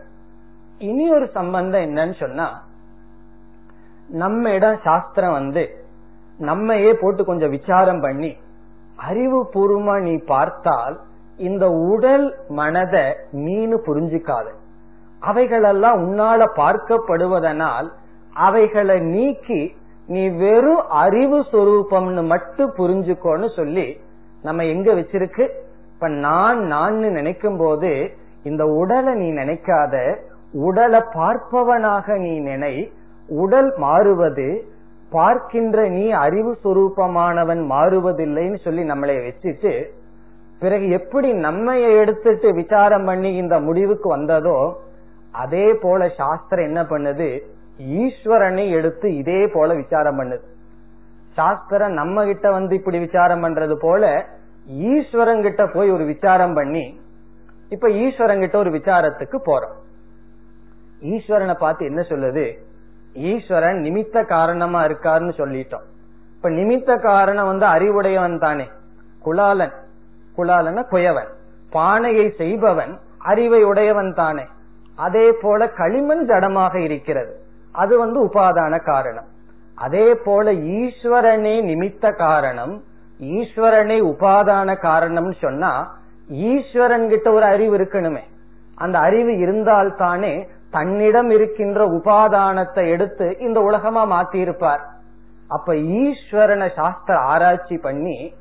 இனி 0.77 1.13
ஒரு 1.13 1.27
சம்பந்தம் 1.27 1.81
என்னன்னு 1.81 2.19
சொன்னா 2.19 2.63
நம்ம 4.09 4.49
இடம் 4.49 4.79
சாஸ்திரம் 4.83 5.31
வந்து 5.31 5.85
நம்மையே 6.37 6.97
போட்டு 7.01 7.25
கொஞ்சம் 7.25 7.49
விசாரம் 7.49 7.99
பண்ணி 7.99 8.37
அறிவு 8.95 9.49
பூர்வமா 9.53 10.01
நீ 10.01 10.17
பார்த்தால் 10.17 10.99
இந்த 11.37 11.69
உடல் 11.69 12.35
மனத 12.49 13.13
நீனு 13.31 13.77
புரிஞ்சுக்காது. 13.85 14.51
அவைகளெல்லாம் 15.23 15.99
உன்னால 16.03 16.41
பார்க்கப்படுவதனால் 16.57 17.87
அவைகளை 18.39 18.97
நீக்கி 19.09 19.61
நீ 20.07 20.23
வெறும் 20.37 20.83
அறிவு 20.97 21.39
சொரூபம்னு 21.51 22.23
மட்டும் 22.25 22.71
புரிஞ்சுக்கோன்னு 22.77 23.47
சொல்லி 23.55 23.85
நம்ம 24.43 24.65
எங்க 24.65 24.93
வச்சிருக்கு? 24.93 25.43
இப்ப 25.93 26.07
நான் 26.23 26.59
நான் 26.67 26.95
நினைக்கும் 27.11 27.57
போது 27.57 27.91
இந்த 28.43 28.63
உடலை 28.79 29.13
நீ 29.13 29.27
நினைக்காத 29.31 29.95
உடலை 30.61 31.01
பார்ப்பவனாக 31.13 32.17
நீ 32.17 32.33
நினை 32.41 32.73
உடல் 33.37 33.69
மாறுவது 33.77 34.47
பார்க்கின்ற 35.11 35.87
நீ 35.89 36.05
அறிவு 36.19 36.51
சுரூபமானவன் 36.63 37.61
மாறுவதில்லைன்னு 37.71 38.59
சொல்லி 38.61 38.83
நம்மளை 38.83 39.15
வச்சுட்டு 39.23 39.73
பிறகு 40.61 40.85
எப்படி 40.89 41.29
நம்மைய 41.45 41.85
எடுத்துட்டு 42.01 42.47
விசாரம் 42.53 43.05
பண்ணி 43.05 43.29
இந்த 43.35 43.55
முடிவுக்கு 43.59 44.07
வந்ததோ 44.09 44.57
அதே 45.33 45.73
போல 45.73 46.09
சாஸ்திரம் 46.17 46.65
என்ன 46.65 46.83
பண்ணுது? 46.83 47.41
ஈஸ்வரனை 47.77 48.69
எடுத்து 48.69 49.15
இதே 49.15 49.47
போல 49.47 49.73
விசாரம் 49.73 50.19
பண்ணுது. 50.19 50.41
சாஸ்திரம் 51.33 51.91
நம்ம 51.91 52.25
கிட்ட 52.25 52.51
வந்து 52.51 52.75
இப்படி 52.75 52.99
விசாரம் 52.99 53.43
பண்றது 53.43 53.73
போல 53.73 54.25
ஈஸ்வரன் 54.67 55.41
கிட்ட 55.41 55.67
போய் 55.67 55.91
ஒரு 55.91 56.05
விசாரம் 56.05 56.53
பண்ணி 56.53 57.01
இப்ப 57.69 57.89
ஈஸ்வரன் 57.89 58.39
கிட்ட 58.39 58.57
ஒரு 58.57 58.69
விசாரத்துக்கு 58.69 59.37
போறோம். 59.45 59.75
ஈஸ்வரனை 61.01 61.53
பார்த்து 61.53 61.85
என்ன 61.85 62.05
சொல்லுது? 62.09 62.57
ஈஸ்வரன் 63.13 63.81
நிமித்த 63.81 64.25
காரணமா 64.25 64.85
இருக்காருன்னு 64.85 65.33
சொல்லிட்டோம். 65.37 65.85
இப்ப 66.35 66.49
நிமித்த 66.49 67.01
காரணம் 67.01 67.45
வந்து 67.45 67.65
அறிவுடையவன் 67.65 68.39
தானே. 68.39 68.69
குலாலன். 69.25 69.73
குலாலன 70.37 70.83
குயவன் 70.91 71.27
பானையை 71.69 72.33
செய்பவன் 72.37 72.99
அறிவை 73.17 73.63
உடையவன் 73.63 74.13
தானே. 74.13 74.43
அதே 74.95 75.31
போல 75.31 75.69
களிமண் 75.69 76.25
ஜடமாக 76.29 76.75
இருக்கிறது. 76.75 77.35
அது 77.71 77.97
வந்து 77.97 78.25
உபாதான 78.25 78.83
காரணம். 78.83 79.25
அதே 79.75 80.15
போல 80.15 80.53
ஈஸ்வரனே 80.53 81.55
நிமித்த 81.63 82.15
காரணம். 82.15 82.83
ஈஸ்வரனே 83.19 83.97
உபாதான 84.05 84.75
காரணம்னு 84.81 85.33
சொன்னா 85.41 85.95
ஈஸ்வரன் 86.29 87.09
கிட்ட 87.09 87.31
ஒரு 87.31 87.45
அறிவு 87.45 87.77
இருக்கணுமே. 87.77 88.21
அந்த 88.75 88.99
அறிவு 88.99 89.37
இருந்தால் 89.37 89.95
தானே 89.95 90.47
தன்னிடம் 90.71 91.29
இருக்கின்ற 91.29 91.87
உபாதானத்தை 91.87 92.89
எடுத்து 92.89 93.37
இந்த 93.39 93.59
உலகமா 93.59 94.03
மாத்தியிருப்பார். 94.05 94.79
அப்ப 95.47 95.73
ஈஸ்வரனை 95.73 96.73
சாஸ்திர 96.73 97.19
ஆராய்ச்சி 97.19 97.77
பண்ணி 97.77 98.33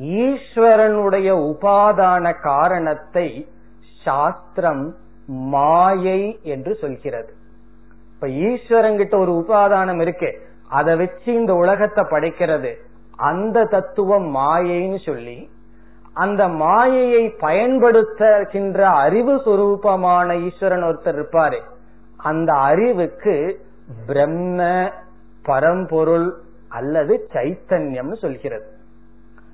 ஈஸ்வரனுடைய 0.00 1.28
உபாதான 1.52 2.40
காரணத்தை 2.40 3.48
சாஸ்திரம் 4.04 4.94
மாயை 5.30 6.38
என்று 6.42 6.74
சொல்கிறது. 6.74 7.32
இப்ப 8.14 8.26
ஈஸ்வரங்கிட்ட 8.26 9.18
ஒரு 9.18 9.44
உபாதானம் 9.46 10.00
இருக்கு. 10.00 10.40
அதை 10.68 10.96
வச்சு 10.96 11.32
இந்த 11.32 11.54
உலகத்தை 11.54 12.04
படைக்கிறது. 12.04 12.74
அந்த 13.16 13.64
தத்துவம் 13.64 14.36
மாயைன்னு 14.36 15.04
சொல்லி 15.04 15.50
அந்த 16.12 16.48
மாயையை 16.48 17.34
பயன்படுத்துகின்ற 17.40 18.80
அறிவு 18.80 19.34
சுரூபமான 19.36 20.44
ஈஸ்வரன் 20.44 20.82
ஒருத்தர் 20.82 21.22
இருப்பாரு. 21.22 21.60
அந்த 22.16 22.52
அறிவுக்கு 22.52 23.60
பிரம்ம 24.06 24.90
பரம்பொருள் 25.42 26.34
அல்லது 26.68 27.28
சைத்தன்யம்னு 27.32 28.14
சொல்கிறது. 28.14 28.66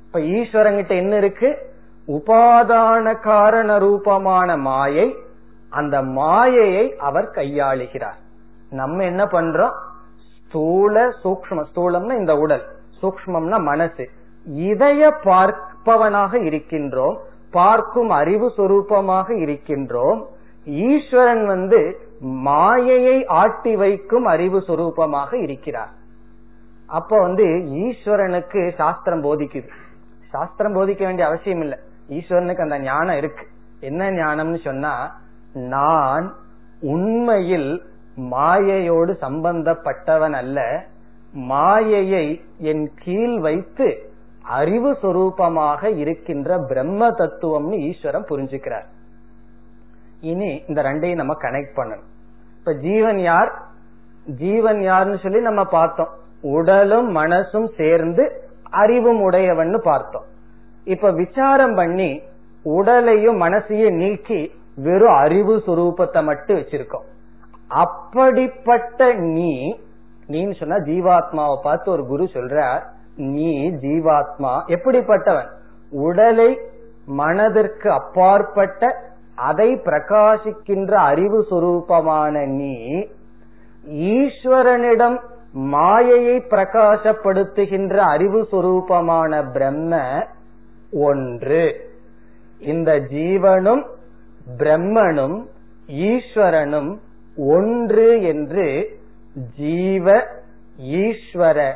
இப்ப 0.07 0.19
ஈஸ்வரங்கிட்ட 0.19 0.89
என்ன 0.89 1.17
இருக்கு? 1.17 1.75
உபாதான 2.09 3.21
காரண 3.21 3.79
ரூபமான 3.79 4.57
மாயை 4.57 5.15
அந்த 5.81 5.97
மாயையை 6.19 6.85
அவர் 7.09 7.29
கையாளுகிறார். 7.39 8.21
நம்ம 8.81 9.05
என்ன 9.05 9.23
பண்றோம்? 9.35 9.75
ஸ்தூல 10.33 10.97
சூக்ம 11.23 11.65
ஸ்தூலம்னா 11.71 12.15
இந்த 12.23 12.35
உடல் 12.45 12.65
சூக்மம்னா 13.01 13.59
மனசு. 13.71 14.05
இதய 14.71 15.03
பார்ப்பவனாக 15.25 16.33
இருக்கின்றோம் 16.49 17.17
பார்க்கும் 17.57 18.11
அறிவு 18.21 18.47
சுரூபமாக 18.57 19.29
இருக்கின்றோம் 19.45 20.21
ஈஸ்வரன் 20.89 21.45
வந்து 21.47 21.81
மாயையை 22.49 23.17
ஆட்டி 23.41 23.73
வைக்கும் 23.83 24.27
அறிவு 24.35 24.59
சுரூபமாக 24.69 25.33
இருக்கிறார். 25.47 25.93
அப்ப 26.99 27.19
வந்து 27.27 27.45
ஈஸ்வரனுக்கு 27.85 28.61
சாஸ்திரம் 28.81 29.25
போதிக்குது. 29.27 29.71
சாஸ்திரம் 30.35 30.75
போதிக்க 30.77 31.03
வேண்டிய 31.09 31.25
அவசியம் 31.29 31.63
இல்லை. 31.65 31.79
ஈஸ்வரனுக்கு 32.17 32.65
அந்த 32.67 32.79
ஞானம் 32.89 33.21
இருக்கு. 33.23 33.45
என்ன 33.89 34.11
ஞானம்னு 34.21 34.61
சொன்னா 34.69 34.93
நான் 35.57 36.35
உண்மையில் 36.81 37.83
மாயையோடு 38.17 39.17
சம்பந்தப்பட்டவன் 39.21 40.33
அல்ல. 40.33 40.85
மாயையை 41.33 42.41
என் 42.59 42.91
கீழ் 43.05 43.41
வைத்து 43.41 44.11
அறிவு 44.43 44.93
சொரூபமாக 44.93 45.97
இருக்கின்ற 45.97 46.59
பிரம்ம 46.59 47.11
தத்துவம்னு 47.11 47.79
ஈஸ்வரன் 47.79 48.25
புரிஞ்சுக்கிறார். 48.25 48.85
இனி 50.21 50.63
இந்த 50.67 50.83
ரெண்டையும் 50.83 51.15
நம்ம 51.15 51.35
கனெக்ட் 51.41 51.77
பண்ணணும். 51.77 52.07
இப்ப 52.59 52.75
ஜீவன் 52.75 53.19
யார்? 53.19 53.63
ஜீவன் 54.27 54.83
யாருன்னு 54.83 55.19
சொல்லி 55.19 55.41
நம்ம 55.41 55.65
பார்த்தோம். 55.65 56.09
உடலும் 56.41 57.17
மனசும் 57.17 57.69
சேர்ந்து 57.77 58.49
அறிவும் 58.63 59.21
உடையவன் 59.21 59.81
பார்த்தோம். 59.85 60.25
இப்ப 60.85 61.11
விசாரம் 61.11 61.75
பண்ணி 61.75 62.21
உடலையும் 62.63 63.41
மனசையும் 63.41 63.95
நீக்கி 63.95 64.53
வெறும் 64.77 65.15
அறிவு 65.15 65.63
சுரூபத்தை 65.67 66.25
மட்டும் 66.25 66.57
வச்சிருக்கோம். 66.57 67.07
அப்படிப்பட்ட 67.69 69.15
நீ 69.15 69.79
நீன்னு 70.29 70.57
சொன்னா 70.59 70.77
ஜீவாத்மாவை 70.77 71.57
பார்த்து 71.63 71.91
ஒரு 71.91 72.07
குரு 72.07 72.25
சொல்றார் 72.33 72.83
நீ 73.17 73.71
ஜீவாத்மா. 73.71 74.53
எப்படிப்பட்டவன்? 74.67 75.49
உடலை 75.91 76.61
மனதிற்கு 77.07 77.91
அப்பாற்பட்ட 77.91 79.13
அதை 79.35 79.75
பிரகாசிக்கின்ற 79.75 80.93
அறிவு 80.93 81.47
சுரூபமான 81.51 82.47
நீ 82.47 83.07
ஈஸ்வரனிடம் 84.15 85.19
மாயையை 85.53 86.37
பிரகாசப்படுத்துகின்ற 86.51 87.97
அறிவு 87.97 88.49
சுரூபமான 88.53 89.53
பிரம்ம 89.53 90.01
ஒன்று. 90.93 91.91
இந்த 92.59 92.99
ஜீவனும் 92.99 93.87
பிரம்மனும் 94.59 95.47
ஈஸ்வரனும் 95.87 96.99
ஒன்று 97.37 98.23
என்று 98.23 98.99
ஜீவ 99.57 100.27
ஈஸ்வர 100.81 101.75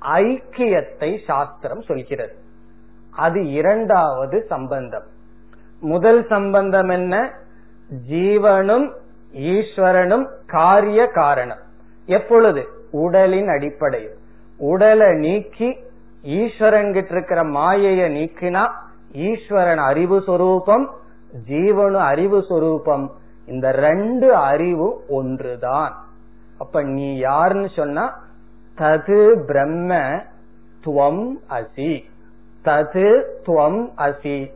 ஐக்கியத்தை 0.00 1.24
சாஸ்திரம் 1.26 1.82
சொல்கிறது. 1.82 2.34
அது 3.10 3.50
இரண்டாவது 3.50 4.44
சம்பந்தம். 4.48 5.04
முதல் 5.80 6.26
சம்பந்தம் 6.26 6.88
என்ன? 6.88 7.32
ஜீவனும் 8.10 8.92
ஈஸ்வரனும் 9.34 10.26
காரிய 10.46 11.06
காரணம். 11.06 11.58
எப்பொழுது? 12.06 12.68
உடலின் 12.90 13.48
அடிப்படையில். 13.48 14.16
உடலை 14.58 15.14
நீக்கி 15.14 15.76
ஈஸ்வரன் 16.22 16.92
கிட்ட 16.92 17.14
இருக்கிற 17.14 17.42
மாயைய 17.42 18.10
நீக்கினா 18.10 18.70
ஈஸ்வரன் 19.12 19.78
அறிவு 19.78 20.22
சொரூபம் 20.26 20.90
ஜீவனு 21.48 21.94
அறிவு 21.94 22.44
சொரூபம். 22.48 23.10
இந்த 23.46 23.70
ரெண்டு 23.70 24.34
அறிவும் 24.34 25.00
ஒன்றுதான். 25.08 26.04
அப்ப 26.58 26.82
நீ 26.82 27.16
யாருன்னு 27.16 27.68
சொன்னா 27.76 28.18
தது 28.78 29.44
பிரம்ம 29.44 29.94
துவம் 30.84 31.34
அசி. 31.50 32.04
தது 32.64 33.22
துவம் 33.46 33.90
அசி. 33.96 34.50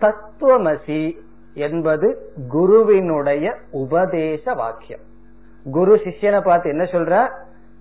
தத்துவமசி 0.00 1.16
என்பது 1.54 2.32
குருவினுடைய 2.48 3.54
உபதேச 3.70 4.54
வாக்கியம். 4.54 5.00
குரு 5.72 5.94
சிஷ்யனை 5.94 6.40
பார்த்து 6.40 6.70
என்ன 6.70 6.82
சொல்ற? 6.82 7.30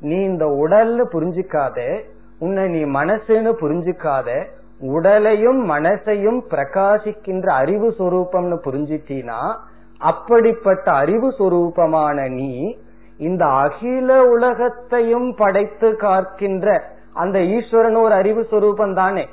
நீ 0.01 0.15
இந்த 0.15 0.45
உடல்னு 0.45 1.05
புரிஞ்சுக்காத 1.11 2.03
உன்னை 2.39 2.67
நீ 2.67 2.85
மனசுன்னு 2.85 3.53
புரிஞ்சுக்காத 3.61 4.47
உடலையும் 4.79 5.69
மனசையும் 5.69 6.41
பிரகாசிக்கின்ற 6.49 7.47
அறிவு 7.47 7.89
சொரூபம்னு 7.89 8.59
புரிஞ்சிட்டீனா 8.63 9.55
அப்படிப்பட்ட 9.97 10.91
அறிவு 10.91 11.33
சொரூபமான 11.39 12.29
நீ 12.29 12.77
இந்த 13.17 13.45
அகில 13.45 14.23
உலகத்தையும் 14.23 15.35
படைத்து 15.35 15.95
காக்கின்ற 15.95 16.81
அந்த 17.13 17.43
ஈஸ்வரன் 17.43 17.95
ஒரு 17.95 18.13
அறிவு 18.13 18.45
சொரூபம் 18.49 18.93
தானே. 18.93 19.27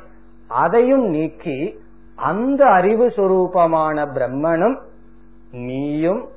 அதையும் 0.49 1.05
நீக்கி 1.05 1.79
அந்த 2.15 2.67
அறிவு 2.67 3.07
சொரூபமான 3.07 4.07
பிரம்மனும் 4.15 4.79
நீயும் 5.53 6.29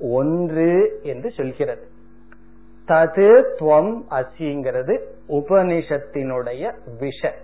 ஒன்று 0.00 1.00
என்று 1.02 1.30
சொல்கிறது. 1.30 1.86
தது 2.86 3.44
துவம் 3.60 4.02
அசிங்கிறது 4.10 5.00
உபனிஷத்தினுடைய 5.28 6.72
விஷ. 7.00 7.34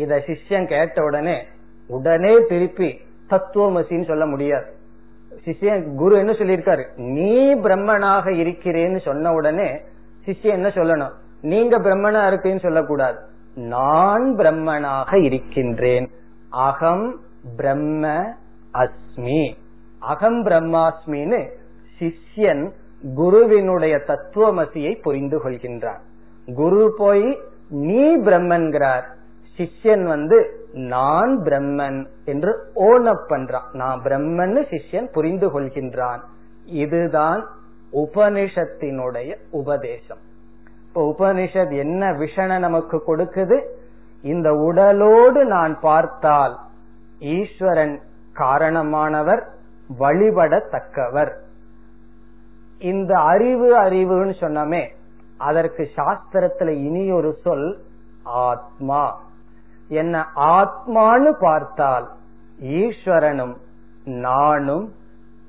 இத 0.00 0.22
சிஷ்யன் 0.26 0.66
கேட்ட 0.66 1.04
உடனே 1.04 1.42
உடனே 1.86 2.38
திருப்பி 2.48 3.00
தத்துவமசின்னு 3.30 4.06
சொல்ல 4.06 4.26
முடியாது. 4.26 4.72
சிஷ்யன் 5.44 5.94
குரு 5.94 6.16
என்ன 6.16 6.32
சொல்லியிருக்காரு? 6.32 6.84
நீ 6.96 7.54
பிரம்மனாக 7.54 8.26
இருக்கிறேன்னு 8.30 9.00
சொன்ன 9.00 9.32
உடனே 9.32 9.80
சிஷ்யன் 10.26 10.56
என்ன 10.58 10.68
சொல்லணும்? 10.68 11.12
நீங்க 11.42 11.78
பிரம்மனா 11.78 12.22
இருப்பேன்னு 12.32 12.60
சொல்லக்கூடாது. 12.60 13.18
நான் 13.54 14.36
பிரம்மனாக 14.36 15.24
இருக்கின்றேன். 15.24 16.10
அகம் 16.50 17.20
பிரம்ம 17.56 18.34
அஸ்மி. 18.74 19.52
அகம் 19.98 20.46
பிரம்மாஸ்மின்னு 20.46 21.50
சிஷ்யன் 21.98 22.70
குருவினுடைய 23.14 24.00
தத்துவமசியை 24.06 25.00
புரிந்து 25.02 25.38
கொள்கின்றான். 25.38 26.00
குரு 26.54 26.94
போய் 26.98 27.38
நீ 27.68 28.16
பிரம்மன்கிறார். 28.16 29.04
சிஷ்யன் 29.60 30.02
வந்து 30.02 30.68
நான் 30.72 31.40
பிரம்மன் 31.42 32.06
என்று 32.24 32.70
ஓனப் 32.74 33.24
பண்றான். 33.28 33.72
நான் 33.72 34.02
பிரம்மன்னு 34.02 34.66
சிஷ்யன் 34.70 35.12
புரிந்து 35.12 35.60
கொள்கின்றான். 35.60 36.20
இதுதான் 36.64 37.46
உபனிஷத்தினுடைய 37.92 39.36
உபதேசம். 39.50 40.18
இப்ப 40.86 41.14
உபனிஷத் 41.18 41.76
என்ன 41.78 42.06
விஷனை 42.06 42.58
நமக்கு 42.58 43.02
கொடுக்குது? 43.06 43.64
இந்த 44.22 44.50
உடலோடு 44.50 45.44
நான் 45.44 45.80
பார்த்தால் 45.80 46.58
ஈஸ்வரன் 47.18 48.00
காரணமானவர் 48.34 49.42
வழிபடத்தக்கவர். 49.98 51.32
இந்த 52.78 53.18
அறிவு 53.18 53.82
அறிவுன்னு 53.82 54.34
சொன்னமே 54.40 54.88
அதற்கு 55.38 55.88
சாஸ்திரத்துல 55.96 56.68
இனி 56.68 57.10
ஒரு 57.10 57.36
சொல் 57.42 57.80
ஆத்மா. 58.22 59.28
என்ன 59.90 60.26
ஆத்மான்னு 60.34 61.32
பார்த்தால் 61.40 62.06
ஈஸ்வரனும் 62.62 63.54
நானும் 64.04 64.86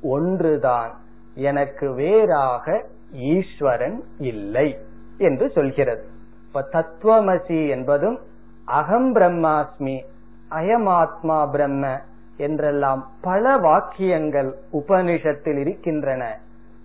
ஒன்றுதான். 0.01 0.91
எனக்கு 1.35 1.93
வேறாக 1.93 2.85
ஈஸ்வரன் 3.11 4.03
இல்லை 4.17 4.77
என்று 5.17 5.49
சொல்கிறது. 5.49 6.05
இப்ப 6.47 6.67
தத்துவமசி 6.71 7.69
என்பதும் 7.69 8.19
அகம் 8.65 9.15
பிரம்மாஸ்மி 9.15 9.97
அயமாத்மா 10.49 11.49
பிரம்ம 11.51 11.99
என்றெல்லாம் 12.37 13.01
பல 13.21 13.57
வாக்கியங்கள் 13.57 14.55
உபனிஷத்தில் 14.73 15.57
இருக்கின்றன. 15.57 16.23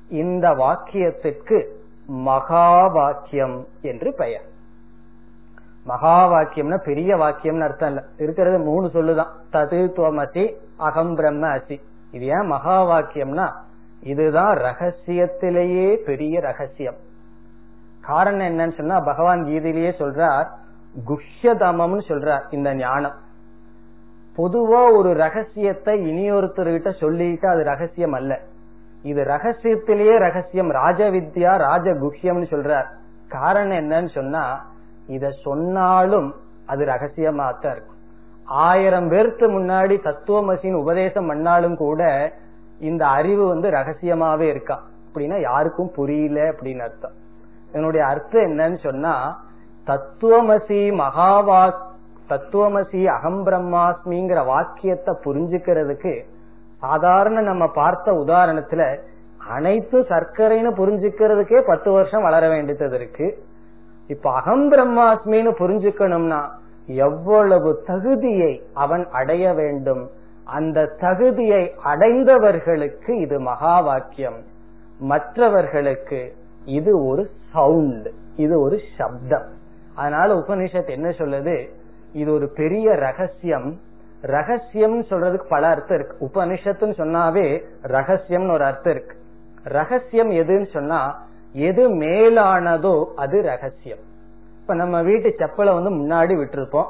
இந்த 0.08 0.50
வாக்கியத்திற்கு 0.50 1.58
மகா 2.06 2.86
வாக்கியம் 2.86 3.66
என்று 3.82 4.14
பெயர். 4.14 4.46
மகா 5.86 6.32
வாக்கியம்னா 6.32 6.84
பெரிய 6.84 7.16
வாக்கியம்னு 7.16 7.60
அர்த்தம் 7.60 7.88
இல்ல. 7.88 8.04
இருக்கிறது 8.18 8.58
மூணு 8.58 8.86
சொல்லுதான். 8.86 9.30
தது 9.52 9.92
துவமசி 9.92 10.56
அகம் 10.76 11.14
பிரம்ம 11.14 11.46
அசி. 11.46 11.80
இது 12.10 12.26
ஏன் 12.26 12.46
மகா 12.46 12.84
வாக்கியம்னா 12.84 13.52
இதுதான் 14.00 14.56
ரகசியத்திலேயே 14.56 15.96
பெரிய 15.96 16.40
ரகசியம். 16.40 16.94
காரணம் 18.00 18.46
என்னன்னு 18.46 18.76
சொன்னா 18.76 19.00
பகவான் 19.00 19.44
கீதையிலேயே 19.44 19.92
சொல்றார் 19.98 20.46
குஷ்யதமம்னு 21.06 22.00
சொல்றார் 22.08 22.42
இந்த 22.50 22.74
ஞானம். 22.74 23.14
பொதுவா 24.36 24.96
ஒரு 24.96 25.14
ரகசியத்தை 25.14 26.00
இனியொருத்தர்கிட்ட 26.00 26.98
சொல்லிட்டு 26.98 27.48
அது 27.48 27.64
ரகசியம் 27.64 28.12
அல்ல. 28.12 28.40
இது 29.02 29.22
ரகசியத்திலேயே 29.22 30.18
ரகசியம். 30.18 30.70
ராஜவித்யா 30.70 31.58
ராஜகுஷ்யம்னு 31.58 32.46
சொல்றார். 32.50 32.86
காரணம் 33.28 33.76
என்னன்னு 33.78 34.08
சொன்னா 34.08 34.74
இத 35.06 35.30
சொன்னாலும் 35.30 36.34
அது 36.66 36.84
ரகசியமா 36.84 37.60
தான் 37.60 37.72
இருக்கும். 37.72 37.98
ஆயிரம் 38.44 39.08
பேருக்கு 39.08 39.50
முன்னாடி 39.50 40.02
தத்துவமசின் 40.02 40.74
உபதேசம் 40.74 41.26
பண்ணாலும் 41.26 41.76
கூட 41.76 42.32
இந்த 42.78 43.06
அறிவு 43.06 43.48
வந்து 43.48 43.70
ரகசியமாவே 43.70 44.40
இருக்கா? 44.40 44.82
அப்படின்னா 45.08 45.40
யாருக்கும் 45.40 45.90
புரியல 45.90 46.40
அப்படின்னு 46.40 46.78
அர்த்தம். 46.78 47.12
என்னுடைய 47.72 48.06
அர்த்தம் 48.06 48.42
என்னன்னு 48.42 48.78
சொன்னா 48.78 49.42
தத்துவமசி 49.86 50.92
மகாவா 50.92 51.72
தத்துவமசி 52.28 53.04
அகம் 53.04 53.46
பிரம்மாஸ்மிங்கிற 53.46 54.44
வாக்கியத்தை 54.46 55.14
புரிஞ்சுக்கிறதுக்கு 55.24 56.24
சாதாரண 56.80 57.40
நம்ம 57.40 57.68
பார்த்த 57.68 58.12
உதாரணத்துல 58.12 58.98
அனைத்து 59.48 60.00
சர்க்கரைன்னு 60.00 60.70
புரிஞ்சுக்கிறதுக்கே 60.80 61.62
பத்து 61.66 61.90
வருஷம் 61.90 62.22
வளர 62.22 62.48
வேண்டியது 62.48 62.96
இருக்கு. 62.96 63.45
இப்ப 64.06 64.32
அகம் 64.32 64.72
பிரம்மாஸ்மின்னு 64.72 65.54
புரிஞ்சுக்கணும்னா 65.58 66.48
எவ்வளவு 66.86 67.82
தகுதியை 67.86 68.62
அவன் 68.74 69.08
அடைய 69.12 69.52
வேண்டும். 69.52 70.10
அந்த 70.44 70.86
தகுதியை 71.00 71.74
அடைந்தவர்களுக்கு 71.84 73.20
இது 73.20 73.40
மகா 73.40 73.80
வாக்கியம். 73.80 74.42
மற்றவர்களுக்கு 74.98 76.34
இது 76.64 77.06
ஒரு 77.06 77.30
சவுண்ட் 77.52 78.08
இது 78.36 78.60
ஒரு 78.60 78.78
சப்தம். 78.98 79.46
அதனால 79.94 80.34
உபனிஷத் 80.34 80.88
என்ன 80.88 81.08
சொல்லுது? 81.08 81.68
இது 82.12 82.32
ஒரு 82.32 82.52
பெரிய 82.54 82.94
ரகசியம். 82.94 83.78
ரகசியம் 84.20 85.02
சொல்றதுக்கு 85.02 85.44
பல 85.48 85.66
அர்த்தம் 85.66 85.98
இருக்கு. 85.98 86.26
உபனிஷத்துன்னு 86.26 87.00
சொன்னாவே 87.00 87.62
ரகசியம்னு 87.82 88.52
ஒரு 88.52 88.64
அர்த்தம் 88.64 88.94
இருக்கு. 88.94 89.16
ரகசியம் 89.62 90.30
எதுன்னு 90.30 90.66
சொன்னா 90.66 91.25
எது 91.52 91.82
மேலானதோ 91.94 93.04
அது 93.16 93.42
ரகசியம். 93.42 94.04
இப்ப 94.60 94.74
நம்ம 94.74 95.02
வீட்டு 95.02 95.34
செப்பலை 95.38 95.72
வந்து 95.82 95.90
முன்னாடி 95.90 96.34
விட்டுருப்போம். 96.40 96.88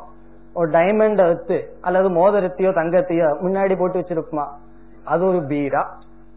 ஒரு 0.55 0.71
டைமண்ட் 0.71 1.15
வச்சு 1.15 1.73
அல்லது 1.81 2.11
மோதிரத்தையோ 2.11 2.71
தங்கத்தையோ 2.79 3.27
முன்னாடி 3.43 3.79
போட்டு 3.79 3.99
வச்சிருப்போமா? 4.01 4.47
அது 5.05 5.27
ஒரு 5.27 5.43
பீரா 5.47 5.83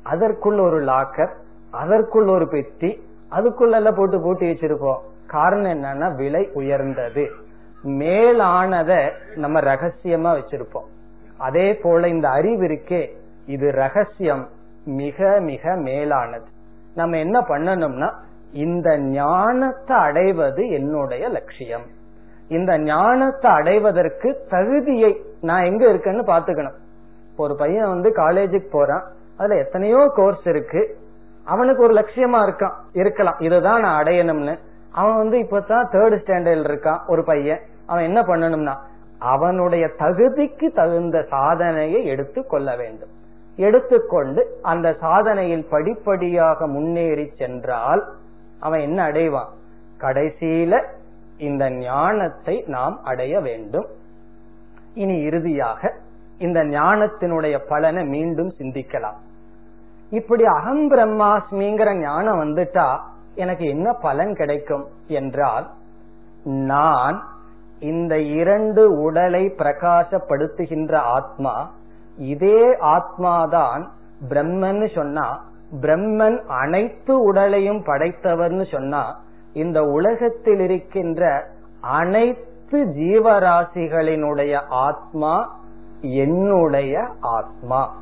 அதற்குள்ள 0.05 0.59
ஒரு 0.61 0.84
லாக்கர் 0.84 1.34
அதற்குள்ள 1.74 2.30
ஒரு 2.30 2.47
பெட்டி 2.47 3.07
அதுக்குள்ள 3.32 3.91
போட்டு 3.95 4.22
பூட்டி 4.22 4.51
வச்சிருப்போம். 4.51 4.99
காரணம் 5.28 5.72
என்னன்னா 5.72 6.15
விலை 6.15 6.49
உயர்ந்தது. 6.53 7.30
மேலானத 7.84 9.11
நம்ம 9.36 9.59
ரகசியமா 9.59 10.32
வச்சிருப்போம். 10.39 10.88
அதே 11.38 11.74
போல 11.74 12.07
இந்த 12.07 12.30
அறிவு 12.30 12.63
இருக்கே 12.63 13.01
இது 13.45 13.72
ரகசியம் 13.72 14.47
மிக 14.86 15.38
மிக 15.39 15.76
மேலானது. 15.76 16.45
நம்ம 16.95 17.17
என்ன 17.17 17.39
பண்ணணும்னா 17.39 18.13
இந்த 18.51 18.97
ஞானத்தை 18.97 19.97
அடைவது 19.97 20.67
என்னுடைய 20.67 21.29
லட்சியம். 21.29 21.85
இந்த 22.47 22.79
ஞானத்தை 22.79 23.51
அடைவதற்கு 23.51 24.45
தகுதியை 24.49 25.21
நான் 25.41 25.63
எங்க 25.63 25.85
இருக்கேன்னு 25.85 26.27
பாத்துக்கணும் 26.27 26.75
ஒரு 27.37 27.55
பையன் 27.55 27.87
வந்து 27.87 28.09
காலேஜுக்கு 28.09 28.69
போறான். 28.71 29.03
அதுல 29.37 29.59
எத்தனையோ 29.59 30.11
கோர்ஸ் 30.15 30.47
இருக்கு. 30.47 30.97
அவனுக்கு 31.43 31.83
ஒரு 31.83 31.93
லட்சியமா 31.93 32.39
இருக்கான். 32.43 32.73
இருக்கலாம். 32.93 33.35
இதுதான் 33.39 33.81
நான் 33.81 34.03
அடையணும்னு. 34.03 34.59
அவன் 34.91 35.15
வந்து 35.15 35.37
இப்பதான் 35.37 35.85
தேர்ட் 35.91 36.19
ஸ்டாண்டர்ட்ல 36.25 36.69
இருக்கான் 36.69 36.99
ஒரு 37.07 37.23
பையன். 37.23 37.59
அவன் 37.85 38.03
என்ன 38.03 38.21
பண்ணணும்னா 38.21 38.75
அவனுடைய 39.19 39.87
தகுதிக்கு 39.99 40.73
தகுந்த 40.73 41.25
சாதனையை 41.29 42.05
எடுத்து 42.05 42.47
கொள்ள 42.47 42.75
வேண்டும். 42.75 43.09
எடுத்துக்கொண்டு 43.66 44.41
அந்த 44.62 44.88
சாதனையில் 45.01 45.66
படிப்படியாக 45.70 46.68
முன்னேறி 46.68 47.26
சென்றால் 47.38 48.01
அவன் 48.60 48.80
என்ன 48.80 48.99
அடைவான்? 49.10 49.51
கடைசியில 49.99 50.74
இந்த 51.38 51.64
ஞானத்தை 51.70 52.55
நாம் 52.68 52.95
அடைய 53.03 53.34
வேண்டும். 53.39 53.88
இனி 54.93 55.16
இறுதியாக 55.22 55.82
இந்த 56.38 56.60
ஞானத்தினுடைய 56.78 57.55
பலனை 57.68 58.03
மீண்டும் 58.05 58.51
சிந்திக்கலாம். 58.57 59.18
இப்படி 60.10 60.43
அகம் 60.57 60.86
பிரம்மாஸ்மிங்கிற 60.91 61.89
ஞானம் 62.01 62.39
வந்துட்டா 62.43 62.88
எனக்கு 63.36 63.66
என்ன 63.66 63.88
பலன் 64.05 64.34
கிடைக்கும் 64.34 64.86
என்றால் 65.07 65.66
நான் 66.72 67.18
இந்த 67.80 68.14
இரண்டு 68.39 68.84
உடலை 69.01 69.43
பிரகாசப்படுத்துகின்ற 69.57 70.93
ஆத்மா 71.18 71.53
இதே 72.20 72.76
ஆத்மாதான் 72.80 73.88
பிரம்மன்னு 74.30 74.95
சொன்னா 74.95 75.47
பிரம்மன் 75.82 76.45
அனைத்து 76.47 77.24
உடலையும் 77.24 77.84
படைத்தவர்னு 77.86 78.72
சொன்னா 78.72 79.20
இந்த 79.53 79.84
உலகத்தில் 79.84 80.59
இருக்கின்ற 80.59 81.43
அனைத்து 81.82 82.84
ஜீவராசிகளினுடைய 82.84 84.61
ஆத்மா 84.67 85.57
என்னுடைய 86.01 87.07
ஆத்மா. 87.20 87.95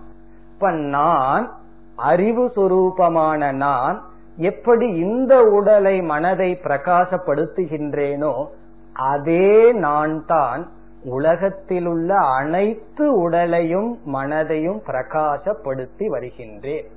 இப்ப 0.53 0.71
நான் 0.71 1.51
அறிவு 1.95 2.51
சுரூபமான 2.55 3.51
நான் 3.51 4.01
எப்படி 4.37 4.87
இந்த 4.87 5.41
உடலை 5.41 6.01
மனதை 6.01 6.59
பிரகாசப்படுத்துகின்றேனோ 6.63 8.45
அதே 8.93 9.71
நான் 9.71 10.25
தான் 10.25 10.67
உலகத்திலுள்ள 11.15 12.11
அனைத்து 12.37 13.05
உடலையும் 13.19 13.89
மனதையும் 14.13 14.79
பிரகாசப்படுத்தி 14.87 16.05
வருகின்றேன். 16.05 16.87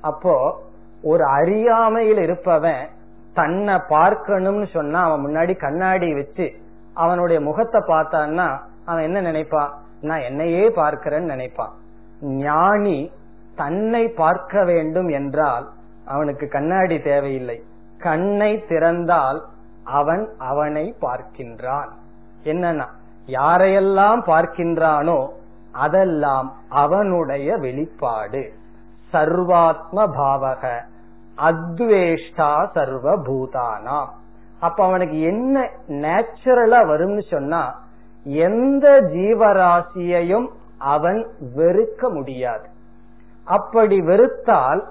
அப்போ 0.00 0.34
ஒரு 1.02 1.24
அறியாமையில் 1.24 2.18
இருப்பவன் 2.18 2.82
தன்னை 3.34 3.76
பார்க்கணும்னு 3.88 4.66
சொன்னா 4.72 5.00
அவன் 5.06 5.24
முன்னாடி 5.26 5.56
கண்ணாடி 5.56 6.08
வச்சு 6.14 6.46
அவனுடைய 6.94 7.38
முகத்தை 7.40 7.80
பார்த்தான்னா 7.80 8.48
அவன் 8.84 9.06
என்ன 9.08 9.20
நினைப்பான்? 9.20 9.72
நான் 10.00 10.20
என்னையே 10.20 10.64
பார்க்கிறேன்னு 10.68 11.32
நினைப்பான். 11.34 11.74
ஞானி 12.44 12.98
தன்னை 13.56 14.04
பார்க்க 14.22 14.64
வேண்டும் 14.64 15.08
என்றால் 15.08 15.66
அவனுக்கு 16.04 16.48
கண்ணாடி 16.48 16.96
தேவையில்லை. 17.00 17.58
கண்ணை 17.98 18.52
திறந்தால் 18.68 19.40
அவன் 19.98 20.24
அவனை 20.38 20.84
பார்க்கின்றான். 21.00 21.90
என்னன்னா 22.44 22.86
யாரையெல்லாம் 23.28 24.20
பார்க்கின்றானோ 24.26 25.28
அதெல்லாம் 25.72 26.52
அவனுடைய 26.68 27.56
வெளிப்பாடு. 27.56 28.52
சர்வாத்ம 29.12 30.06
பாவக. 30.18 30.80
அத்வேஷ்டா 31.36 32.70
சர்வ 32.72 33.16
பூதானா 33.16 34.06
அப்ப 34.60 34.84
அவனுக்கு 34.84 35.20
என்ன 35.20 35.70
நேச்சுரலா 35.88 36.80
வரும்னு 36.90 37.30
சொன்னா 37.30 37.80
எந்த 38.24 39.00
ஜீவராசியையும் 39.00 40.48
அவன் 40.78 41.28
வெறுக்க 41.56 42.12
முடியாது. 42.12 42.68
அப்படி 43.44 44.00
வெறுத்தால் 44.00 44.82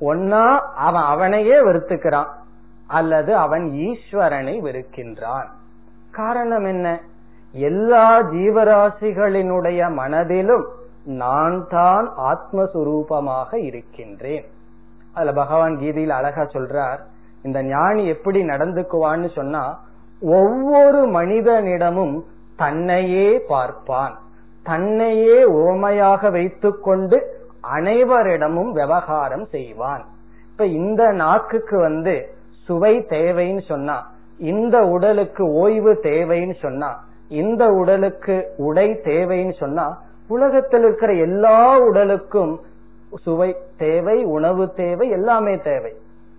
ஒன்னா 0.00 0.58
அவன் 0.58 1.02
அவனையே 1.02 1.56
வெறுத்துக்கிறான். 1.56 2.28
அல்லது 2.86 3.36
அவன் 3.36 3.62
ஈஸ்வரனை 3.62 4.54
வெறுக்கின்றான். 4.60 5.48
காரணம் 6.10 6.64
என்ன? 6.64 7.00
எல்லா 7.52 8.20
ஜீவராசிகளினுடைய 8.20 9.94
மனதிலும் 9.94 10.66
நான் 11.04 11.66
தான் 11.68 12.12
ஆத்மஸ்வரூபமாக 12.16 13.54
இருக்கின்றேன். 13.54 14.44
அதுல 15.14 15.32
பகவான் 15.32 15.78
கீதையில் 15.78 16.10
அழகா 16.10 16.42
சொல்றார் 16.42 16.98
இந்த 17.42 17.62
ஞானி 17.62 18.06
எப்படி 18.06 18.42
நடந்துக்குவான்னு 18.42 19.34
சொன்னா 19.34 19.78
ஒவ்வொரு 20.20 21.06
மனிதனிடமும் 21.06 22.24
தன்னையே 22.56 23.40
பார்ப்பான். 23.48 24.18
தன்னையே 24.62 25.44
ஓமையாக 25.44 26.30
வைத்துக்கொண்டு 26.30 27.36
அனைவரிடமும் 27.62 28.70
விவகாரம் 28.70 29.46
செய்வான். 29.46 30.04
இப்ப 30.50 30.66
இந்த 30.66 31.12
நாக்குக்கு 31.12 31.80
வந்து 31.80 32.36
சுவை 32.64 32.98
தேவைன்னு 32.98 33.60
சொன்னா 33.60 34.06
இந்த 34.38 34.78
உடலுக்கு 34.80 35.44
ஓய்வு 35.52 35.92
தேவைன்னு 36.02 36.54
சொன்னா 36.60 37.06
இந்த 37.28 37.66
உடலுக்கு 37.66 38.54
உடை 38.56 38.88
தேவைன்னு 38.90 39.54
சொன்னா 39.58 39.86
உலகத்தில் 40.28 40.82
இருக்கிற 40.82 41.12
எல்லா 41.12 41.78
உடலுக்கும் 41.78 42.60
சுவை 43.14 43.56
தேவை 43.76 44.24
உணவு 44.24 44.74
தேவை 44.74 45.08
எல்லாமே 45.08 45.58
தேவை. 45.58 45.92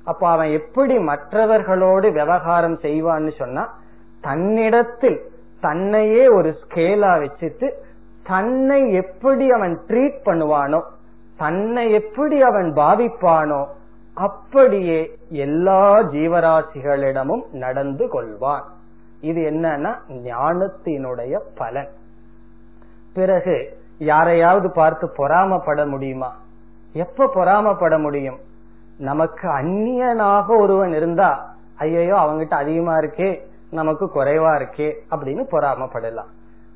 அப்ப 0.03 0.29
அவன் 0.29 0.51
எப்படி 0.51 0.99
மற்றவர்களோடு 0.99 2.11
விவகாரம் 2.11 2.77
செய்வான்னு 2.77 3.31
சொன்னா 3.37 3.63
தன்னிடத்தில் 4.21 5.19
தன்னையே 5.61 6.27
ஒரு 6.27 6.55
ஸ்கேலா 6.61 7.11
வச்சுட்டு 7.23 7.69
தன்னை 8.23 8.93
எப்படி 8.93 9.51
அவன் 9.51 9.79
ட்ரீட் 9.87 10.19
பண்ணுவானோ 10.25 10.81
தன்னை 11.37 11.91
எப்படி 11.91 12.41
அவன் 12.41 12.73
பாவிப்பானோ 12.73 13.65
அப்படியே 14.13 14.99
எல்லா 15.29 15.99
ஜீவராசிகளிடமும் 15.99 17.43
நடந்து 17.51 18.05
கொள்வான். 18.05 18.65
இது 19.21 19.41
என்னன்னா 19.51 19.95
ஞானத்தினுடைய 20.09 21.39
பலன். 21.55 21.89
பிறகு 23.13 23.77
யாரையாவது 23.97 24.71
பார்த்து 24.71 25.09
பொறாமப்பட 25.17 25.87
முடியுமா? 25.87 26.35
எப்ப 26.93 27.31
பொறாமப்பட 27.35 27.99
முடியும்? 27.99 28.37
நமக்கு 28.97 29.49
அந்நியனாக 29.49 30.59
ஒருவன் 30.59 30.93
இருந்தா 30.93 31.55
ஐயோ 31.77 32.15
அவங்கிட்ட 32.15 32.49
அதிகமா 32.49 32.97
இருக்கே 32.97 33.39
நமக்கு 33.71 34.05
குறைவா 34.05 34.53
இருக்கே 34.55 34.93
அப்படின்னு 35.11 35.43
பொறாமப்படலாம். 35.51 36.31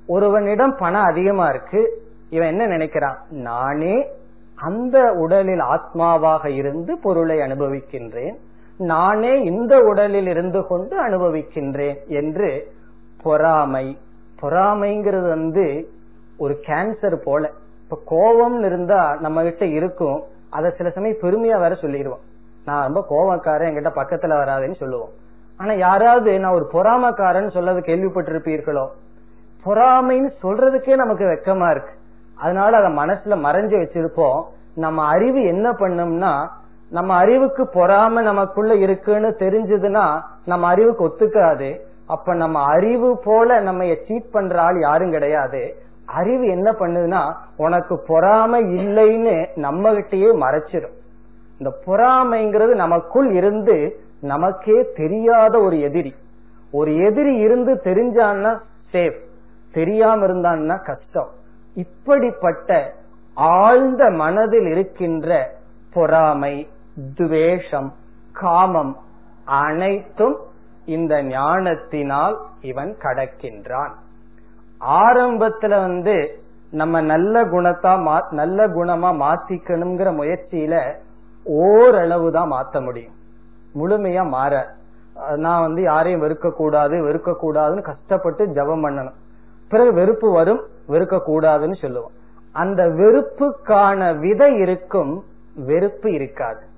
ஒருவனிடம் 0.05 0.75
பணம் 0.79 1.03
அதிகமா 1.03 1.49
இருக்கு 1.49 2.01
இவன் 2.29 2.47
என்ன 2.47 2.67
நினைக்கிறான்? 2.67 3.17
நானே 3.29 4.07
அந்த 4.55 5.11
உடலில் 5.11 5.59
ஆத்மாவாக 5.59 6.45
இருந்து 6.47 6.97
பொருளை 6.97 7.37
அனுபவிக்கின்றேன் 7.37 8.35
நானே 8.77 9.41
இந்த 9.41 9.77
உடலில் 9.77 10.27
இருந்து 10.27 10.67
கொண்டு 10.67 11.07
அனுபவிக்கின்றேன் 11.07 12.07
என்று 12.07 12.71
பொறாமை. 13.23 13.97
பொறாமைங்கிறது 14.41 15.27
வந்து 15.27 15.87
ஒரு 16.37 16.59
கேன்சர் 16.67 17.15
போல. 17.15 17.51
இப்ப 17.83 18.01
கோபம் 18.05 18.63
இருந்தா 18.63 19.17
நம்ம 19.19 19.43
கிட்ட 19.43 19.65
இருக்கும். 19.65 20.23
அத 20.49 20.69
சில 20.69 20.89
சமயம் 20.89 21.17
பெருமையா 21.21 21.59
வேற 21.59 21.75
சொல்லிடுவோம். 21.75 22.19
நான் 22.65 22.83
ரொம்ப 22.83 23.05
கோபக்காரன் 23.09 23.65
என்கிட்ட 23.65 23.91
பக்கத்துல 23.95 24.35
வராதுன்னு 24.35 24.75
சொல்லுவோம். 24.75 25.09
ஆனா 25.57 25.73
யாராவது 25.73 26.39
நான் 26.39 26.53
ஒரு 26.53 26.69
பொறாமக்காரன் 26.73 27.47
சொல்லது 27.47 27.79
கேள்விப்பட்டிருப்பீர்களோ? 27.81 28.87
பொறாமைன்னு 29.65 30.31
சொல்றதுக்கே 30.43 30.95
நமக்கு 30.95 31.25
வெக்கமா 31.25 31.69
இருக்கு. 31.69 31.91
அதனால 32.37 32.77
அத 32.77 32.87
மனசுல 32.87 33.37
மறைஞ்சு 33.37 33.75
வச்சிருப்போம். 33.81 34.43
நம்ம 34.75 35.05
அறிவு 35.05 35.43
என்ன 35.43 35.71
பண்ணும்னா 35.71 36.47
நம்ம 36.93 37.15
அறிவுக்கு 37.15 37.63
பொறாம 37.73 38.21
நமக்குள்ள 38.21 38.73
இருக்குன்னு 38.75 39.29
தெரிஞ்சதுன்னா 39.39 40.05
நம்ம 40.45 40.67
அறிவுக்கு 40.67 41.03
ஒத்துக்காது. 41.07 41.69
அப்ப 42.07 42.33
நம்ம 42.33 42.57
அறிவு 42.73 43.09
போல 43.23 43.59
நம்ம 43.59 43.85
சீட் 44.05 44.31
பண்ற 44.31 44.61
ஆள் 44.61 44.79
யாரும் 44.79 45.13
கிடையாது. 45.15 45.61
அறிவு 46.05 46.45
என்ன 46.47 46.71
பண்ணுதுன்னா 46.71 47.21
உனக்கு 47.57 47.95
பொறாம 48.07 48.59
இல்லைன்னு 48.77 49.35
நம்ம 49.55 49.91
கிட்டயே 49.91 50.31
மறைச்சிடும் 50.43 50.97
இந்த 51.59 51.71
பொறாமைங்கிறது 51.85 52.73
நமக்குள் 52.75 53.29
இருந்து 53.33 53.77
நமக்கே 54.21 54.77
தெரியாத 54.95 55.53
ஒரு 55.59 55.79
எதிரி. 55.79 56.13
ஒரு 56.71 56.91
எதிரி 56.97 57.33
இருந்து 57.37 57.73
தெரிஞ்சான்னா 57.83 58.51
சேஃப் 58.93 59.19
தெரியாம 59.71 60.27
இருந்தான்னா 60.27 60.77
கஷ்டம். 60.85 61.31
இப்படிப்பட்ட 61.73 62.93
ஆழ்ந்த 63.33 64.09
மனதில் 64.09 64.67
இருக்கின்ற 64.67 65.51
பொறாமை 65.93 66.55
துவேஷம் 67.15 67.93
காமம் 68.31 68.97
அனைத்தும் 69.45 70.37
இந்த 70.85 71.23
ஞானத்தினால் 71.23 72.37
இவன் 72.61 72.95
கடக்கின்றான். 73.03 73.91
ஆரம்பத்துல 74.79 75.69
வந்து 75.69 76.41
நம்ம 76.71 77.01
நல்ல 77.01 77.45
குணத்தா 77.45 78.23
நல்ல 78.29 78.67
குணமா 78.67 79.09
மாத்திக்கணுங்கிற 79.23 80.09
முயற்சியில 80.19 80.95
ஓரளவு 81.43 82.31
தான் 82.31 82.51
மாத்த 82.51 82.81
முடியும். 82.81 83.13
முழுமையா 83.75 84.27
மாற. 84.27 84.67
நான் 85.35 85.61
வந்து 85.61 85.81
யாரையும் 85.81 86.21
வெறுக்க 86.21 86.51
கூடாது 86.51 86.95
வெறுக்க 87.05 87.35
கூடாதுன்னு 87.41 87.81
கஷ்டப்பட்டு 87.81 88.47
ஜபம் 88.47 88.85
பண்ணணும். 88.85 89.15
பிறகு 89.69 89.93
வெறுப்பு 89.93 90.31
வரும் 90.31 90.61
வெறுக்க 90.87 91.19
கூடாதுன்னு 91.27 91.81
சொல்லுவோம். 91.81 92.11
அந்த 92.51 92.87
வெறுப்புக்கான 92.87 94.19
விதை 94.19 94.55
இருக்கும் 94.55 95.23
வெறுப்பு 95.55 96.13
இருக்காது. 96.13 96.71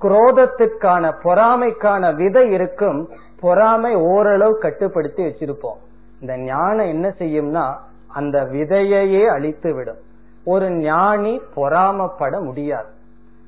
குரோதத்துக்கான 0.00 1.12
பொறாமைக்கான 1.24 2.14
விதை 2.14 2.50
இருக்கும் 2.50 3.08
பொறாமை 3.40 3.94
ஓரளவு 3.94 4.58
கட்டுப்படுத்தி 4.58 5.22
வச்சிருப்போம். 5.24 5.80
இந்த 6.20 6.38
ஞானம் 6.38 6.86
என்ன 6.86 7.14
செய்யும்னா 7.18 7.74
அந்த 8.08 8.44
விதையையே 8.44 9.26
அழித்து 9.26 9.74
விடும் 9.74 10.00
ஒரு 10.44 10.70
ஞானி 10.70 11.40
பொறாமப்பட 11.56 12.42
முடியாது. 12.42 12.88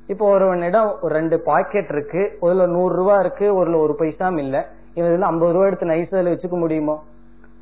இப்போ 0.07 0.29
ஒருவனிடம் 0.29 0.97
ஒரு 1.01 1.13
ரெண்டு 1.13 1.41
பாக்கெட் 1.41 1.89
இருக்கு 1.89 2.37
ஒருல 2.41 2.67
நூறு 2.67 2.95
ரூபா 2.95 3.19
இருக்கு 3.19 3.45
ஒருல 3.53 3.77
ஒரு 3.77 3.95
பைசாம் 3.99 4.37
இல்ல. 4.37 4.67
இதுல 4.95 5.19
ஐம்பது 5.19 5.53
ரூபா 5.53 5.65
எடுத்து 5.65 5.85
நைசல 5.85 6.31
வச்சுக்க 6.31 6.57
முடியுமோ? 6.57 7.03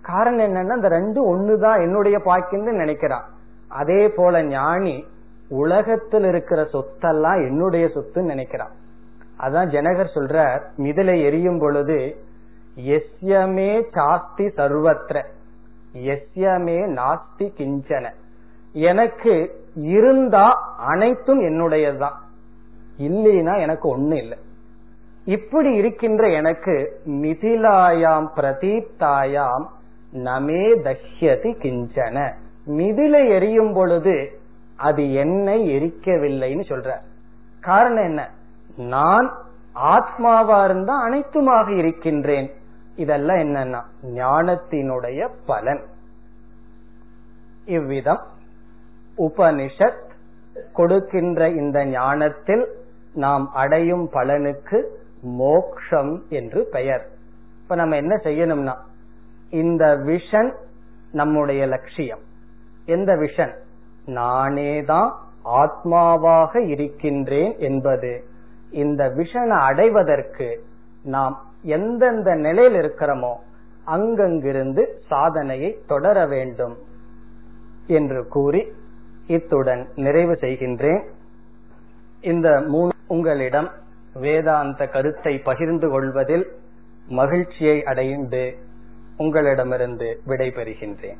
காரணம் 0.02 0.46
என்னன்னா 0.46 0.76
இந்த 0.76 0.90
ரெண்டும் 0.90 1.34
ஒண்ணுதான் 1.34 1.82
என்னுடைய 1.82 2.18
பாக்கின்னு 2.18 2.80
நினைக்கிறான். 2.82 3.24
அதே 3.68 4.10
போல 4.10 4.44
ஞானி 4.44 5.06
உலகத்தில் 5.50 6.24
இருக்கிற 6.24 6.68
சொத்தெல்லாம் 6.74 7.48
என்னுடைய 7.48 7.86
சொத்துன்னு 7.86 8.32
நினைக்கிறான். 8.34 8.80
அதான் 9.42 9.70
ஜனகர் 9.70 10.16
சொல்ற 10.16 10.62
மிதிலை 10.78 11.24
எரியும் 11.24 11.60
பொழுது 11.60 12.18
எஸ்யமே 12.76 13.84
சாஸ்தி 13.92 14.46
சர்வத்திர 14.46 15.24
எஸ்யமே 15.94 16.78
நாஸ்தி 16.90 17.48
கிஞ்சன. 17.58 18.10
எனக்கு 18.74 19.64
இருந்தா 19.76 20.76
அனைத்தும் 20.78 21.42
என்னுடையதுதான். 21.42 22.18
இல்லைன்னா 23.00 23.60
எனக்கு 23.60 23.98
ஒண்ணு 23.98 24.14
இல்லை. 24.14 24.38
இப்படி 25.26 25.74
இருக்கின்ற 25.74 26.30
எனக்கு 26.30 27.02
மிதிலாயாம் 27.08 28.28
பிரதீப்தாயாம் 28.36 29.66
நமே 30.14 30.64
தஹ்யதி 30.80 31.52
கிஞ்சன. 31.58 32.34
மிதிலை 32.68 33.30
எரியும் 33.30 33.74
பொழுது 33.74 34.40
அது 34.76 35.14
என்னை 35.14 35.70
எரிக்கவில்லைன்னு 35.70 36.64
சொல்ற 36.70 36.92
காரணம் 37.60 38.04
என்ன? 38.04 38.30
நான் 38.78 39.34
ஆத்மாவா 39.76 40.64
இருந்தா 40.64 41.10
அனைத்துமாக 41.10 41.78
இருக்கின்றேன். 41.78 42.52
இதெல்லாம் 42.96 43.38
என்னன்னா 43.38 43.82
ஞானத்தினுடைய 44.04 45.30
பலன். 45.46 45.86
இவ்விதம் 47.66 48.22
உபனிஷத் 49.18 50.10
கொடுக்கின்ற 50.74 51.50
இந்த 51.50 51.86
ஞானத்தில் 51.86 52.68
நாம் 53.14 53.52
அடையும் 53.54 54.10
பலனுக்கு 54.12 54.84
மோக்ஷம் 55.22 56.24
என்று 56.30 56.68
பெயர். 56.72 57.08
இப்ப 57.62 57.76
நம்ம 57.76 57.96
என்ன 57.96 58.16
செய்யணும்னா 58.16 58.76
இந்த 59.50 59.98
விஷன் 59.98 60.56
நம்முடைய 61.12 61.66
லட்சியம். 61.66 62.20
எந்த 62.86 63.16
விஷன்? 63.16 63.54
நானேதான் 64.06 65.12
ஆத்மாவாக 65.46 66.68
இருக்கின்றேன் 66.68 67.56
என்பது. 67.58 68.24
இந்த 68.72 69.10
விஷனை 69.18 69.60
அடைவதற்கு 69.60 70.64
நாம் 71.04 71.36
எந்தெந்த 71.62 72.36
நிலையில் 72.36 72.74
இருக்கிறோமோ 72.74 73.34
அங்கங்கிருந்து 73.86 74.84
சாதனையை 75.08 75.78
தொடர 75.88 76.26
வேண்டும் 76.26 76.78
என்று 77.88 78.28
கூறி 78.28 78.72
இத்துடன் 79.28 79.88
நிறைவு 79.96 80.34
செய்கின்றேன். 80.34 81.04
இந்த 82.22 82.62
மூணு 82.62 82.92
உங்களிடம் 83.08 83.70
வேதாந்த 84.14 84.88
கருத்தை 84.88 85.38
பகிர்ந்து 85.38 85.90
கொள்வதில் 85.90 86.46
மகிழ்ச்சியை 87.08 87.84
அடைந்து 87.84 88.58
உங்களிடமிருந்து 89.18 90.22
விடைபெறுகின்றேன். 90.28 91.20